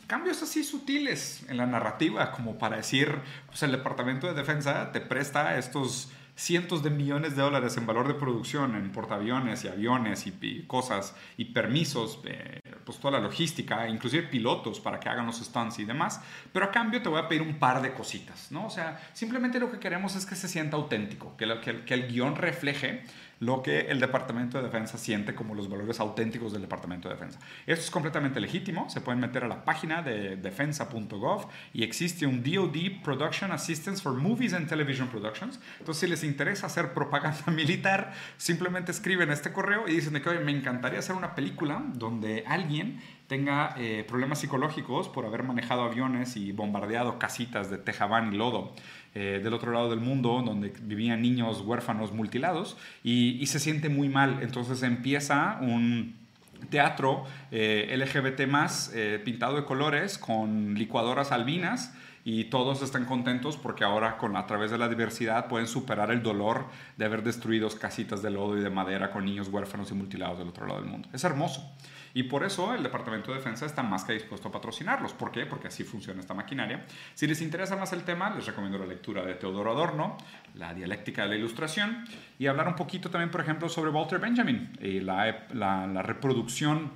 cambios 0.08 0.42
así 0.42 0.64
sutiles 0.64 1.46
en 1.50 1.58
la 1.58 1.66
narrativa, 1.66 2.32
como 2.32 2.58
para 2.58 2.78
decir, 2.78 3.20
pues 3.48 3.64
el 3.64 3.72
Departamento 3.72 4.28
de 4.28 4.34
Defensa 4.34 4.92
te 4.92 5.02
presta 5.02 5.58
estos 5.58 6.12
cientos 6.36 6.84
de 6.84 6.90
millones 6.90 7.36
de 7.36 7.42
dólares 7.42 7.78
en 7.78 7.86
valor 7.86 8.08
de 8.08 8.14
producción 8.14 8.76
en 8.76 8.92
portaaviones 8.92 9.64
y 9.64 9.70
aviones 9.70 10.28
y, 10.28 10.64
cosas 10.68 11.16
y 11.38 11.46
permisos, 11.46 12.20
eh, 12.26 12.60
pues 12.84 13.00
toda 13.00 13.20
la 13.20 13.20
logística, 13.20 13.88
inclusive 13.88 14.24
pilotos 14.24 14.82
para 14.82 15.00
que 15.00 15.08
hagan 15.08 15.26
los 15.26 15.38
stunts 15.38 15.80
y 15.80 15.86
demás, 15.86 16.22
pero 16.52 16.66
a 16.66 16.72
cambio 16.72 17.02
te 17.02 17.08
voy 17.08 17.20
a 17.20 17.28
pedir 17.30 17.42
un 17.42 17.58
par 17.58 17.82
de 17.82 17.94
cositas, 17.94 18.52
¿no? 18.52 18.66
O 18.66 18.70
sea, 18.70 19.02
simplemente 19.14 19.60
lo 19.60 19.72
que 19.72 19.80
queremos 19.80 20.16
es 20.16 20.26
que 20.26 20.36
se 20.36 20.50
sienta 20.50 20.76
auténtico, 20.76 21.38
que, 21.38 21.60
que, 21.62 21.86
que 21.86 21.94
el 21.94 22.08
guion 22.08 22.36
refleje 22.36 23.04
lo 23.40 23.62
que 23.62 23.82
el 23.82 24.00
Departamento 24.00 24.58
de 24.58 24.64
Defensa 24.64 24.98
siente 24.98 25.36
como 25.36 25.56
los 25.56 25.70
valores 25.70 26.00
auténticos 26.00 26.54
del 26.54 26.62
Departamento 26.62 27.10
de 27.10 27.16
Defensa. 27.16 27.40
Esto 27.66 27.86
es 27.86 27.92
completamente 27.92 28.40
legítimo, 28.40 28.90
se 28.90 29.02
pueden 29.02 29.20
meter 29.20 29.44
a 29.44 29.48
la 29.48 29.66
página 29.66 30.02
de 30.02 30.38
defensa.gov 30.38 31.48
y 31.74 31.84
existe 31.84 32.26
un 32.26 32.44
DoD 32.44 33.04
Production 33.04 33.52
Assistance 33.52 34.02
for 34.02 34.14
Movies 34.14 34.54
and 34.54 34.68
Television 34.68 35.08
Productions. 35.08 35.60
Entonces, 35.80 36.02
si 36.02 36.08
les 36.08 36.24
interesa 36.24 36.68
hacer 36.68 36.94
propaganda 36.94 37.44
militar, 37.52 38.14
simplemente 38.38 38.92
escriben 38.92 39.32
este 39.32 39.52
correo 39.52 39.88
y 39.88 39.96
dicen 39.96 40.22
que 40.22 40.40
me 40.40 40.52
encantaría 40.52 41.00
hacer 41.00 41.16
una 41.16 41.36
película 41.36 41.84
donde 41.94 42.44
alguien 42.48 43.02
tenga 43.28 43.74
eh, 43.78 44.06
problemas 44.08 44.40
psicológicos 44.40 45.10
por 45.10 45.26
haber 45.26 45.44
manejado 45.44 45.82
aviones 45.82 46.38
y 46.38 46.52
bombardeado 46.52 47.18
casitas 47.18 47.72
de 47.72 47.78
tejabán 47.78 48.34
y 48.34 48.38
lodo 48.38 48.74
eh, 49.18 49.40
del 49.42 49.54
otro 49.54 49.72
lado 49.72 49.90
del 49.90 50.02
mundo, 50.02 50.44
donde 50.46 50.74
vivían 50.82 51.22
niños 51.22 51.62
huérfanos 51.62 52.12
mutilados, 52.12 52.76
y, 53.02 53.46
se 53.46 53.62
siente 53.62 53.88
muy 53.88 54.10
mal. 54.10 54.40
Entonces 54.42 54.84
empieza 54.84 55.58
un 55.62 56.16
teatro 56.70 57.24
eh, 57.50 57.96
LGBT 57.98 58.46
más 58.46 58.92
eh, 58.94 59.22
pintado 59.24 59.56
de 59.56 59.64
colores 59.64 60.18
con 60.18 60.74
licuadoras 60.74 61.32
albinas 61.32 61.94
y 62.26 62.46
todos 62.46 62.82
están 62.82 63.06
contentos 63.06 63.56
porque 63.56 63.86
ahora 63.86 64.18
con 64.18 64.36
a 64.36 64.48
través 64.48 64.72
de 64.72 64.78
la 64.78 64.90
diversidad 64.90 65.48
pueden 65.48 65.68
superar 65.68 66.12
el 66.12 66.22
dolor 66.22 66.66
de 66.98 67.06
haber 67.06 67.24
destruido 67.24 67.70
casitas 67.70 68.22
de 68.22 68.32
lodo 68.32 68.58
y 68.58 68.62
de 68.62 68.70
madera 68.70 69.12
con 69.12 69.24
niños 69.24 69.48
huérfanos 69.48 69.92
y 69.92 69.94
mutilados 69.94 70.40
del 70.40 70.50
otro 70.50 70.68
lado 70.68 70.82
del 70.82 70.90
mundo. 70.90 71.08
Es 71.14 71.24
hermoso. 71.24 71.72
Y 72.16 72.24
por 72.24 72.46
eso 72.46 72.74
el 72.74 72.82
Departamento 72.82 73.32
de 73.32 73.40
Defensa 73.40 73.66
está 73.66 73.84
más 73.84 74.06
que 74.06 74.14
dispuesto 74.14 74.48
a 74.48 74.52
patrocinarlos. 74.52 75.12
¿Por 75.12 75.34
qué? 75.34 75.46
Porque 75.46 75.68
así 75.68 75.84
funciona 75.84 76.22
esta 76.22 76.34
maquinaria. 76.34 76.86
Si 77.14 77.28
les 77.28 77.42
interesa 77.42 77.76
más 77.76 77.92
el 77.92 78.04
tema, 78.06 78.34
les 78.34 78.46
recomiendo 78.46 78.78
la 78.78 78.86
lectura 78.86 79.26
de 79.26 79.34
Teodoro 79.36 79.74
Adorno, 79.74 80.18
La 80.54 80.74
dialéctica 80.74 81.24
de 81.24 81.28
la 81.28 81.36
ilustración, 81.36 82.06
y 82.40 82.48
hablar 82.48 82.70
un 82.70 82.76
poquito 82.76 83.10
también, 83.10 83.32
por 83.32 83.42
ejemplo, 83.42 83.68
sobre 83.68 83.92
Walter 83.92 84.20
Benjamin 84.20 84.72
y 84.80 85.02
la, 85.02 85.46
la, 85.54 86.02
reproducción 86.04 86.90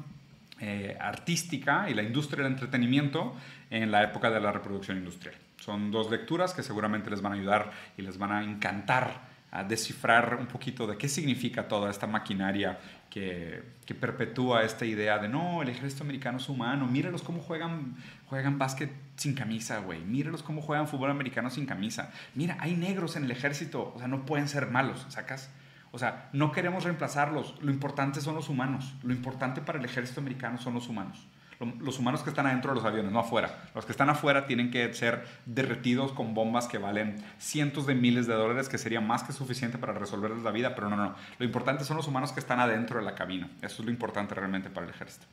eh, 0.61 0.97
artística 0.97 1.89
y 1.89 1.95
la 1.95 2.03
industria 2.03 2.45
del 2.45 2.53
entretenimiento 2.53 3.35
en 3.69 3.91
la 3.91 4.03
época 4.03 4.31
de 4.31 4.39
la 4.39 4.53
reproducción 4.53 4.99
industrial. 4.99 5.35
Son 5.57 5.91
dos 5.91 6.09
lecturas 6.09 6.53
que 6.53 6.63
seguramente 6.63 7.09
les 7.09 7.21
van 7.21 7.33
a 7.33 7.35
ayudar 7.35 7.71
y 7.97 8.03
les 8.03 8.17
van 8.17 8.31
a 8.31 8.41
encantar 8.41 9.28
a 9.51 9.63
descifrar 9.63 10.37
un 10.39 10.47
poquito 10.47 10.85
de 10.85 10.97
qué 10.97 11.09
significa 11.09 11.67
toda 11.67 11.89
esta 11.89 12.05
maquinaria 12.05 12.79
que, 13.09 13.63
que, 13.85 13.95
perpetúa 13.95 14.63
esta 14.63 14.85
idea 14.85 15.17
de 15.17 15.27
no, 15.27 15.63
el 15.63 15.69
ejército 15.69 16.03
americano 16.03 16.37
es 16.37 16.47
humano, 16.49 16.85
míralos 16.85 17.23
cómo 17.23 17.41
juegan, 17.41 17.95
juegan 18.27 18.59
básquet 18.59 18.91
sin 19.15 19.33
camisa, 19.33 19.79
güey, 19.79 20.01
míralos 20.01 20.43
cómo 20.43 20.61
juegan 20.61 20.87
fútbol 20.87 21.09
americano 21.09 21.49
sin 21.49 21.65
camisa. 21.65 22.11
Mira, 22.35 22.57
hay 22.59 22.75
negros 22.75 23.15
en 23.15 23.23
el 23.23 23.31
ejército, 23.31 23.91
o 23.95 23.99
sea, 23.99 24.07
no 24.07 24.25
pueden 24.25 24.47
ser 24.47 24.67
malos, 24.67 25.05
¿sacas? 25.09 25.49
O 25.91 25.97
sea, 25.97 26.29
no 26.33 26.51
queremos 26.51 26.83
reemplazarlos, 26.83 27.55
lo 27.61 27.71
importante 27.71 28.21
son 28.21 28.35
los 28.35 28.49
humanos, 28.49 28.93
lo 29.01 29.11
importante 29.11 29.61
para 29.61 29.79
el 29.79 29.85
ejército 29.85 30.21
americano 30.21 30.59
son 30.59 30.75
los 30.75 30.87
humanos 30.87 31.27
los 31.59 31.99
humanos 31.99 32.23
que 32.23 32.29
están 32.29 32.45
adentro 32.45 32.71
de 32.71 32.75
los 32.75 32.85
aviones, 32.85 33.11
no 33.11 33.19
afuera. 33.19 33.69
Los 33.75 33.85
que 33.85 33.91
están 33.91 34.09
afuera 34.09 34.45
tienen 34.45 34.71
que 34.71 34.93
ser 34.93 35.27
derretidos 35.45 36.13
con 36.13 36.33
bombas 36.33 36.67
que 36.67 36.77
valen 36.77 37.17
cientos 37.37 37.85
de 37.85 37.95
miles 37.95 38.27
de 38.27 38.33
dólares, 38.33 38.69
que 38.69 38.77
sería 38.77 39.01
más 39.01 39.23
que 39.23 39.33
suficiente 39.33 39.77
para 39.77 39.93
resolverles 39.93 40.43
la 40.43 40.51
vida, 40.51 40.73
pero 40.73 40.89
no, 40.89 40.95
no. 40.95 41.15
Lo 41.37 41.45
importante 41.45 41.83
son 41.83 41.97
los 41.97 42.07
humanos 42.07 42.31
que 42.31 42.39
están 42.39 42.61
adentro 42.61 42.99
de 42.99 43.05
la 43.05 43.15
cabina. 43.15 43.49
Eso 43.61 43.81
es 43.81 43.85
lo 43.85 43.91
importante 43.91 44.35
realmente 44.35 44.69
para 44.69 44.87
el 44.87 44.93
ejército. 44.93 45.25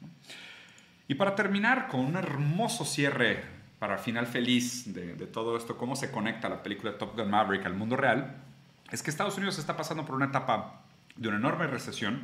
Y 1.08 1.14
para 1.14 1.36
terminar 1.36 1.86
con 1.86 2.00
un 2.00 2.16
hermoso 2.16 2.84
cierre 2.84 3.44
para 3.78 3.98
final 3.98 4.26
feliz 4.26 4.92
de, 4.92 5.14
todo 5.26 5.56
esto, 5.56 5.76
cómo 5.76 5.96
se 5.96 6.10
conecta 6.10 6.48
la 6.48 6.62
película 6.62 6.98
Top 6.98 7.16
Gun 7.16 7.30
Maverick 7.30 7.66
al 7.66 7.74
mundo 7.74 7.96
real, 7.96 8.36
es 8.90 9.02
que 9.02 9.10
Estados 9.10 9.36
Unidos 9.36 9.58
está 9.58 9.76
pasando 9.76 10.04
por 10.04 10.16
una 10.16 10.26
etapa 10.26 10.80
de 11.16 11.28
una 11.28 11.36
enorme 11.36 11.66
recesión, 11.66 12.22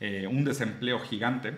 eh, 0.00 0.26
un 0.26 0.44
desempleo 0.44 1.00
gigante, 1.00 1.54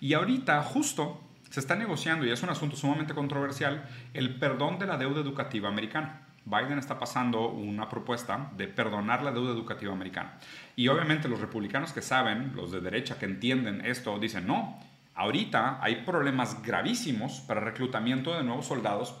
y 0.00 0.14
ahorita 0.14 0.62
justo 0.62 1.20
se 1.50 1.60
está 1.60 1.76
negociando, 1.76 2.24
y 2.24 2.30
es 2.30 2.42
un 2.42 2.50
asunto 2.50 2.76
sumamente 2.76 3.14
controversial, 3.14 3.84
el 4.14 4.38
perdón 4.38 4.78
de 4.78 4.86
la 4.86 4.96
deuda 4.96 5.20
educativa 5.20 5.68
americana. 5.68 6.22
Biden 6.44 6.78
está 6.78 6.98
pasando 6.98 7.48
una 7.48 7.88
propuesta 7.88 8.50
de 8.56 8.66
perdonar 8.66 9.22
la 9.22 9.32
deuda 9.32 9.52
educativa 9.52 9.92
americana. 9.92 10.38
Y 10.74 10.88
obviamente 10.88 11.28
los 11.28 11.40
republicanos 11.40 11.92
que 11.92 12.02
saben, 12.02 12.52
los 12.54 12.70
de 12.70 12.80
derecha 12.80 13.18
que 13.18 13.26
entienden 13.26 13.84
esto, 13.84 14.18
dicen, 14.18 14.46
no, 14.46 14.78
ahorita 15.14 15.78
hay 15.82 15.96
problemas 15.96 16.62
gravísimos 16.62 17.40
para 17.40 17.60
reclutamiento 17.60 18.34
de 18.36 18.44
nuevos 18.44 18.66
soldados 18.66 19.14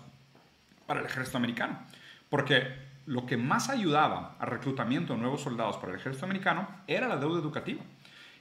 para 0.86 1.00
el 1.00 1.06
ejército 1.06 1.36
americano. 1.36 1.80
Porque 2.30 2.68
lo 3.06 3.26
que 3.26 3.36
más 3.36 3.68
ayudaba 3.68 4.36
al 4.38 4.48
reclutamiento 4.48 5.14
de 5.14 5.20
nuevos 5.20 5.42
soldados 5.42 5.76
para 5.76 5.92
el 5.92 5.98
ejército 5.98 6.26
americano 6.26 6.68
era 6.86 7.08
la 7.08 7.16
deuda 7.16 7.40
educativa. 7.40 7.82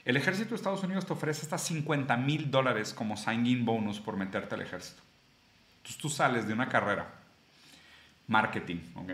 El 0.09 0.17
ejército 0.17 0.49
de 0.49 0.55
Estados 0.55 0.83
Unidos 0.83 1.05
te 1.05 1.13
ofrece 1.13 1.43
hasta 1.43 1.59
50 1.59 2.17
mil 2.17 2.49
dólares 2.49 2.95
como 2.95 3.15
sign-in 3.15 3.63
bonus 3.63 3.99
por 3.99 4.17
meterte 4.17 4.55
al 4.55 4.63
ejército. 4.63 5.03
Entonces 5.77 6.01
tú 6.01 6.09
sales 6.09 6.47
de 6.47 6.53
una 6.53 6.67
carrera, 6.67 7.13
marketing, 8.25 8.77
¿ok? 8.95 9.11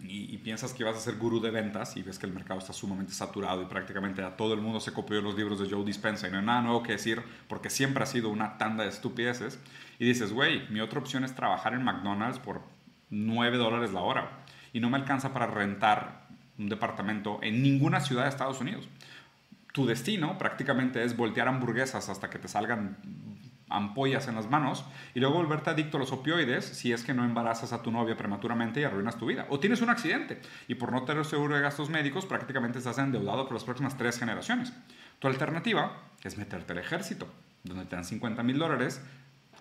Y, 0.00 0.36
piensas 0.36 0.74
que 0.74 0.84
vas 0.84 0.96
a 0.96 1.00
ser 1.00 1.16
gurú 1.16 1.40
de 1.40 1.50
ventas 1.50 1.96
y 1.96 2.02
ves 2.02 2.18
que 2.18 2.26
el 2.26 2.34
mercado 2.34 2.60
está 2.60 2.74
sumamente 2.74 3.14
saturado 3.14 3.62
y 3.62 3.64
prácticamente 3.64 4.22
a 4.22 4.36
todo 4.36 4.52
el 4.52 4.60
mundo 4.60 4.80
se 4.80 4.92
copió 4.92 5.22
los 5.22 5.34
libros 5.34 5.58
de 5.58 5.70
Joe 5.70 5.82
Dispenza 5.82 6.28
y 6.28 6.30
no 6.30 6.40
hay 6.40 6.44
nada 6.44 6.60
nuevo 6.60 6.82
que 6.82 6.92
decir 6.92 7.22
porque 7.48 7.70
siempre 7.70 8.02
ha 8.02 8.06
sido 8.06 8.28
una 8.28 8.58
tanda 8.58 8.82
de 8.82 8.90
estupideces. 8.90 9.58
Y 9.98 10.04
dices, 10.04 10.30
güey, 10.30 10.68
mi 10.68 10.80
otra 10.80 11.00
opción 11.00 11.24
es 11.24 11.34
trabajar 11.34 11.72
en 11.72 11.84
McDonald's 11.84 12.38
por 12.38 12.60
9 13.08 13.56
dólares 13.56 13.94
la 13.94 14.02
hora 14.02 14.44
y 14.74 14.80
no 14.80 14.90
me 14.90 14.98
alcanza 14.98 15.32
para 15.32 15.46
rentar 15.46 16.26
un 16.58 16.68
departamento 16.68 17.38
en 17.42 17.62
ninguna 17.62 18.00
ciudad 18.00 18.24
de 18.24 18.28
Estados 18.28 18.60
Unidos. 18.60 18.86
Tu 19.72 19.86
destino 19.86 20.38
prácticamente 20.38 21.02
es 21.02 21.16
voltear 21.16 21.48
hamburguesas 21.48 22.08
hasta 22.08 22.30
que 22.30 22.38
te 22.38 22.48
salgan 22.48 22.98
ampollas 23.72 24.28
en 24.28 24.34
las 24.34 24.48
manos 24.48 24.84
y 25.14 25.20
luego 25.20 25.36
volverte 25.36 25.70
adicto 25.70 25.96
a 25.96 26.00
los 26.00 26.12
opioides 26.12 26.64
si 26.64 26.92
es 26.92 27.02
que 27.04 27.14
no 27.14 27.24
embarazas 27.24 27.72
a 27.72 27.82
tu 27.82 27.90
novia 27.90 28.16
prematuramente 28.16 28.80
y 28.80 28.84
arruinas 28.84 29.16
tu 29.16 29.26
vida. 29.26 29.46
O 29.48 29.58
tienes 29.58 29.80
un 29.80 29.90
accidente 29.90 30.40
y 30.68 30.74
por 30.74 30.92
no 30.92 31.04
tener 31.04 31.24
seguro 31.24 31.56
de 31.56 31.62
gastos 31.62 31.88
médicos 31.88 32.26
prácticamente 32.26 32.78
estás 32.78 32.98
endeudado 32.98 33.44
por 33.44 33.54
las 33.54 33.64
próximas 33.64 33.96
tres 33.96 34.18
generaciones. 34.18 34.72
Tu 35.18 35.26
alternativa 35.26 35.92
es 36.22 36.36
meterte 36.36 36.72
al 36.72 36.78
ejército, 36.78 37.26
donde 37.64 37.84
te 37.86 37.96
dan 37.96 38.04
50 38.04 38.42
mil 38.42 38.58
dólares, 38.58 39.02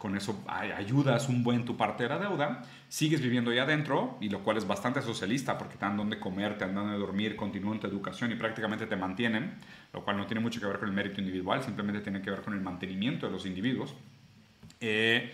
con 0.01 0.17
eso 0.17 0.43
ayudas 0.47 1.29
un 1.29 1.43
buen 1.43 1.63
tu 1.63 1.77
parte 1.77 2.01
de 2.01 2.09
la 2.09 2.17
deuda, 2.17 2.63
sigues 2.89 3.21
viviendo 3.21 3.51
ahí 3.51 3.59
adentro, 3.59 4.17
y 4.19 4.29
lo 4.29 4.39
cual 4.39 4.57
es 4.57 4.65
bastante 4.65 4.99
socialista 4.99 5.59
porque 5.59 5.75
te 5.75 5.85
dan 5.85 5.95
donde 5.95 6.19
comer, 6.19 6.57
te 6.57 6.65
dan 6.65 6.73
donde 6.73 6.97
dormir, 6.97 7.35
continúan 7.35 7.79
tu 7.79 7.85
educación 7.85 8.31
y 8.31 8.35
prácticamente 8.35 8.87
te 8.87 8.95
mantienen, 8.95 9.53
lo 9.93 10.03
cual 10.03 10.17
no 10.17 10.25
tiene 10.25 10.41
mucho 10.41 10.59
que 10.59 10.65
ver 10.65 10.79
con 10.79 10.89
el 10.89 10.95
mérito 10.95 11.21
individual, 11.21 11.61
simplemente 11.61 12.01
tiene 12.01 12.19
que 12.19 12.31
ver 12.31 12.41
con 12.41 12.55
el 12.55 12.61
mantenimiento 12.61 13.27
de 13.27 13.31
los 13.31 13.45
individuos. 13.45 13.93
Eh, 14.79 15.31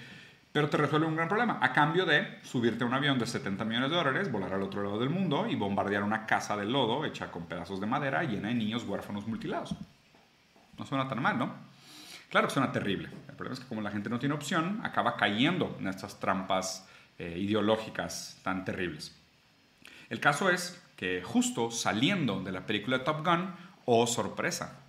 pero 0.51 0.69
te 0.69 0.75
resuelve 0.75 1.07
un 1.07 1.15
gran 1.15 1.29
problema, 1.29 1.59
a 1.61 1.71
cambio 1.71 2.05
de 2.05 2.39
subirte 2.43 2.83
a 2.83 2.87
un 2.87 2.93
avión 2.93 3.17
de 3.17 3.25
70 3.25 3.63
millones 3.63 3.89
de 3.89 3.95
dólares, 3.95 4.29
volar 4.29 4.53
al 4.53 4.63
otro 4.63 4.83
lado 4.83 4.99
del 4.99 5.09
mundo 5.09 5.47
y 5.47 5.55
bombardear 5.55 6.03
una 6.03 6.25
casa 6.25 6.57
de 6.57 6.65
lodo 6.65 7.05
hecha 7.05 7.31
con 7.31 7.45
pedazos 7.45 7.79
de 7.79 7.87
madera 7.87 8.21
llena 8.23 8.49
de 8.49 8.55
niños 8.55 8.83
huérfanos 8.83 9.27
mutilados. 9.27 9.73
No 10.77 10.85
suena 10.85 11.07
tan 11.07 11.21
mal, 11.21 11.39
¿no? 11.39 11.66
Claro 12.29 12.47
que 12.47 12.53
suena 12.53 12.71
terrible. 12.71 13.09
El 13.29 13.35
problema 13.35 13.53
es 13.53 13.59
que 13.59 13.67
como 13.67 13.81
la 13.81 13.91
gente 13.91 14.09
no 14.09 14.19
tiene 14.19 14.35
opción, 14.35 14.81
acaba 14.83 15.15
cayendo 15.15 15.77
en 15.79 15.87
estas 15.87 16.19
trampas 16.19 16.87
eh, 17.19 17.37
ideológicas 17.37 18.37
tan 18.43 18.65
terribles. 18.65 19.15
El 20.09 20.19
caso 20.19 20.49
es 20.49 20.81
que 20.95 21.21
justo 21.23 21.71
saliendo 21.71 22.41
de 22.41 22.51
la 22.51 22.65
película 22.65 23.03
Top 23.03 23.25
Gun, 23.25 23.53
oh 23.85 24.07
sorpresa, 24.07 24.79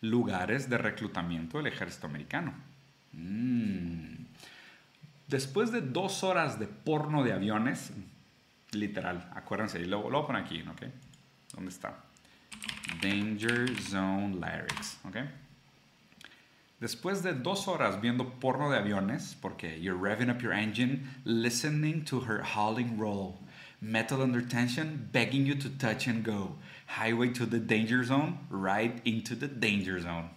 lugares 0.00 0.68
de 0.70 0.78
reclutamiento 0.78 1.58
del 1.58 1.66
ejército 1.66 2.06
americano. 2.06 2.54
Mm. 3.12 4.14
Después 5.26 5.70
de 5.72 5.82
dos 5.82 6.24
horas 6.24 6.58
de 6.58 6.66
porno 6.66 7.22
de 7.22 7.32
aviones, 7.32 7.92
literal, 8.72 9.30
acuérdense, 9.34 9.80
y 9.80 9.84
lo, 9.84 10.08
lo 10.08 10.26
poner 10.26 10.42
aquí, 10.42 10.62
¿ok? 10.62 10.82
¿Dónde 11.54 11.70
está? 11.70 11.98
Danger 13.02 13.78
Zone 13.80 14.34
Lyrics, 14.34 14.98
¿ok? 15.04 15.16
Después 16.80 17.22
de 17.22 17.32
dos 17.32 17.66
horas 17.66 18.00
viendo 18.00 18.38
porno 18.38 18.70
de 18.70 18.78
aviones, 18.78 19.34
porque 19.40 19.78
you're 19.80 19.98
revving 19.98 20.30
up 20.30 20.40
your 20.40 20.52
engine, 20.52 21.08
listening 21.24 22.04
to 22.04 22.20
her 22.20 22.40
hauling 22.42 22.96
roll, 22.96 23.40
metal 23.80 24.22
under 24.22 24.40
tension, 24.40 25.08
begging 25.12 25.44
you 25.44 25.56
to 25.56 25.68
touch 25.68 26.06
and 26.06 26.24
go, 26.24 26.54
highway 26.86 27.30
to 27.30 27.46
the 27.46 27.58
danger 27.58 28.04
zone, 28.04 28.38
right 28.48 29.00
into 29.04 29.34
the 29.34 29.48
danger 29.48 30.00
zone. 30.00 30.30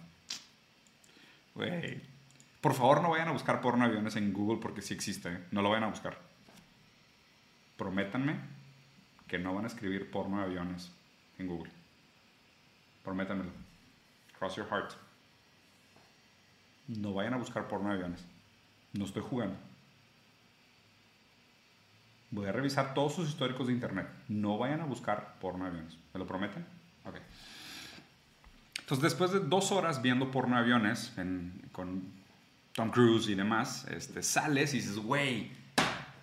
Wey. 1.54 2.00
Por 2.60 2.74
favor, 2.74 3.02
no 3.02 3.10
vayan 3.10 3.28
a 3.28 3.32
buscar 3.32 3.60
porno 3.60 3.84
de 3.84 3.90
aviones 3.90 4.16
en 4.16 4.32
Google 4.32 4.56
porque 4.56 4.82
sí 4.82 4.94
existe. 4.94 5.28
¿eh? 5.28 5.38
No 5.52 5.62
lo 5.62 5.70
vayan 5.70 5.84
a 5.84 5.90
buscar. 5.90 6.16
Prométanme 7.76 8.36
que 9.28 9.38
no 9.38 9.54
van 9.54 9.64
a 9.64 9.68
escribir 9.68 10.10
porno 10.10 10.38
de 10.38 10.44
aviones 10.44 10.90
en 11.38 11.46
Google. 11.46 11.70
Prométanmelo. 13.04 13.50
Cross 14.38 14.56
your 14.56 14.66
heart. 14.66 14.94
No 16.88 17.14
vayan 17.14 17.34
a 17.34 17.38
buscar 17.38 17.68
porno 17.68 17.88
de 17.88 17.94
aviones. 17.94 18.24
No 18.92 19.04
estoy 19.04 19.22
jugando. 19.22 19.56
Voy 22.30 22.46
a 22.46 22.52
revisar 22.52 22.94
todos 22.94 23.14
sus 23.14 23.28
históricos 23.28 23.66
de 23.66 23.74
internet. 23.74 24.08
No 24.28 24.58
vayan 24.58 24.80
a 24.80 24.86
buscar 24.86 25.34
porno 25.40 25.64
de 25.64 25.70
aviones. 25.70 25.96
¿Me 26.14 26.18
lo 26.18 26.26
prometen? 26.26 26.64
Ok. 27.04 27.16
Entonces, 28.80 29.02
después 29.02 29.32
de 29.32 29.40
dos 29.40 29.70
horas 29.70 30.02
viendo 30.02 30.30
porno 30.30 30.56
de 30.56 30.62
aviones 30.62 31.12
con 31.72 32.02
Tom 32.72 32.90
Cruise 32.90 33.28
y 33.28 33.34
demás, 33.34 33.86
este, 33.88 34.22
sales 34.22 34.74
y 34.74 34.78
dices, 34.78 34.96
güey, 34.96 35.50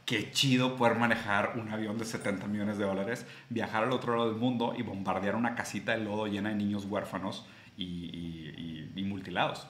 qué 0.06 0.32
chido 0.32 0.76
poder 0.76 0.98
manejar 0.98 1.58
un 1.58 1.70
avión 1.70 1.98
de 2.00 2.06
70 2.06 2.48
millones 2.48 2.80
de 2.80 2.86
dólares, 2.86 3.26
viajar 3.50 3.84
al 3.84 3.92
otro 3.92 4.16
lado 4.16 4.30
del 4.32 4.40
mundo 4.40 4.74
y 4.76 4.82
bombardear 4.82 5.36
una 5.36 5.56
casita 5.56 5.92
de 5.92 6.04
lodo 6.04 6.26
llena 6.26 6.50
de 6.50 6.56
niños 6.56 6.86
huérfanos 6.86 7.46
y, 7.78 8.92
y 8.96 9.04
mutilados. 9.04 9.68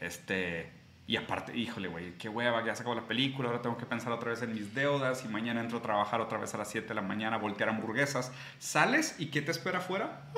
Este, 0.00 0.70
y 1.06 1.16
aparte, 1.16 1.56
híjole, 1.56 1.88
güey, 1.88 2.12
qué 2.18 2.28
hueva, 2.28 2.64
ya 2.64 2.74
se 2.74 2.82
acabó 2.82 2.94
la 2.94 3.06
película, 3.06 3.48
ahora 3.48 3.62
tengo 3.62 3.76
que 3.76 3.86
pensar 3.86 4.12
otra 4.12 4.30
vez 4.30 4.42
en 4.42 4.54
mis 4.54 4.74
deudas 4.74 5.24
y 5.24 5.28
mañana 5.28 5.60
entro 5.60 5.78
a 5.78 5.82
trabajar 5.82 6.20
otra 6.20 6.38
vez 6.38 6.54
a 6.54 6.58
las 6.58 6.70
7 6.70 6.88
de 6.88 6.94
la 6.94 7.02
mañana, 7.02 7.36
voltear 7.36 7.68
hamburguesas. 7.68 8.32
Sales 8.58 9.16
y 9.18 9.26
¿qué 9.26 9.42
te 9.42 9.50
espera 9.50 9.78
afuera? 9.78 10.30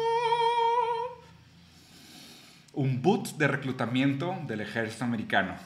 Un 2.72 3.02
boot 3.02 3.36
de 3.36 3.48
reclutamiento 3.48 4.34
del 4.46 4.62
ejército 4.62 5.04
americano, 5.04 5.56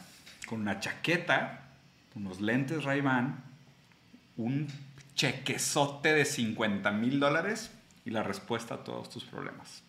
con 0.47 0.61
una 0.61 0.81
chaqueta, 0.81 1.69
unos 2.17 2.41
lentes 2.41 2.83
Ray-Ban, 2.83 3.45
un 4.37 4.67
chequezote 5.15 6.13
de 6.13 6.25
50 6.25 6.91
mil 6.91 7.21
dólares 7.21 7.71
y 8.05 8.11
la 8.11 8.23
respuesta 8.23 8.75
a 8.75 8.85
todos 8.85 9.09
tus 9.09 9.25
problemas. 9.25 9.83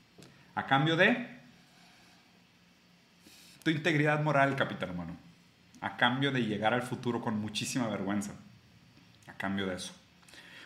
A 0.53 0.67
cambio 0.67 0.95
de 0.95 1.36
tu 3.67 3.71
integridad 3.71 4.23
moral, 4.23 4.55
capitán 4.55 4.91
humano, 4.91 5.17
a 5.81 5.97
cambio 5.97 6.31
de 6.31 6.41
llegar 6.45 6.73
al 6.73 6.83
futuro 6.83 7.19
con 7.19 7.37
muchísima 7.37 7.85
vergüenza, 7.89 8.31
a 9.27 9.33
cambio 9.33 9.67
de 9.67 9.75
eso. 9.75 9.93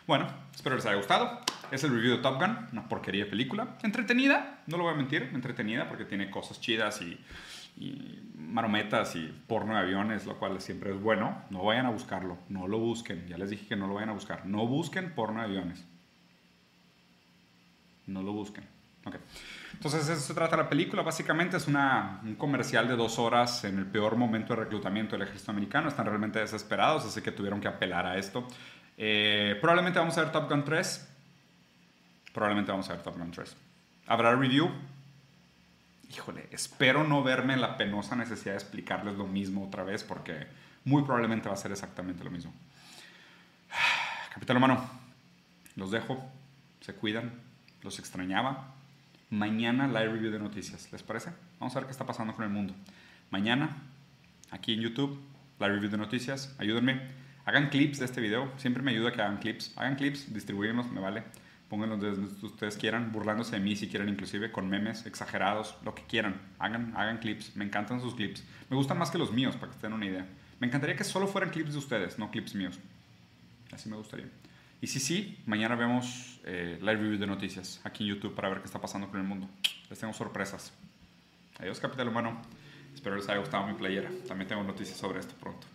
Bueno, 0.06 0.28
espero 0.54 0.76
les 0.76 0.86
haya 0.86 0.94
gustado. 0.94 1.40
Es 1.72 1.82
el 1.82 1.90
review 1.90 2.12
de 2.18 2.22
Top 2.22 2.38
Gun, 2.38 2.56
una 2.70 2.88
porquería 2.88 3.24
de 3.24 3.30
película. 3.30 3.76
Entretenida, 3.82 4.62
no 4.68 4.76
lo 4.76 4.84
voy 4.84 4.92
a 4.92 4.96
mentir, 4.96 5.30
entretenida 5.34 5.88
porque 5.88 6.04
tiene 6.04 6.30
cosas 6.30 6.60
chidas 6.60 7.02
y, 7.02 7.18
y 7.76 8.22
marometas 8.36 9.16
y 9.16 9.34
porno 9.48 9.74
de 9.74 9.80
aviones, 9.80 10.24
lo 10.24 10.38
cual 10.38 10.60
siempre 10.60 10.92
es 10.94 11.00
bueno. 11.00 11.42
No 11.50 11.64
vayan 11.64 11.86
a 11.86 11.90
buscarlo, 11.90 12.38
no 12.50 12.68
lo 12.68 12.78
busquen. 12.78 13.26
Ya 13.26 13.36
les 13.36 13.50
dije 13.50 13.66
que 13.66 13.74
no 13.74 13.88
lo 13.88 13.94
vayan 13.94 14.10
a 14.10 14.14
buscar. 14.14 14.46
No 14.46 14.64
busquen 14.68 15.12
porno 15.12 15.40
de 15.40 15.46
aviones. 15.46 15.84
No 18.06 18.22
lo 18.22 18.32
busquen. 18.32 18.64
Okay. 19.04 19.18
Entonces, 19.84 20.08
eso 20.08 20.20
se 20.20 20.32
trata 20.32 20.56
la 20.56 20.68
película. 20.68 21.02
Básicamente 21.02 21.56
es 21.56 21.66
una, 21.66 22.20
un 22.22 22.36
comercial 22.36 22.86
de 22.86 22.94
dos 22.94 23.18
horas 23.18 23.64
en 23.64 23.78
el 23.78 23.86
peor 23.86 24.14
momento 24.14 24.54
de 24.54 24.62
reclutamiento 24.62 25.16
del 25.16 25.26
ejército 25.26 25.50
americano. 25.50 25.88
Están 25.88 26.06
realmente 26.06 26.38
desesperados, 26.38 27.04
así 27.04 27.20
que 27.20 27.32
tuvieron 27.32 27.60
que 27.60 27.66
apelar 27.66 28.06
a 28.06 28.16
esto. 28.16 28.46
Eh, 28.96 29.58
probablemente 29.60 29.98
vamos 29.98 30.16
a 30.16 30.22
ver 30.22 30.30
Top 30.30 30.48
Gun 30.48 30.62
3. 30.62 31.08
Probablemente 32.32 32.70
vamos 32.70 32.88
a 32.88 32.92
ver 32.92 33.02
Top 33.02 33.18
Gun 33.18 33.32
3. 33.32 33.56
¿Habrá 34.06 34.36
review? 34.36 34.70
Híjole, 36.10 36.46
espero 36.52 37.02
no 37.02 37.24
verme 37.24 37.54
en 37.54 37.60
la 37.60 37.76
penosa 37.76 38.14
necesidad 38.14 38.52
de 38.52 38.58
explicarles 38.58 39.16
lo 39.16 39.26
mismo 39.26 39.66
otra 39.66 39.82
vez 39.82 40.04
porque 40.04 40.46
muy 40.84 41.02
probablemente 41.02 41.48
va 41.48 41.54
a 41.54 41.58
ser 41.58 41.72
exactamente 41.72 42.22
lo 42.22 42.30
mismo. 42.30 42.52
Capitán 44.32 44.58
humano, 44.58 44.88
los 45.74 45.90
dejo, 45.90 46.24
se 46.82 46.94
cuidan, 46.94 47.32
los 47.82 47.98
extrañaba 47.98 48.76
mañana 49.32 49.88
live 49.88 50.12
review 50.12 50.30
de 50.30 50.38
noticias. 50.38 50.92
¿Les 50.92 51.02
parece? 51.02 51.30
Vamos 51.58 51.74
a 51.74 51.80
ver 51.80 51.86
qué 51.86 51.92
está 51.92 52.04
pasando 52.04 52.34
con 52.34 52.44
el 52.44 52.50
mundo. 52.50 52.74
Mañana, 53.30 53.78
aquí 54.50 54.74
en 54.74 54.80
YouTube, 54.80 55.18
live 55.58 55.72
review 55.72 55.90
de 55.90 55.96
noticias. 55.96 56.54
Ayúdenme. 56.58 57.00
Hagan 57.46 57.70
clips 57.70 57.98
de 57.98 58.04
este 58.04 58.20
video. 58.20 58.52
Siempre 58.58 58.82
me 58.82 58.90
ayuda 58.90 59.10
que 59.10 59.22
hagan 59.22 59.38
clips. 59.38 59.72
Hagan 59.76 59.96
clips, 59.96 60.32
distribuirlos, 60.34 60.92
me 60.92 61.00
vale. 61.00 61.24
Pónganlos 61.70 61.98
donde 61.98 62.46
ustedes 62.46 62.76
quieran, 62.76 63.10
burlándose 63.10 63.56
de 63.56 63.62
mí 63.62 63.74
si 63.74 63.88
quieren, 63.88 64.10
inclusive 64.10 64.52
con 64.52 64.68
memes 64.68 65.06
exagerados, 65.06 65.76
lo 65.82 65.94
que 65.94 66.02
quieran. 66.02 66.38
Hagan, 66.58 66.92
hagan 66.94 67.16
clips. 67.16 67.56
Me 67.56 67.64
encantan 67.64 68.02
sus 68.02 68.14
clips. 68.14 68.44
Me 68.68 68.76
gustan 68.76 68.98
más 68.98 69.10
que 69.10 69.16
los 69.16 69.32
míos, 69.32 69.56
para 69.56 69.72
que 69.72 69.78
tengan 69.78 69.94
una 69.94 70.06
idea. 70.06 70.26
Me 70.60 70.66
encantaría 70.66 70.94
que 70.94 71.04
solo 71.04 71.26
fueran 71.26 71.48
clips 71.48 71.72
de 71.72 71.78
ustedes, 71.78 72.18
no 72.18 72.30
clips 72.30 72.54
míos. 72.54 72.78
Así 73.72 73.88
me 73.88 73.96
gustaría. 73.96 74.26
Y 74.82 74.88
sí, 74.88 74.98
sí, 74.98 75.38
mañana 75.46 75.76
vemos 75.76 76.40
eh, 76.42 76.76
live 76.80 76.96
review 76.96 77.16
de 77.16 77.26
noticias 77.28 77.80
aquí 77.84 78.02
en 78.02 78.16
YouTube 78.16 78.34
para 78.34 78.48
ver 78.48 78.58
qué 78.58 78.64
está 78.64 78.80
pasando 78.80 79.08
con 79.08 79.20
el 79.20 79.24
mundo. 79.24 79.48
Les 79.88 79.96
tengo 79.96 80.12
sorpresas. 80.12 80.72
Adiós, 81.60 81.78
Capital 81.78 82.08
Humano. 82.08 82.42
Espero 82.92 83.14
les 83.14 83.28
haya 83.28 83.38
gustado 83.38 83.64
mi 83.68 83.74
playera. 83.74 84.10
También 84.26 84.48
tengo 84.48 84.64
noticias 84.64 84.98
sobre 84.98 85.20
esto 85.20 85.36
pronto. 85.40 85.68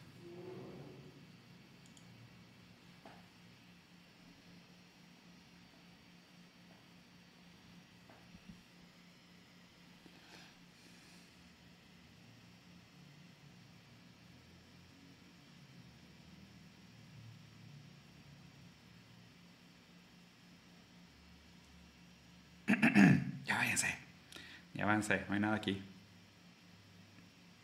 Váyanse. 24.87 25.25
No 25.27 25.33
hay 25.35 25.39
nada 25.39 25.55
aquí. 25.55 25.83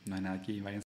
No 0.06 0.16
hay 0.16 0.22
nada 0.22 0.36
aquí. 0.36 0.60
Váyanse. 0.62 0.82